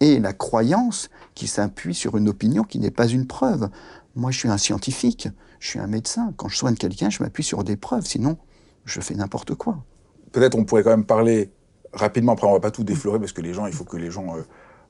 et 0.00 0.20
la 0.20 0.32
croyance 0.32 1.10
qui 1.34 1.48
s'appuie 1.48 1.94
sur 1.94 2.16
une 2.16 2.28
opinion 2.28 2.62
qui 2.62 2.78
n'est 2.78 2.92
pas 2.92 3.08
une 3.08 3.26
preuve. 3.26 3.68
Moi, 4.14 4.30
je 4.30 4.38
suis 4.38 4.48
un 4.48 4.58
scientifique, 4.58 5.28
je 5.58 5.68
suis 5.68 5.80
un 5.80 5.88
médecin. 5.88 6.32
Quand 6.36 6.48
je 6.48 6.56
soigne 6.56 6.76
quelqu'un, 6.76 7.10
je 7.10 7.22
m'appuie 7.22 7.44
sur 7.44 7.64
des 7.64 7.76
preuves. 7.76 8.06
Sinon, 8.06 8.38
je 8.84 9.00
fais 9.00 9.14
n'importe 9.14 9.54
quoi. 9.54 9.84
Peut-être 10.32 10.54
on 10.54 10.64
pourrait 10.64 10.84
quand 10.84 10.90
même 10.90 11.04
parler 11.04 11.50
rapidement. 11.92 12.32
Après, 12.32 12.46
on 12.46 12.52
va 12.52 12.60
pas 12.60 12.70
tout 12.70 12.84
déflorer 12.84 13.18
parce 13.18 13.32
que 13.32 13.42
les 13.42 13.52
gens, 13.52 13.66
il 13.66 13.72
faut 13.72 13.84
que 13.84 13.96
les 13.96 14.10
gens 14.10 14.36
euh, 14.36 14.42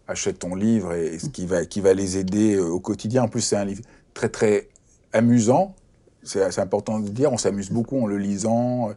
achètent 0.08 0.40
ton 0.40 0.54
livre 0.54 0.94
et, 0.94 1.18
ce 1.18 1.28
qui 1.28 1.46
va, 1.46 1.64
qui 1.66 1.80
va 1.80 1.94
les 1.94 2.16
aider 2.16 2.56
euh, 2.56 2.66
au 2.66 2.80
quotidien. 2.80 3.24
En 3.24 3.28
plus, 3.28 3.42
c'est 3.42 3.56
un 3.56 3.64
livre 3.64 3.82
très 4.14 4.28
très 4.28 4.68
amusant. 5.12 5.76
C'est 6.24 6.58
important 6.58 6.98
de 6.98 7.08
dire. 7.08 7.32
On 7.32 7.38
s'amuse 7.38 7.70
beaucoup 7.70 8.02
en 8.02 8.06
le 8.06 8.18
lisant. 8.18 8.90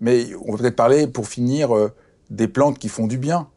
Mais 0.00 0.28
on 0.44 0.52
va 0.52 0.58
peut-être 0.58 0.76
parler, 0.76 1.06
pour 1.06 1.28
finir, 1.28 1.76
euh, 1.76 1.92
des 2.30 2.48
plantes 2.48 2.78
qui 2.78 2.88
font 2.88 3.06
du 3.06 3.18
bien. 3.18 3.48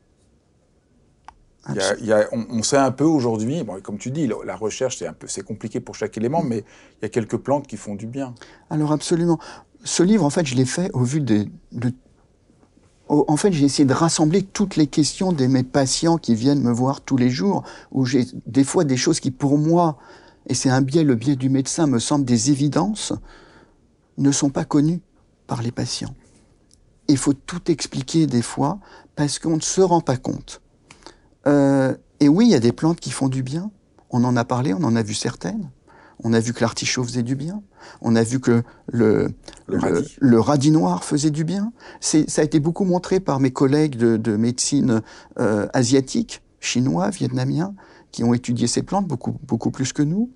on, 1.68 2.64
sait 2.64 2.78
un 2.78 2.92
peu 2.92 3.04
aujourd'hui, 3.04 3.64
bon, 3.64 3.80
comme 3.82 3.98
tu 3.98 4.12
dis, 4.12 4.30
la 4.46 4.56
recherche 4.56 4.98
c'est 4.98 5.08
un 5.08 5.14
peu, 5.14 5.28
c'est 5.28 5.44
compliqué 5.44 5.80
pour 5.80 5.96
chaque 5.96 6.18
élément, 6.18 6.42
mais 6.42 6.58
il 6.58 7.04
y 7.04 7.06
a 7.06 7.10
quelques 7.10 7.38
plantes 7.38 7.68
qui 7.68 7.78
font 7.78 7.96
du 7.96 8.08
bien. 8.08 8.34
Alors 8.70 8.92
absolument. 8.92 9.40
Ce 9.84 10.04
livre, 10.04 10.26
en 10.26 10.30
fait, 10.30 10.46
je 10.46 10.56
l'ai 10.56 10.66
fait 10.66 10.90
au 10.94 11.04
vu 11.04 11.22
de, 11.22 11.48
en 13.12 13.36
fait, 13.36 13.52
j'ai 13.52 13.66
essayé 13.66 13.86
de 13.86 13.94
rassembler 13.94 14.42
toutes 14.42 14.78
les 14.78 14.88
questions 14.88 15.34
de 15.34 15.46
mes 15.46 15.64
patients 15.64 16.18
qui 16.18 16.34
viennent 16.34 16.62
me 16.62 16.72
voir 16.72 17.02
tous 17.02 17.18
les 17.18 17.30
jours, 17.30 17.64
où 17.92 18.06
j'ai 18.06 18.26
des 18.46 18.64
fois 18.64 18.86
des 18.86 18.96
choses 18.96 19.20
qui, 19.20 19.32
pour 19.32 19.58
moi, 19.58 19.98
et 20.48 20.54
c'est 20.54 20.70
un 20.70 20.82
biais, 20.82 21.04
le 21.04 21.16
biais 21.16 21.36
du 21.36 21.50
médecin, 21.50 21.88
me 21.88 22.00
semblent 22.00 22.26
des 22.26 22.52
évidences, 22.52 23.12
ne 24.18 24.32
sont 24.32 24.50
pas 24.50 24.64
connues 24.64 25.02
par 25.46 25.62
les 25.62 25.72
patients. 25.72 26.16
Il 27.10 27.18
faut 27.18 27.34
tout 27.34 27.70
expliquer 27.70 28.28
des 28.28 28.42
fois 28.42 28.80
parce 29.16 29.40
qu'on 29.40 29.58
ne 29.58 29.62
se 29.62 29.82
rend 29.82 30.02
pas 30.02 30.18
compte. 30.18 30.62
Euh, 31.48 31.96
et 32.22 32.30
oui, 32.30 32.46
il 32.46 32.52
y 32.52 32.56
a 32.56 32.60
des 32.60 32.72
plantes 32.72 33.02
qui 33.02 33.12
font 33.12 33.28
du 33.28 33.44
bien. 33.44 33.72
On 34.10 34.24
en 34.24 34.38
a 34.38 34.46
parlé, 34.46 34.74
on 34.74 34.84
en 34.84 34.96
a 34.96 35.04
vu 35.04 35.14
certaines. 35.14 35.70
On 36.24 36.34
a 36.34 36.40
vu 36.40 36.54
que 36.54 36.62
l'artichaut 36.62 37.04
faisait 37.04 37.24
du 37.24 37.36
bien. 37.36 37.64
On 38.02 38.16
a 38.16 38.24
vu 38.24 38.40
que 38.40 38.64
le, 38.92 39.30
le, 39.68 40.40
radis. 40.40 40.72
noir 40.72 41.04
faisait 41.04 41.32
du 41.32 41.44
bien. 41.44 41.74
Ça 42.00 42.42
a 42.42 42.44
été 42.44 42.60
beaucoup 42.60 42.86
montré 42.86 43.20
par 43.20 43.40
mes 43.40 43.52
collègues 43.52 43.98
de, 43.98 44.36
médecine 44.36 45.02
euh, 45.40 45.68
asiatique, 45.74 46.42
chinois, 46.60 47.10
vietnamiens, 47.10 47.74
qui 48.12 48.24
ont 48.24 48.34
étudié 48.34 48.68
ces 48.68 48.84
plantes 48.84 49.08
beaucoup, 49.08 49.38
beaucoup 49.48 49.72
plus 49.72 49.94
que 49.94 50.04
nous. 50.04 50.32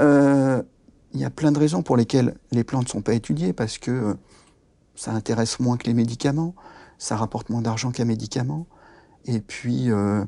Euh, 0.00 0.62
il 1.14 1.20
y 1.20 1.24
a 1.24 1.30
plein 1.30 1.52
de 1.52 1.58
raisons 1.58 1.82
pour 1.82 1.96
lesquelles 1.96 2.36
les 2.52 2.64
plantes 2.64 2.84
ne 2.84 2.90
sont 2.90 3.00
pas 3.00 3.14
étudiées, 3.14 3.52
parce 3.52 3.78
que 3.78 3.90
euh, 3.90 4.14
ça 4.94 5.12
intéresse 5.12 5.58
moins 5.60 5.76
que 5.76 5.86
les 5.86 5.94
médicaments, 5.94 6.54
ça 6.98 7.16
rapporte 7.16 7.48
moins 7.48 7.62
d'argent 7.62 7.90
qu'un 7.90 8.04
médicament, 8.04 8.66
et 9.24 9.40
puis 9.40 9.90
euh, 9.90 10.24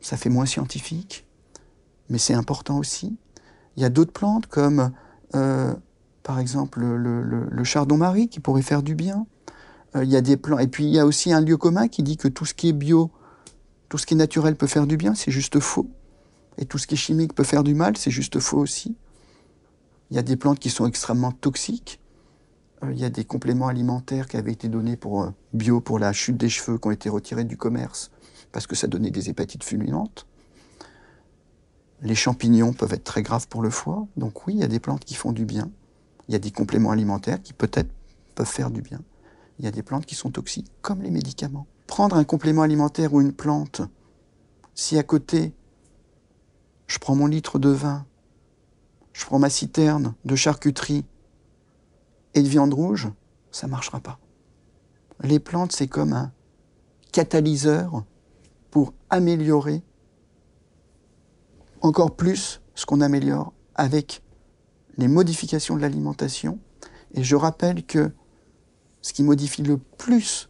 ça 0.00 0.16
fait 0.16 0.28
moins 0.28 0.46
scientifique, 0.46 1.26
mais 2.08 2.18
c'est 2.18 2.34
important 2.34 2.78
aussi. 2.78 3.16
Il 3.76 3.82
y 3.82 3.86
a 3.86 3.88
d'autres 3.88 4.12
plantes 4.12 4.46
comme, 4.46 4.90
par 5.32 6.38
exemple, 6.38 6.80
le, 6.80 7.64
chardon-marie 7.64 8.28
qui 8.28 8.40
pourrait 8.40 8.62
faire 8.62 8.82
du 8.82 8.94
bien. 8.94 9.26
il 9.94 10.08
y 10.08 10.16
a 10.16 10.20
des 10.20 10.36
plantes, 10.36 10.60
et 10.60 10.66
puis 10.66 10.84
il 10.84 10.90
y 10.90 10.98
a 10.98 11.06
aussi 11.06 11.32
un 11.32 11.40
lieu 11.40 11.56
commun 11.56 11.88
qui 11.88 12.02
dit 12.02 12.16
que 12.16 12.28
tout 12.28 12.44
ce 12.44 12.54
qui 12.54 12.68
est 12.68 12.72
bio 12.72 13.10
tout 13.90 13.98
ce 13.98 14.06
qui 14.06 14.14
est 14.14 14.16
naturel 14.16 14.56
peut 14.56 14.68
faire 14.68 14.86
du 14.86 14.96
bien, 14.96 15.14
c'est 15.14 15.32
juste 15.32 15.58
faux. 15.58 15.90
Et 16.56 16.64
tout 16.64 16.78
ce 16.78 16.86
qui 16.86 16.94
est 16.94 16.96
chimique 16.96 17.34
peut 17.34 17.44
faire 17.44 17.64
du 17.64 17.74
mal, 17.74 17.96
c'est 17.96 18.12
juste 18.12 18.38
faux 18.38 18.58
aussi. 18.58 18.96
Il 20.10 20.16
y 20.16 20.18
a 20.18 20.22
des 20.22 20.36
plantes 20.36 20.60
qui 20.60 20.70
sont 20.70 20.86
extrêmement 20.86 21.32
toxiques. 21.32 22.00
Euh, 22.84 22.92
il 22.92 23.00
y 23.00 23.04
a 23.04 23.10
des 23.10 23.24
compléments 23.24 23.66
alimentaires 23.66 24.28
qui 24.28 24.36
avaient 24.36 24.52
été 24.52 24.68
donnés 24.68 24.96
pour 24.96 25.24
euh, 25.24 25.30
bio 25.52 25.80
pour 25.80 25.98
la 25.98 26.12
chute 26.12 26.36
des 26.36 26.48
cheveux 26.48 26.78
qui 26.78 26.86
ont 26.86 26.92
été 26.92 27.08
retirés 27.08 27.44
du 27.44 27.56
commerce 27.56 28.12
parce 28.52 28.68
que 28.68 28.76
ça 28.76 28.86
donnait 28.86 29.10
des 29.10 29.28
hépatites 29.28 29.64
fulminantes. 29.64 30.26
Les 32.02 32.14
champignons 32.14 32.72
peuvent 32.72 32.92
être 32.92 33.04
très 33.04 33.22
graves 33.22 33.48
pour 33.48 33.62
le 33.62 33.70
foie. 33.70 34.06
Donc 34.16 34.46
oui, 34.46 34.54
il 34.54 34.60
y 34.60 34.64
a 34.64 34.68
des 34.68 34.80
plantes 34.80 35.04
qui 35.04 35.14
font 35.14 35.32
du 35.32 35.44
bien. 35.44 35.70
Il 36.28 36.32
y 36.32 36.34
a 36.34 36.38
des 36.38 36.50
compléments 36.50 36.90
alimentaires 36.90 37.42
qui 37.42 37.52
peut-être 37.52 37.90
peuvent 38.34 38.46
faire 38.46 38.70
du 38.70 38.82
bien. 38.82 39.00
Il 39.58 39.64
y 39.64 39.68
a 39.68 39.70
des 39.70 39.82
plantes 39.82 40.06
qui 40.06 40.14
sont 40.14 40.30
toxiques, 40.30 40.70
comme 40.80 41.02
les 41.02 41.10
médicaments 41.10 41.66
prendre 41.90 42.16
un 42.16 42.24
complément 42.24 42.62
alimentaire 42.62 43.12
ou 43.12 43.20
une 43.20 43.32
plante, 43.32 43.82
si 44.76 44.96
à 44.96 45.02
côté, 45.02 45.52
je 46.86 46.98
prends 46.98 47.16
mon 47.16 47.26
litre 47.26 47.58
de 47.58 47.68
vin, 47.68 48.06
je 49.12 49.26
prends 49.26 49.40
ma 49.40 49.50
citerne 49.50 50.14
de 50.24 50.36
charcuterie 50.36 51.04
et 52.34 52.42
de 52.42 52.48
viande 52.48 52.72
rouge, 52.72 53.08
ça 53.50 53.66
ne 53.66 53.72
marchera 53.72 53.98
pas. 53.98 54.20
Les 55.24 55.40
plantes, 55.40 55.72
c'est 55.72 55.88
comme 55.88 56.12
un 56.12 56.32
catalyseur 57.10 58.04
pour 58.70 58.94
améliorer 59.10 59.82
encore 61.80 62.16
plus 62.16 62.60
ce 62.74 62.86
qu'on 62.86 63.00
améliore 63.00 63.52
avec 63.74 64.22
les 64.96 65.08
modifications 65.08 65.76
de 65.76 65.80
l'alimentation. 65.80 66.58
Et 67.14 67.22
je 67.22 67.36
rappelle 67.36 67.84
que 67.84 68.12
ce 69.02 69.12
qui 69.12 69.22
modifie 69.22 69.62
le 69.62 69.78
plus 69.78 70.48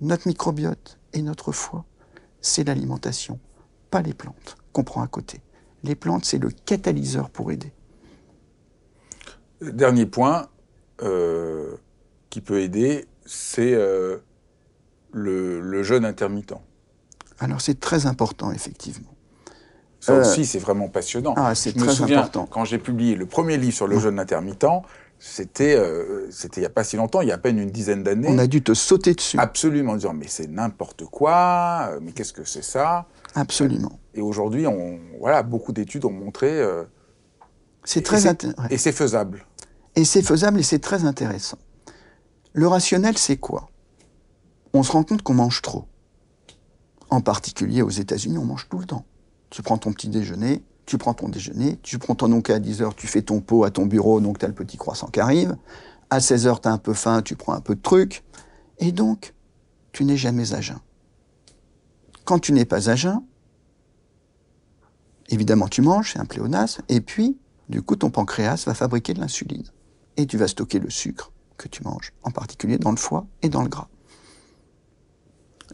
notre 0.00 0.28
microbiote 0.28 0.98
et 1.12 1.22
notre 1.22 1.52
foie, 1.52 1.84
c'est 2.40 2.64
l'alimentation, 2.64 3.40
pas 3.90 4.02
les 4.02 4.14
plantes 4.14 4.56
qu'on 4.72 4.84
prend 4.84 5.02
à 5.02 5.06
côté. 5.06 5.40
Les 5.82 5.94
plantes, 5.94 6.24
c'est 6.24 6.38
le 6.38 6.50
catalyseur 6.50 7.30
pour 7.30 7.50
aider. 7.50 7.72
Dernier 9.60 10.06
point 10.06 10.48
euh, 11.02 11.76
qui 12.28 12.40
peut 12.40 12.60
aider, 12.60 13.06
c'est 13.24 13.72
euh, 13.74 14.18
le, 15.12 15.82
jeûne 15.82 16.04
intermittent. 16.04 16.54
Alors 17.38 17.60
c'est 17.60 17.80
très 17.80 18.06
important, 18.06 18.52
effectivement. 18.52 19.15
Ça 20.06 20.14
aussi, 20.14 20.42
euh, 20.42 20.44
c'est 20.44 20.58
vraiment 20.58 20.88
passionnant. 20.88 21.34
Ah, 21.36 21.54
c'est 21.54 21.72
très 21.72 21.86
me 21.86 21.92
souviens, 21.92 22.18
important. 22.18 22.46
Quand 22.46 22.64
j'ai 22.64 22.78
publié 22.78 23.16
le 23.16 23.26
premier 23.26 23.56
livre 23.56 23.74
sur 23.74 23.88
le 23.88 23.98
jeûne 23.98 24.20
intermittent, 24.20 24.66
c'était 25.18 25.74
euh, 25.74 26.28
c'était 26.30 26.60
il 26.60 26.62
n'y 26.62 26.66
a 26.66 26.70
pas 26.70 26.84
si 26.84 26.96
longtemps, 26.96 27.22
il 27.22 27.28
y 27.28 27.32
a 27.32 27.34
à 27.34 27.38
peine 27.38 27.58
une 27.58 27.70
dizaine 27.70 28.02
d'années. 28.02 28.28
On 28.30 28.38
a 28.38 28.46
dû 28.46 28.62
te 28.62 28.74
sauter 28.74 29.14
dessus. 29.14 29.38
Absolument, 29.38 29.92
en 29.92 29.96
disant 29.96 30.14
mais 30.14 30.28
c'est 30.28 30.46
n'importe 30.46 31.06
quoi, 31.06 31.88
euh, 31.90 31.98
mais 32.00 32.12
qu'est-ce 32.12 32.32
que 32.32 32.44
c'est 32.44 32.62
ça? 32.62 33.06
Absolument. 33.34 33.98
Et 34.14 34.20
aujourd'hui, 34.20 34.66
on 34.66 34.98
voilà, 35.18 35.42
beaucoup 35.42 35.72
d'études 35.72 36.04
ont 36.04 36.12
montré. 36.12 36.60
Euh, 36.60 36.84
c'est 37.84 38.02
très 38.02 38.26
intéressant. 38.26 38.62
Et 38.70 38.78
c'est 38.78 38.92
faisable. 38.92 39.44
Et 39.94 40.04
c'est 40.04 40.22
faisable 40.22 40.60
et 40.60 40.62
c'est 40.62 40.78
très 40.78 41.04
intéressant. 41.04 41.58
Le 42.52 42.68
rationnel, 42.68 43.18
c'est 43.18 43.38
quoi? 43.38 43.70
On 44.72 44.82
se 44.82 44.92
rend 44.92 45.02
compte 45.02 45.22
qu'on 45.22 45.34
mange 45.34 45.62
trop. 45.62 45.86
En 47.10 47.20
particulier 47.20 47.82
aux 47.82 47.90
États-Unis, 47.90 48.38
on 48.38 48.44
mange 48.44 48.68
tout 48.68 48.78
le 48.78 48.84
temps. 48.84 49.04
Tu 49.50 49.62
prends 49.62 49.78
ton 49.78 49.92
petit 49.92 50.08
déjeuner, 50.08 50.62
tu 50.86 50.98
prends 50.98 51.14
ton 51.14 51.28
déjeuner, 51.28 51.78
tu 51.82 51.98
prends 51.98 52.14
ton 52.14 52.32
oncle 52.32 52.52
à 52.52 52.58
10 52.58 52.82
heures, 52.82 52.94
tu 52.94 53.06
fais 53.06 53.22
ton 53.22 53.40
pot 53.40 53.64
à 53.64 53.70
ton 53.70 53.86
bureau, 53.86 54.20
donc 54.20 54.38
tu 54.38 54.46
le 54.46 54.52
petit 54.52 54.76
croissant 54.76 55.08
qui 55.08 55.20
arrive. 55.20 55.56
À 56.10 56.20
16 56.20 56.46
heures, 56.46 56.60
tu 56.60 56.68
as 56.68 56.72
un 56.72 56.78
peu 56.78 56.94
faim, 56.94 57.22
tu 57.22 57.34
prends 57.34 57.52
un 57.52 57.60
peu 57.60 57.74
de 57.74 57.82
truc. 57.82 58.22
Et 58.78 58.92
donc, 58.92 59.34
tu 59.92 60.04
n'es 60.04 60.16
jamais 60.16 60.54
à 60.54 60.60
jeun. 60.60 60.78
Quand 62.24 62.38
tu 62.38 62.52
n'es 62.52 62.64
pas 62.64 62.88
à 62.90 62.96
jeun, 62.96 63.20
évidemment, 65.28 65.68
tu 65.68 65.82
manges, 65.82 66.12
c'est 66.12 66.20
un 66.20 66.24
pléonasme, 66.24 66.82
et 66.88 67.00
puis, 67.00 67.38
du 67.68 67.82
coup, 67.82 67.96
ton 67.96 68.10
pancréas 68.10 68.64
va 68.66 68.74
fabriquer 68.74 69.14
de 69.14 69.20
l'insuline. 69.20 69.64
Et 70.16 70.26
tu 70.26 70.36
vas 70.36 70.48
stocker 70.48 70.78
le 70.78 70.90
sucre 70.90 71.32
que 71.56 71.68
tu 71.68 71.82
manges, 71.82 72.12
en 72.22 72.30
particulier 72.30 72.78
dans 72.78 72.90
le 72.90 72.96
foie 72.96 73.26
et 73.42 73.48
dans 73.48 73.62
le 73.62 73.68
gras. 73.68 73.88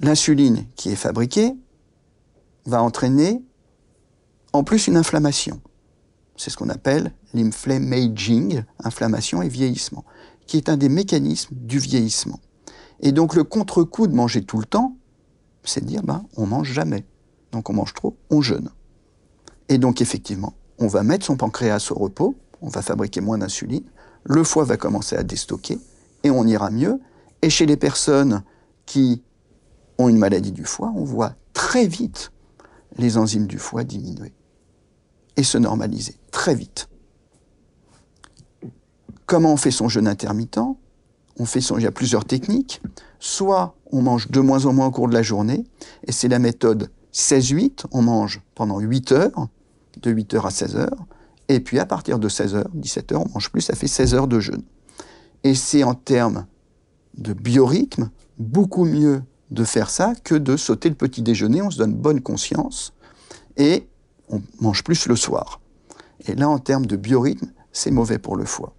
L'insuline 0.01 0.67
qui 0.75 0.91
est 0.91 0.97
fabriquée 0.97 1.55
va 2.65 2.83
entraîner 2.83 3.43
en 4.53 4.65
plus 4.65 4.87
une 4.87 4.97
inflammation. 4.97 5.61
C'est 6.37 6.51
ce 6.51 6.57
qu'on 6.57 6.69
appelle 6.69 7.13
l'inflammaging, 7.35 8.65
inflammation 8.83 9.43
et 9.43 9.49
vieillissement, 9.49 10.05
qui 10.47 10.57
est 10.57 10.69
un 10.69 10.77
des 10.77 10.89
mécanismes 10.89 11.55
du 11.55 11.79
vieillissement. 11.79 12.41
Et 13.01 13.13
donc 13.13 13.35
le 13.35 13.45
contre-coup 13.45 14.07
de 14.07 14.15
manger 14.15 14.45
tout 14.45 14.59
le 14.59 14.65
temps, 14.65 14.97
c'est 15.65 15.81
de 15.83 15.87
dire, 15.87 16.03
ben, 16.03 16.25
on 16.37 16.47
mange 16.47 16.73
jamais. 16.73 17.05
Donc 17.53 17.71
on 17.71 17.75
mange 17.75 17.95
trop, 17.95 18.17
on 18.31 18.41
jeûne. 18.41 18.71
Et 19.69 19.79
donc 19.79 20.01
effectivement, 20.01 20.55
on 20.79 20.87
va 20.87 21.03
mettre 21.03 21.27
son 21.27 21.37
pancréas 21.37 21.89
au 21.91 21.95
repos, 21.95 22.35
on 22.61 22.69
va 22.69 22.83
fabriquer 22.83 23.21
moins 23.21 23.39
d'insuline, 23.39 23.85
le 24.25 24.45
foie 24.45 24.65
va 24.65 24.77
commencer 24.77 25.17
à 25.17 25.23
déstocker, 25.23 25.79
et 26.25 26.31
on 26.31 26.47
ira 26.47 26.71
mieux. 26.71 27.01
Et 27.43 27.51
chez 27.51 27.67
les 27.67 27.77
personnes 27.77 28.43
qui 28.87 29.23
ont 29.99 30.09
une 30.09 30.19
maladie 30.19 30.53
du 30.53 30.65
foie, 30.65 30.93
on 30.97 31.05
voit 31.05 31.35
très 31.53 31.87
vite 31.87 32.33
les 32.99 33.17
enzymes 33.17 33.47
du 33.47 33.59
foie 33.59 33.85
diminuer 33.85 34.33
et 35.37 35.43
se 35.43 35.59
normaliser 35.59 36.17
très 36.31 36.55
vite. 36.55 36.89
Comment 39.27 39.53
on 39.53 39.57
fait 39.57 39.71
son 39.71 39.89
jeûne 39.89 40.09
intermittent? 40.09 40.61
On 41.39 41.47
fait 41.47 41.61
son, 41.61 41.79
Il 41.79 41.85
y 41.85 41.91
plusieurs 41.91 42.25
techniques. 42.25 42.83
Soit 43.19 43.75
on 43.91 44.03
mange 44.03 44.31
de 44.31 44.41
moins 44.41 44.67
en 44.67 44.73
moins 44.73 44.87
au 44.87 44.91
cours 44.91 45.09
de 45.09 45.15
la 45.15 45.23
journée, 45.23 45.65
et 46.07 46.13
c'est 46.13 46.29
la 46.29 46.39
méthode 46.39 46.91
16-8, 47.13 47.85
on 47.93 48.03
mange 48.03 48.41
pendant 48.55 48.79
8 48.79 49.13
heures, 49.13 49.49
de 50.01 50.11
8 50.11 50.35
heures 50.35 50.47
à 50.47 50.51
16 50.51 50.77
heures, 50.77 51.07
et 51.49 51.61
puis 51.61 51.79
à 51.79 51.87
partir 51.87 52.19
de 52.19 52.29
16 52.29 52.55
heures, 52.55 52.69
17 52.75 53.13
heures, 53.13 53.23
on 53.23 53.29
mange 53.35 53.51
plus, 53.51 53.61
ça 53.61 53.75
fait 53.75 53.87
16 53.87 54.15
heures 54.15 54.29
de 54.29 54.41
jeûne. 54.41 54.63
Et 55.45 55.55
c'est 55.55 55.83
en 55.85 55.95
termes 55.95 56.47
de 57.17 57.33
biorhythme 57.33 58.11
beaucoup 58.39 58.85
mieux 58.85 59.23
de 59.51 59.65
faire 59.65 59.91
ça 59.91 60.15
que 60.25 60.35
de 60.35 60.57
sauter 60.57 60.89
le 60.89 60.95
petit 60.95 61.21
déjeuner, 61.21 61.61
on 61.61 61.71
se 61.71 61.79
donne 61.79 61.95
bonne 61.95 62.23
conscience, 62.23 62.95
et 63.57 63.87
on 64.33 64.43
mange 64.61 64.83
plus 64.83 65.07
le 65.07 65.15
soir. 65.15 65.61
Et 66.27 66.35
là, 66.35 66.49
en 66.49 66.59
termes 66.59 66.87
de 66.87 66.97
biorhythme, 66.97 67.53
c'est 67.73 67.91
mauvais 67.91 68.19
pour 68.19 68.37
le 68.37 68.45
foie. 68.45 68.75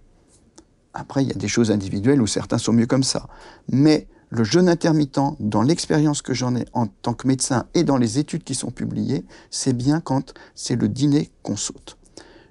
Après, 0.92 1.22
il 1.22 1.28
y 1.28 1.32
a 1.32 1.36
des 1.36 1.48
choses 1.48 1.70
individuelles 1.70 2.20
où 2.20 2.26
certains 2.26 2.58
sont 2.58 2.72
mieux 2.72 2.86
comme 2.86 3.02
ça. 3.02 3.26
Mais 3.68 4.06
le 4.30 4.44
jeûne 4.44 4.68
intermittent, 4.68 5.20
dans 5.40 5.62
l'expérience 5.62 6.22
que 6.22 6.34
j'en 6.34 6.56
ai 6.56 6.64
en 6.72 6.86
tant 6.86 7.14
que 7.14 7.26
médecin 7.26 7.66
et 7.74 7.84
dans 7.84 7.96
les 7.96 8.18
études 8.18 8.44
qui 8.44 8.54
sont 8.54 8.70
publiées, 8.70 9.24
c'est 9.50 9.72
bien 9.72 10.00
quand 10.00 10.34
c'est 10.54 10.76
le 10.76 10.88
dîner 10.88 11.30
qu'on 11.42 11.56
saute. 11.56 11.96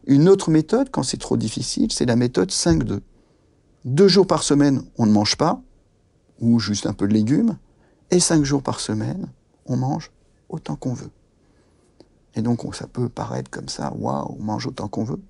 Une 0.05 0.27
autre 0.27 0.49
méthode, 0.49 0.89
quand 0.91 1.03
c'est 1.03 1.17
trop 1.17 1.37
difficile, 1.37 1.91
c'est 1.91 2.05
la 2.05 2.15
méthode 2.15 2.49
5-2. 2.49 2.99
Deux 3.85 4.07
jours 4.07 4.27
par 4.27 4.43
semaine, 4.43 4.83
on 4.97 5.05
ne 5.05 5.11
mange 5.11 5.37
pas, 5.37 5.61
ou 6.39 6.59
juste 6.59 6.85
un 6.85 6.93
peu 6.93 7.07
de 7.07 7.13
légumes, 7.13 7.57
et 8.11 8.19
cinq 8.19 8.43
jours 8.43 8.61
par 8.61 8.79
semaine, 8.79 9.27
on 9.65 9.77
mange 9.77 10.11
autant 10.49 10.75
qu'on 10.75 10.93
veut. 10.93 11.09
Et 12.35 12.41
donc, 12.41 12.63
ça 12.75 12.87
peut 12.87 13.09
paraître 13.09 13.51
comme 13.51 13.69
ça, 13.69 13.93
waouh, 13.95 14.37
on 14.39 14.43
mange 14.43 14.67
autant 14.67 14.87
qu'on 14.87 15.03
veut. 15.03 15.21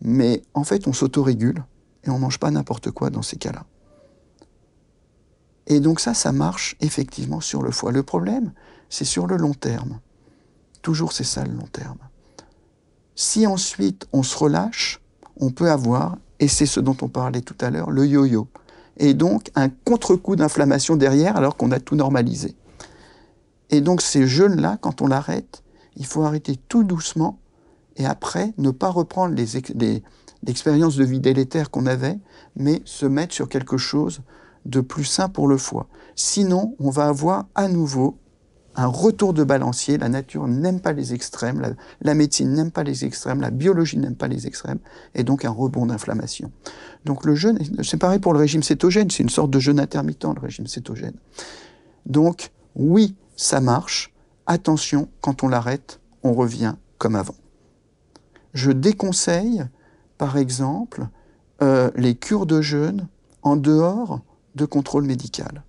Mais 0.00 0.42
en 0.54 0.64
fait, 0.64 0.86
on 0.86 0.92
s'autorégule 0.92 1.64
et 2.04 2.10
on 2.10 2.18
mange 2.18 2.38
pas 2.38 2.50
n'importe 2.50 2.90
quoi 2.90 3.10
dans 3.10 3.22
ces 3.22 3.36
cas-là. 3.36 3.64
Et 5.68 5.80
donc 5.80 6.00
ça, 6.00 6.14
ça 6.14 6.32
marche 6.32 6.76
effectivement 6.80 7.40
sur 7.40 7.62
le 7.62 7.70
foie. 7.70 7.92
Le 7.92 8.02
problème, 8.02 8.52
c'est 8.88 9.04
sur 9.04 9.26
le 9.26 9.36
long 9.36 9.52
terme. 9.52 10.00
Toujours 10.80 11.12
c'est 11.12 11.24
ça 11.24 11.44
le 11.44 11.52
long 11.52 11.68
terme. 11.70 11.98
Si 13.14 13.46
ensuite 13.46 14.06
on 14.12 14.22
se 14.22 14.36
relâche, 14.36 15.00
on 15.36 15.50
peut 15.50 15.70
avoir, 15.70 16.16
et 16.40 16.48
c'est 16.48 16.66
ce 16.66 16.80
dont 16.80 16.96
on 17.02 17.08
parlait 17.08 17.42
tout 17.42 17.56
à 17.60 17.70
l'heure, 17.70 17.90
le 17.90 18.06
yo-yo. 18.06 18.48
Et 18.96 19.12
donc 19.12 19.50
un 19.54 19.68
contre-coup 19.68 20.36
d'inflammation 20.36 20.96
derrière 20.96 21.36
alors 21.36 21.56
qu'on 21.56 21.70
a 21.70 21.80
tout 21.80 21.96
normalisé. 21.96 22.56
Et 23.70 23.82
donc 23.82 24.00
ces 24.00 24.26
jeûnes-là, 24.26 24.78
quand 24.80 25.02
on 25.02 25.06
l'arrête, 25.06 25.62
il 25.98 26.06
faut 26.06 26.22
arrêter 26.22 26.56
tout 26.68 26.84
doucement 26.84 27.38
et 27.96 28.06
après 28.06 28.54
ne 28.56 28.70
pas 28.70 28.88
reprendre 28.88 29.34
l'expérience 30.42 30.96
de 30.96 31.04
vie 31.04 31.20
délétère 31.20 31.70
qu'on 31.70 31.86
avait, 31.86 32.18
mais 32.56 32.80
se 32.84 33.06
mettre 33.06 33.34
sur 33.34 33.48
quelque 33.48 33.76
chose 33.76 34.22
de 34.64 34.80
plus 34.80 35.04
sain 35.04 35.28
pour 35.28 35.48
le 35.48 35.58
foie. 35.58 35.88
Sinon, 36.14 36.74
on 36.78 36.90
va 36.90 37.06
avoir 37.06 37.46
à 37.54 37.68
nouveau 37.68 38.18
un 38.76 38.86
retour 38.86 39.34
de 39.34 39.42
balancier. 39.42 39.98
La 39.98 40.08
nature 40.08 40.46
n'aime 40.46 40.80
pas 40.80 40.92
les 40.92 41.12
extrêmes, 41.12 41.74
la, 42.00 42.14
médecine 42.14 42.52
n'aime 42.52 42.70
pas 42.70 42.84
les 42.84 43.04
extrêmes, 43.04 43.40
la 43.40 43.50
biologie 43.50 43.98
n'aime 43.98 44.14
pas 44.14 44.28
les 44.28 44.46
extrêmes, 44.46 44.78
et 45.16 45.24
donc 45.24 45.44
un 45.44 45.50
rebond 45.50 45.86
d'inflammation. 45.86 46.52
Donc 47.04 47.24
le 47.24 47.34
jeûne, 47.34 47.58
c'est 47.82 47.96
pareil 47.96 48.20
pour 48.20 48.32
le 48.32 48.38
régime 48.38 48.62
cétogène, 48.62 49.10
c'est 49.10 49.24
une 49.24 49.30
sorte 49.30 49.50
de 49.50 49.58
jeûne 49.58 49.80
intermittent, 49.80 50.24
le 50.24 50.40
régime 50.40 50.68
cétogène. 50.68 51.16
Donc 52.06 52.52
oui, 52.76 53.16
ça 53.36 53.60
marche. 53.60 54.14
Attention, 54.50 55.10
quand 55.20 55.42
on 55.42 55.48
l'arrête, 55.48 56.00
on 56.22 56.32
revient 56.32 56.74
comme 56.96 57.16
avant. 57.16 57.34
Je 58.54 58.70
déconseille, 58.70 59.62
par 60.16 60.38
exemple, 60.38 61.06
euh, 61.60 61.90
les 61.96 62.14
cures 62.14 62.46
de 62.46 62.62
jeûne 62.62 63.08
en 63.42 63.56
dehors 63.56 64.20
de 64.54 64.64
contrôle 64.64 65.04
médical. 65.04 65.64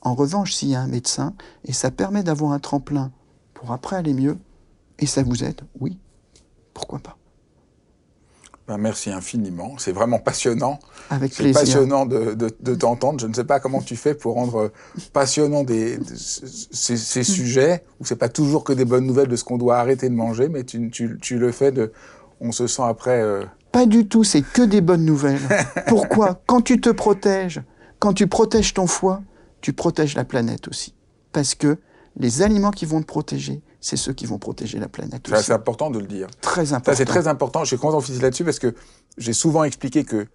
En 0.00 0.14
revanche, 0.14 0.54
s'il 0.54 0.70
y 0.70 0.74
a 0.74 0.80
un 0.80 0.86
médecin, 0.86 1.34
et 1.66 1.74
ça 1.74 1.90
permet 1.90 2.22
d'avoir 2.22 2.52
un 2.52 2.58
tremplin 2.58 3.12
pour 3.52 3.70
après 3.70 3.96
aller 3.96 4.14
mieux, 4.14 4.38
et 4.98 5.04
ça 5.04 5.22
vous 5.22 5.44
aide, 5.44 5.60
oui, 5.78 5.98
pourquoi 6.72 7.00
pas. 7.00 7.18
Ben 8.68 8.78
merci 8.78 9.10
infiniment. 9.10 9.74
C'est 9.78 9.92
vraiment 9.92 10.20
passionnant. 10.20 10.78
Avec 11.10 11.34
plaisir. 11.34 11.54
C'est 11.54 11.60
passionnant 11.60 12.06
de, 12.06 12.34
de, 12.34 12.74
t'entendre. 12.74 13.18
Je 13.20 13.26
ne 13.26 13.34
sais 13.34 13.44
pas 13.44 13.58
comment 13.58 13.80
tu 13.80 13.96
fais 13.96 14.14
pour 14.14 14.34
rendre 14.34 14.70
passionnant 15.12 15.64
des, 15.64 15.98
ces, 16.14 16.96
ces, 16.96 17.24
sujets, 17.24 17.82
où 17.98 18.04
c'est 18.04 18.16
pas 18.16 18.28
toujours 18.28 18.62
que 18.62 18.72
des 18.72 18.84
bonnes 18.84 19.06
nouvelles 19.06 19.28
de 19.28 19.36
ce 19.36 19.42
qu'on 19.42 19.58
doit 19.58 19.78
arrêter 19.78 20.08
de 20.08 20.14
manger, 20.14 20.48
mais 20.48 20.62
tu, 20.62 20.90
tu, 20.90 21.18
tu 21.20 21.38
le 21.38 21.50
fais 21.50 21.72
de. 21.72 21.92
On 22.40 22.52
se 22.52 22.66
sent 22.68 22.82
après. 22.84 23.20
Euh, 23.20 23.44
pas 23.72 23.86
du 23.86 24.06
tout, 24.06 24.22
c'est 24.22 24.42
que 24.42 24.62
des 24.62 24.80
bonnes 24.80 25.04
nouvelles. 25.04 25.40
Pourquoi? 25.88 26.40
Quand 26.46 26.60
tu 26.60 26.80
te 26.80 26.90
protèges, 26.90 27.62
quand 27.98 28.12
tu 28.12 28.26
protèges 28.26 28.74
ton 28.74 28.86
foie, 28.86 29.22
tu 29.60 29.72
protèges 29.72 30.14
la 30.14 30.24
planète 30.24 30.68
aussi. 30.68 30.94
Parce 31.32 31.54
que 31.54 31.78
les 32.16 32.42
aliments 32.42 32.70
qui 32.70 32.84
vont 32.84 33.00
te 33.00 33.06
protéger, 33.06 33.62
c'est 33.82 33.96
ceux 33.96 34.12
qui 34.12 34.26
vont 34.26 34.38
protéger 34.38 34.78
la 34.78 34.88
planète 34.88 35.28
aussi. 35.28 35.42
C'est 35.42 35.52
important 35.52 35.90
de 35.90 35.98
le 35.98 36.06
dire. 36.06 36.28
Très 36.40 36.72
important. 36.72 36.96
C'est 36.96 37.04
très 37.04 37.26
important. 37.26 37.64
Je 37.64 37.66
suis 37.66 37.78
content 37.78 37.96
d'officier 37.96 38.22
là-dessus 38.22 38.44
parce 38.44 38.60
que 38.60 38.74
j'ai 39.18 39.32
souvent 39.32 39.64
expliqué 39.64 40.04
que 40.04 40.28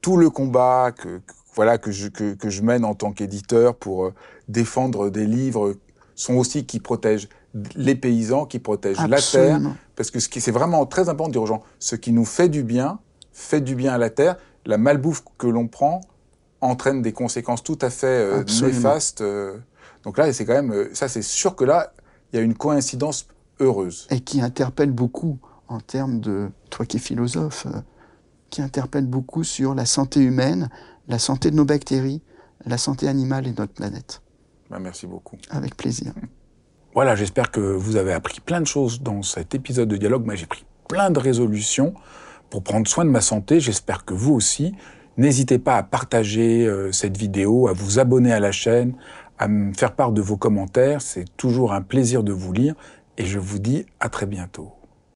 tout 0.00 0.16
le 0.16 0.30
combat 0.30 0.92
que, 0.92 1.20
voilà 1.54 1.78
que 1.78 1.90
je, 1.90 2.08
que, 2.08 2.34
que, 2.34 2.48
je 2.48 2.62
mène 2.62 2.84
en 2.84 2.94
tant 2.94 3.12
qu'éditeur 3.12 3.74
pour 3.74 4.04
euh, 4.04 4.14
défendre 4.48 5.10
des 5.10 5.26
livres 5.26 5.74
sont 6.14 6.34
aussi 6.34 6.64
qui 6.64 6.78
protègent 6.78 7.28
les 7.74 7.96
paysans, 7.96 8.46
qui 8.46 8.60
protègent 8.60 9.04
la 9.08 9.20
terre. 9.20 9.60
Parce 9.96 10.12
que 10.12 10.20
ce 10.20 10.28
qui 10.28 10.40
c'est 10.40 10.52
vraiment 10.52 10.86
très 10.86 11.08
important 11.08 11.28
de 11.28 11.32
dire 11.32 11.42
aux 11.42 11.46
gens, 11.46 11.62
ce 11.80 11.96
qui 11.96 12.12
nous 12.12 12.24
fait 12.24 12.48
du 12.48 12.62
bien, 12.62 13.00
fait 13.32 13.60
du 13.60 13.74
bien 13.74 13.92
à 13.92 13.98
la 13.98 14.10
terre. 14.10 14.36
La 14.64 14.78
malbouffe 14.78 15.24
que 15.38 15.48
l'on 15.48 15.66
prend 15.66 16.02
entraîne 16.60 17.02
des 17.02 17.12
conséquences 17.12 17.64
tout 17.64 17.78
à 17.80 17.90
fait 17.90 18.06
euh, 18.06 18.44
néfastes. 18.62 19.22
Euh. 19.22 19.56
donc 20.04 20.18
là, 20.18 20.32
c'est 20.32 20.44
quand 20.44 20.54
même, 20.54 20.88
ça 20.92 21.08
c'est 21.08 21.22
sûr 21.22 21.56
que 21.56 21.64
là, 21.64 21.92
il 22.32 22.36
y 22.36 22.38
a 22.38 22.42
une 22.42 22.54
coïncidence 22.54 23.26
heureuse. 23.60 24.06
Et 24.10 24.20
qui 24.20 24.40
interpelle 24.40 24.90
beaucoup 24.90 25.38
en 25.68 25.80
termes 25.80 26.20
de, 26.20 26.48
toi 26.70 26.86
qui 26.86 26.96
es 26.96 27.00
philosophe, 27.00 27.66
qui 28.50 28.62
interpelle 28.62 29.06
beaucoup 29.06 29.44
sur 29.44 29.74
la 29.74 29.86
santé 29.86 30.20
humaine, 30.20 30.68
la 31.08 31.18
santé 31.18 31.50
de 31.50 31.56
nos 31.56 31.64
bactéries, 31.64 32.22
la 32.66 32.78
santé 32.78 33.08
animale 33.08 33.46
et 33.46 33.52
notre 33.52 33.72
planète. 33.72 34.22
Ben, 34.70 34.78
merci 34.78 35.06
beaucoup. 35.06 35.36
Avec 35.50 35.76
plaisir. 35.76 36.12
Voilà, 36.94 37.14
j'espère 37.14 37.50
que 37.50 37.60
vous 37.60 37.96
avez 37.96 38.12
appris 38.12 38.40
plein 38.40 38.60
de 38.60 38.66
choses 38.66 39.00
dans 39.00 39.22
cet 39.22 39.54
épisode 39.54 39.88
de 39.88 39.96
dialogue. 39.96 40.26
Moi, 40.26 40.34
j'ai 40.34 40.44
pris 40.44 40.66
plein 40.88 41.10
de 41.10 41.18
résolutions 41.18 41.94
pour 42.50 42.62
prendre 42.62 42.86
soin 42.86 43.06
de 43.06 43.10
ma 43.10 43.22
santé. 43.22 43.60
J'espère 43.60 44.04
que 44.04 44.12
vous 44.12 44.34
aussi. 44.34 44.74
N'hésitez 45.16 45.58
pas 45.58 45.78
à 45.78 45.82
partager 45.82 46.66
euh, 46.66 46.92
cette 46.92 47.16
vidéo, 47.16 47.66
à 47.66 47.72
vous 47.72 47.98
abonner 47.98 48.30
à 48.30 48.40
la 48.40 48.52
chaîne, 48.52 48.94
à 49.38 49.48
me 49.48 49.72
faire 49.72 49.94
part 49.94 50.12
de 50.12 50.22
vos 50.22 50.36
commentaires. 50.36 51.00
C'est 51.00 51.36
toujours 51.36 51.72
un 51.72 51.82
plaisir 51.82 52.22
de 52.22 52.32
vous 52.32 52.52
lire 52.52 52.74
et 53.18 53.24
je 53.24 53.38
vous 53.38 53.58
dis 53.58 53.86
à 54.00 54.08
très 54.08 54.26
bientôt. 54.26 54.72